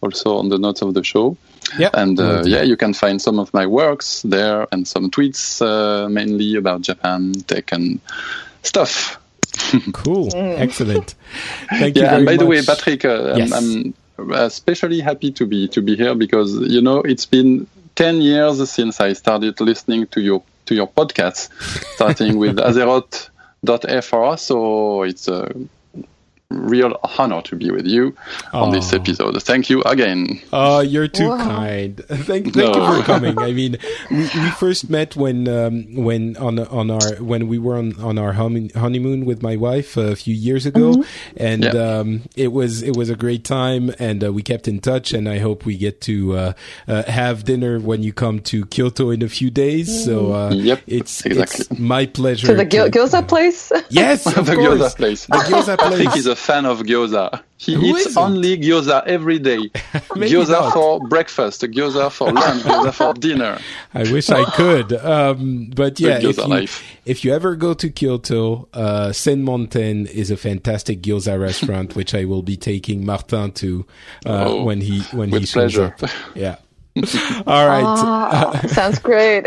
[0.00, 1.36] also on the notes of the show.
[1.78, 5.60] Yeah, And uh, yeah, you can find some of my works there and some tweets
[5.60, 8.00] uh, mainly about Japan, tech, and
[8.62, 9.18] stuff.
[9.92, 10.58] cool, Mm.
[10.58, 11.14] excellent.
[11.68, 12.02] Thank you.
[12.02, 12.62] Yeah, very and by the way.
[12.64, 13.52] Patrick, uh, Yes.
[13.52, 18.20] I'm, I'm especially happy to be to be here because you know it's been ten
[18.20, 21.48] years since I started listening to your to your podcasts,
[21.94, 24.38] starting with Azeroth.fr.
[24.38, 25.50] So it's a
[26.58, 28.14] real honor to be with you
[28.54, 29.40] on this episode.
[29.42, 30.40] Thank you again.
[30.52, 31.36] Oh, you're too Wow.
[31.36, 31.96] kind.
[32.08, 33.38] Thank, thank you for coming.
[33.38, 33.76] I mean,
[34.10, 38.16] we, we first met when um, when on on our when we were on on
[38.18, 41.04] our honeymoon with my wife a few years ago,
[41.36, 41.70] and Yeah.
[41.98, 45.12] um, it was it was a great time, and uh, we kept in touch.
[45.12, 46.52] And I hope we get to uh,
[46.86, 50.04] uh, have dinner when you come to Kyoto in a few days.
[50.04, 51.66] So uh, Yep, it's exactly.
[51.70, 52.46] it's my pleasure.
[52.48, 53.70] to the gyo- gyoza place.
[53.90, 54.80] Yes, of the course.
[54.80, 55.26] gyoza place.
[55.26, 56.26] The gyoza Patrick place.
[56.38, 57.42] Fan of gyoza.
[57.58, 58.22] He Who eats isn't?
[58.22, 59.58] only gyoza every day.
[60.14, 60.72] Gyoza not.
[60.72, 63.58] for breakfast, gyoza for lunch, gyoza for dinner.
[63.94, 64.92] I wish I could.
[64.92, 66.82] Um, but yeah, if you, life.
[67.04, 72.24] if you ever go to Kyoto, uh, Senmonten is a fantastic gyoza restaurant, which I
[72.24, 73.84] will be taking Martin to
[74.24, 75.94] uh, Oh, when he when he shows pleasure.
[76.00, 76.10] up.
[76.36, 76.56] Yeah.
[77.46, 77.84] All right.
[77.84, 79.44] Ah, sounds great.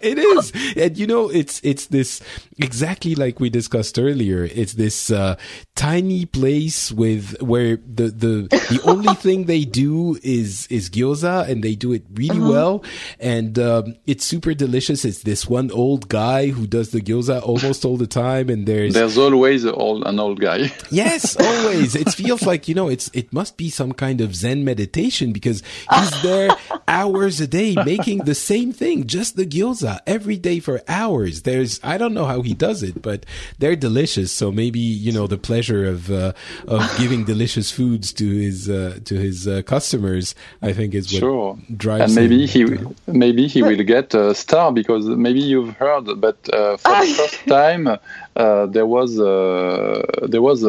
[0.00, 2.20] it is and you know it's it's this
[2.58, 5.36] exactly like we discussed earlier it's this uh,
[5.76, 11.62] tiny place with where the the the only thing they do is is gyoza and
[11.62, 12.82] they do it really well
[13.20, 17.84] and um, it's super delicious it's this one old guy who does the gyoza almost
[17.84, 20.70] all the time and there's There's always a old, an old guy.
[20.90, 21.94] Yes, always.
[21.94, 25.62] It feels like, you know, it's, it must be some kind of Zen meditation because
[25.94, 26.50] he's there
[26.86, 31.42] hours a day making the same thing, just the gyoza every day for hours.
[31.42, 33.24] There's, I don't know how he does it, but
[33.58, 34.32] they're delicious.
[34.32, 36.32] So maybe, you know, the pleasure of, uh,
[36.66, 41.20] of giving delicious foods to his, uh, to his uh, customers, I think is what
[41.20, 41.58] Sure.
[41.76, 42.94] drives And maybe him.
[43.06, 47.14] he maybe he will get a star because maybe you've heard, but uh, for the
[47.16, 47.88] first time
[48.36, 50.68] uh, there was a, there was a,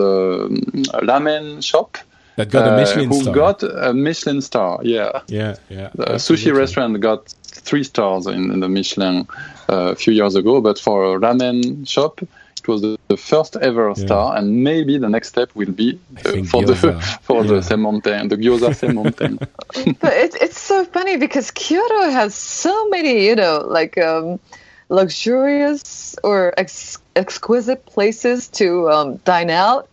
[0.97, 1.97] a ramen shop
[2.39, 3.33] that got a uh, Michelin who star.
[3.33, 4.79] got a Michelin star.
[4.83, 5.21] Yeah.
[5.27, 5.89] yeah, yeah.
[5.95, 7.27] The sushi restaurant got
[7.67, 9.27] three stars in, in the Michelin
[9.69, 13.55] uh, a few years ago, but for a ramen shop, it was the, the first
[13.57, 16.75] ever star, and maybe the next step will be I uh, think for the
[17.21, 17.51] for Yeah.
[17.51, 19.37] the Senmonten, the gyoza Senmonten.
[19.99, 24.39] but it's it's so funny because Kyoto has so many, you know, like um,
[24.89, 29.87] luxurious or ex- exquisite places to um, dine out.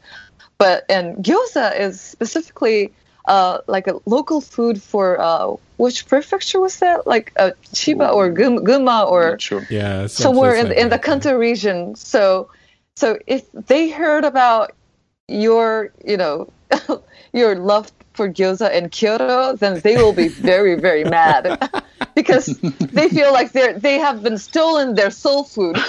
[0.58, 2.92] But and gyoza is specifically
[3.26, 7.06] uh, like a local food for uh, which prefecture was that?
[7.06, 9.66] Like uh, Chiba or Gun- Gunma or sure.
[9.68, 10.98] Yeah, somewhere in, like in the.
[10.98, 11.94] Kanto region.
[11.94, 12.50] So,
[12.96, 14.72] so if they heard about
[15.28, 16.50] your, you know,
[17.32, 21.44] your love for gyoza in Kyoto, then they will be very, very mad
[22.14, 22.46] because
[22.96, 25.76] they feel like they're they have been stolen their soul food.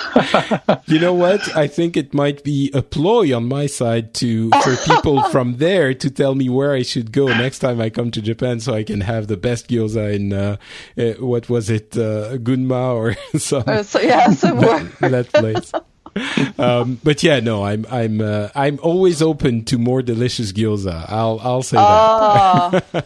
[0.88, 1.56] You know what?
[1.56, 5.94] I think it might be a ploy on my side to for people from there
[5.94, 8.84] to tell me where I should go next time I come to Japan, so I
[8.84, 10.58] can have the best gyoza in uh,
[10.98, 14.84] uh, what was it, uh, Gunma or some Uh, so yeah, somewhere.
[15.02, 15.72] that place.
[16.60, 21.06] Um, but yeah, no, I'm I'm uh, I'm always open to more delicious gyoza.
[21.10, 21.84] I'll I'll say that.
[21.84, 22.82] Ah,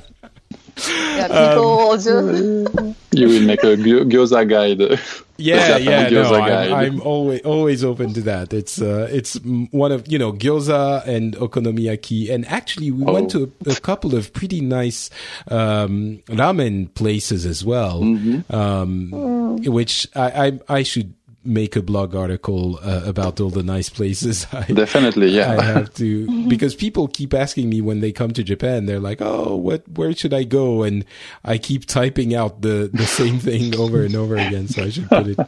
[1.18, 2.08] Yeah, people just
[3.14, 5.00] You will make a gyo- gyoza guide.
[5.38, 6.74] Yeah, yeah, no, I'm.
[6.74, 8.54] I'm always always open to that.
[8.54, 13.36] It's uh, it's mm, one of you know gyoza and okonomiyaki, and actually we went
[13.36, 13.46] Oh.
[13.46, 15.10] to a, a couple of pretty nice
[15.50, 18.56] um, ramen places as well, Mm-hmm.
[18.56, 21.14] um, which I, I I should
[21.44, 24.46] make a blog article uh, about all the nice places.
[24.54, 25.52] I, Definitely, yeah.
[25.52, 28.86] I have to because people keep asking me when they come to Japan.
[28.86, 29.88] They're like, "Oh, what?
[29.90, 31.06] Where should I go?" And
[31.44, 34.68] I keep typing out the the same thing over and over again.
[34.68, 35.40] So I should put it,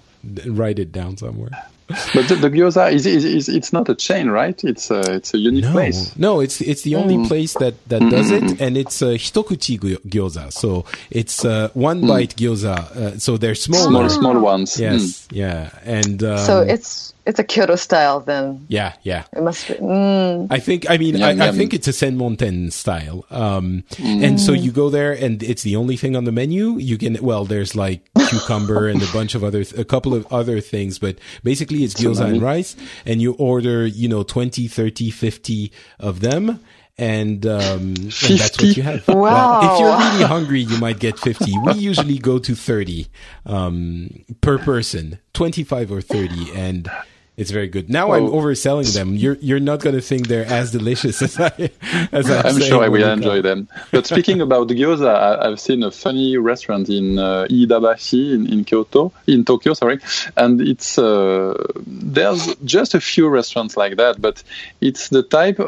[0.46, 1.52] write it down somewhere.
[1.88, 4.62] But the, the gyoza is, is, is it's not a chain, right?
[4.64, 6.16] It's a it's a unique No, place.
[6.18, 7.28] no, it's it's the only Mm.
[7.28, 9.78] place that that does it, and it's uh, hitokuchi
[10.08, 10.52] gyoza.
[10.52, 12.76] So it's uh, one bite gyoza.
[12.96, 14.06] Uh, so they're smaller.
[14.06, 14.10] Mm.
[14.10, 14.80] Small small ones.
[14.80, 18.66] Yes, yeah, and um, so it's it's a Kyoto style then.
[18.68, 19.26] yeah, yeah.
[19.32, 19.76] It must be.
[19.76, 20.90] Mm, I think.
[20.90, 23.26] I mean, Yum, I, I think it's a Senmonten style.
[23.30, 26.78] Um, and so you go there, and it's the only thing on the menu.
[26.78, 27.18] You can.
[27.22, 31.18] Well, there's like cucumber and a bunch of other, a couple of other things, but
[31.44, 32.76] basically it's gyoza and rice.
[33.06, 36.60] And you order, you know, 20, 30, 50 of them.
[36.96, 39.08] And, um, and that's what you have.
[39.08, 39.62] Wow.
[39.74, 41.52] if you're really hungry, you might get 50.
[41.66, 43.08] We usually go to 30,
[43.48, 46.52] um, per person, 25 or 30.
[46.54, 46.92] And,
[47.36, 47.90] it's very good.
[47.90, 49.16] Now I'm overselling them.
[49.16, 51.72] You're you're not going to think they're as delicious as I
[52.12, 53.68] as I'm, I'm sure I will enjoy them.
[53.92, 58.64] But speaking about gyoza, I, I've seen a funny restaurant in uh, Iidabashi in, in
[58.66, 60.00] Kyoto, in Tokyo, sorry,
[60.38, 61.56] and it's uh,
[61.88, 64.44] there's just a few restaurants like that, but
[64.82, 65.60] it's the type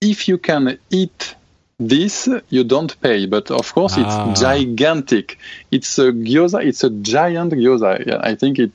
[0.00, 1.34] if you can eat
[1.78, 4.30] this you don't pay but of course Ah.
[4.30, 5.36] it's gigantic
[5.72, 7.90] it's a gyoza it's a giant gyoza
[8.22, 8.70] i think it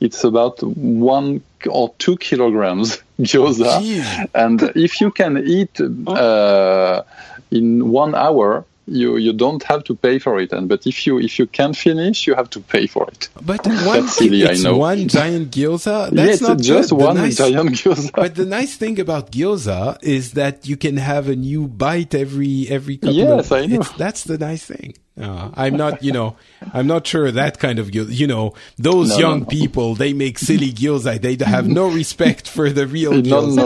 [0.00, 4.28] it's about one or two kilograms gyoza Jeez.
[4.34, 7.02] and if you can eat uh,
[7.50, 11.18] in one hour you you don't have to pay for it and but if you
[11.18, 14.62] if you can finish you have to pay for it But one silly, I it's
[14.62, 14.76] know.
[14.76, 16.10] one giant gyoza.
[16.10, 17.00] That's yeah it's not just good.
[17.00, 21.28] One nice- giant gyoza But the nice thing about gyoza is that you can have
[21.30, 23.52] a new bite every every couple Yes, of.
[23.52, 23.80] I know.
[23.80, 24.92] It's, that's the nice thing.
[25.20, 26.36] Uh, I'm not, you know,
[26.72, 28.12] I'm not sure that kind of gyoza.
[28.12, 29.46] You know, those No, young no, no.
[29.46, 31.20] people they make silly gyoza.
[31.20, 33.56] They have no respect for the real no, gyoza.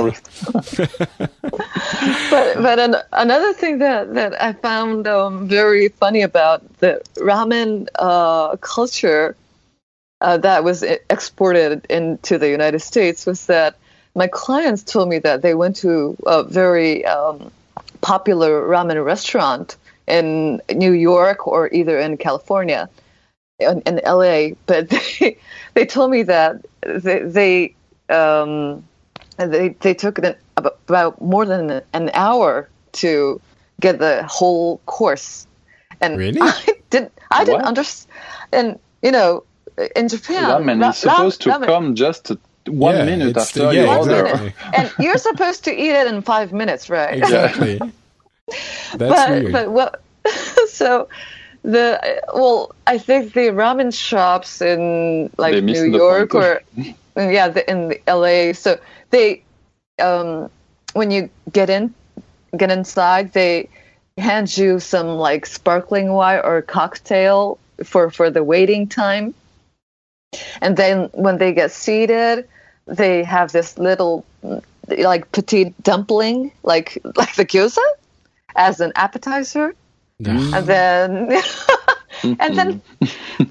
[1.19, 1.27] no,
[2.31, 7.87] but but an, another thing that that I found um, very funny about the ramen
[7.95, 9.35] uh, culture
[10.21, 13.77] uh, that was exported into the United States was that
[14.15, 17.51] my clients told me that they went to a very um,
[18.03, 19.77] popular ramen restaurant
[20.09, 22.89] in New York or either in California,
[23.59, 25.37] in, in LA, but they
[25.75, 27.75] they told me that they they
[28.09, 28.85] um,
[29.37, 33.41] they they took an, about, about more than an hour to
[33.81, 35.47] get the whole course,
[36.01, 36.41] and Really?
[36.43, 38.11] I did I didn't understand,
[38.53, 39.45] and you know
[39.95, 42.33] in Japan ramen ra- is supposed to ramen- come just
[42.67, 46.07] one Yeah, minute it's- after yeah, you one order and you're supposed to eat it
[46.07, 47.17] in five minutes, right?
[47.19, 47.81] Exactly.
[48.95, 49.53] That's but weird.
[49.53, 50.03] but what?
[50.69, 51.09] so
[51.63, 56.63] the well, I think the ramen shops in like New York or
[57.17, 58.53] yeah, the, in the LA.
[58.53, 58.79] So
[59.11, 59.43] they
[60.01, 60.51] um
[60.95, 61.95] when you get in
[62.57, 63.69] get inside, they
[64.17, 69.35] hand you some like sparkling wine or cocktail for for the waiting time.
[70.61, 72.47] And then when they get seated,
[72.87, 74.25] they have this little
[74.89, 77.85] like petite dumpling, like like the gyoza,
[78.59, 79.75] as an appetizer,
[80.19, 80.33] Yeah.
[80.57, 81.41] and then
[82.43, 82.83] and then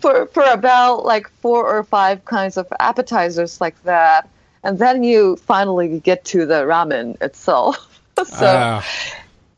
[0.01, 4.29] for for about like four or five kinds of appetizers like that,
[4.63, 7.77] and then you finally get to the ramen itself.
[8.17, 8.85] so Ah,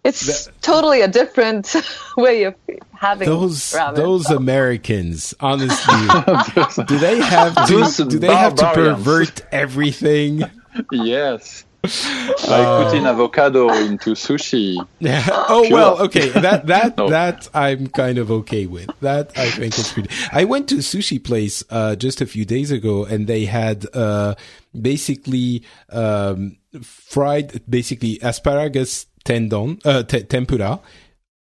[0.03, 1.75] it's totally a different
[2.17, 2.55] way of
[2.93, 3.95] having those ramen.
[3.95, 6.05] those Americans, honestly,
[6.85, 10.43] do they have to do they have to pervert everything?
[10.91, 15.23] yes like putting avocado into sushi Yeah.
[15.49, 15.77] Oh Pure.
[15.77, 16.29] well, okay.
[16.29, 17.09] That that No.
[17.09, 18.89] that I'm kind of okay with.
[19.01, 20.09] That I think it's pretty.
[20.31, 23.85] I went to a sushi place uh, just a few days ago, and they had
[23.93, 24.35] uh,
[24.79, 30.79] basically um, fried, basically asparagus tendon, uh, te- tempura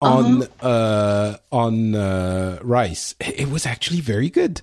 [0.02, 3.14] on uh, on uh, rice.
[3.20, 4.60] It was actually very good.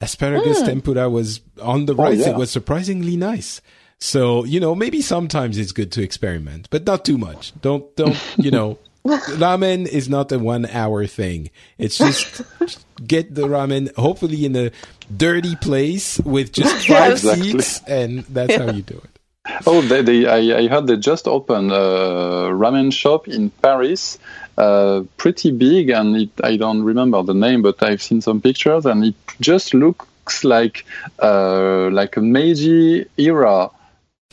[0.00, 2.20] Asparagus tempura was on the rice.
[2.20, 2.30] yeah.
[2.30, 3.60] It was surprisingly nice.
[4.04, 7.58] So, you know, maybe sometimes it's good to experiment, but not too much.
[7.62, 8.76] Don't, don't, you know,
[9.06, 11.48] ramen is not a one hour thing.
[11.78, 12.42] It's just
[13.06, 14.72] get the ramen, hopefully in a
[15.16, 17.12] dirty place with just five.
[17.12, 17.52] Exactly.
[17.52, 19.18] seats, and that's how you do it.
[19.66, 24.18] Oh, they, they, I, I heard they just opened a ramen shop in Paris,
[24.58, 28.84] uh, pretty big, and it, I don't remember the name, but I've seen some pictures,
[28.84, 30.84] and it just looks like
[31.20, 33.70] uh, like a Meiji era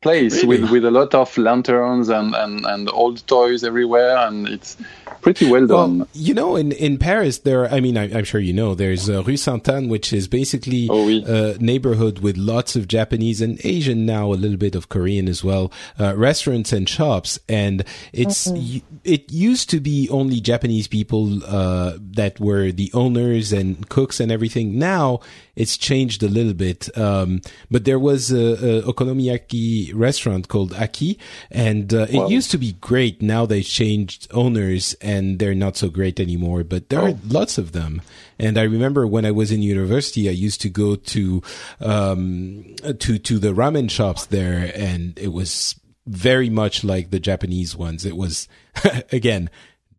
[0.00, 0.60] place Really?
[0.62, 4.76] with, with a lot of lanterns and, and, and old toys everywhere, and it's
[5.22, 5.98] pretty well done.
[5.98, 7.66] Well, you know, in, in Paris, there.
[7.72, 8.74] I mean, I, I'm sure you know.
[8.76, 11.24] There's uh, Rue Sainte Anne, which is basically Oh, oui.
[11.26, 15.42] a neighborhood with lots of Japanese and Asian now, a little bit of Korean as
[15.42, 17.38] well, uh, restaurants and shops.
[17.48, 23.52] And it's y it used to be only Japanese people uh, that were the owners
[23.52, 24.78] and cooks and everything.
[24.78, 25.20] Now
[25.56, 26.96] it's changed a little bit.
[26.96, 31.18] Um, but there was a, a okonomiyaki restaurant called Aki,
[31.50, 32.28] and uh, it Wow.
[32.28, 33.20] used to be great.
[33.22, 36.64] Now they changed owners, and they're not so great anymore.
[36.64, 37.18] But there are Oh.
[37.28, 38.02] lots of them.
[38.38, 41.42] And I remember when I was in university, I used to go to
[41.80, 42.64] um,
[43.00, 45.74] to to the ramen shops there, and it was
[46.06, 48.04] very much like the Japanese ones.
[48.06, 48.48] It was
[49.12, 49.50] again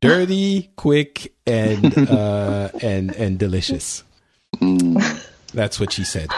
[0.01, 4.03] dirty, quick, and uh, and and delicious.
[5.53, 6.29] That's what she said.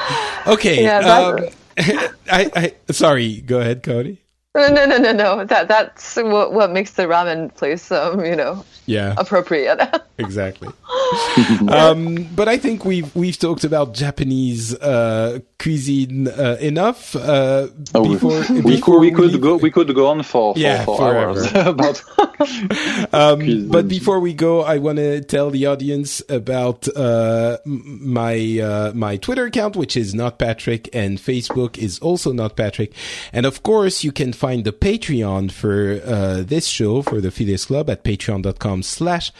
[0.48, 0.84] Okay.
[0.84, 3.41] Yeah, um, that- I, I sorry.
[3.41, 4.18] Go ahead, Kaori.
[4.53, 5.45] No, no, no, no, no.
[5.45, 9.14] That that's what what makes the ramen place, um, you know, Yeah.
[9.18, 9.80] appropriate.
[10.18, 10.68] exactly.
[11.69, 17.15] um, but I think we've we've talked about Japanese uh, cuisine uh, enough.
[17.15, 20.53] Uh, Oh, before, we, before could, we could leave- go we could go on for,
[20.53, 21.30] for, Yeah, for forever.
[21.30, 22.02] hours about
[23.14, 28.91] Um, but before we go, I want to tell the audience about uh, my uh,
[28.95, 32.91] my Twitter account, which is not Patrick, and Facebook is also not Patrick.
[33.32, 37.66] And of course, you can find the Patreon for uh, this show for the Phileas
[37.66, 39.32] Club at patreon.com slash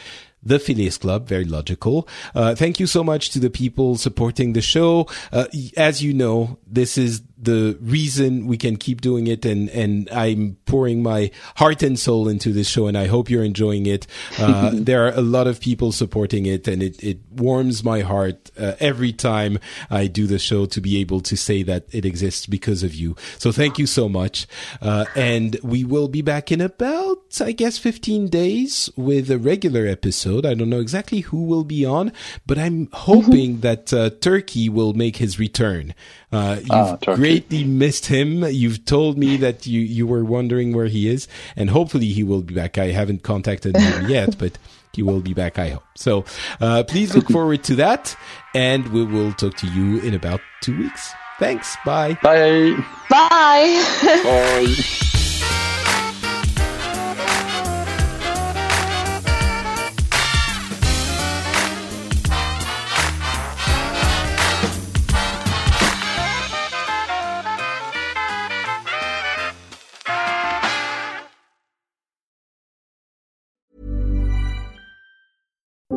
[0.44, 2.08] the Phileas Club, very logical.
[2.36, 5.08] Uh, thank you so much to the people supporting the show.
[5.32, 5.46] Uh,
[5.76, 10.58] as you know, this is the reason we can keep doing it and, and I'm
[10.66, 14.06] pouring my heart and soul into this show and I hope you're enjoying it.
[14.38, 18.52] Uh, there are a lot of people supporting it and it, it warms my heart
[18.60, 19.58] uh, every time
[19.90, 23.16] I do the show to be able to say that it exists because of you.
[23.40, 24.48] So thank you so much.
[24.82, 29.88] Uh, and we will be back in about, I guess, 15 days with a regular
[29.88, 30.46] episode.
[30.46, 32.12] I don't know exactly who will be on,
[32.46, 35.96] but I'm hoping that uh, Turkey will make his return.
[36.32, 38.44] Uh, you've Ah, greatly missed him.
[38.46, 42.42] You've told me that you, you were wondering where he is, and hopefully he will
[42.42, 42.78] be back.
[42.78, 44.58] I haven't contacted him yet, but
[44.94, 45.84] he will be back, I hope.
[45.96, 46.26] So
[46.60, 48.16] uh, please look forward to that,
[48.56, 51.14] and we will talk to you in about two weeks.
[51.40, 51.76] Thanks.
[51.86, 52.18] Bye.
[52.22, 52.76] bye.
[53.10, 53.84] Bye.
[54.24, 54.76] bye.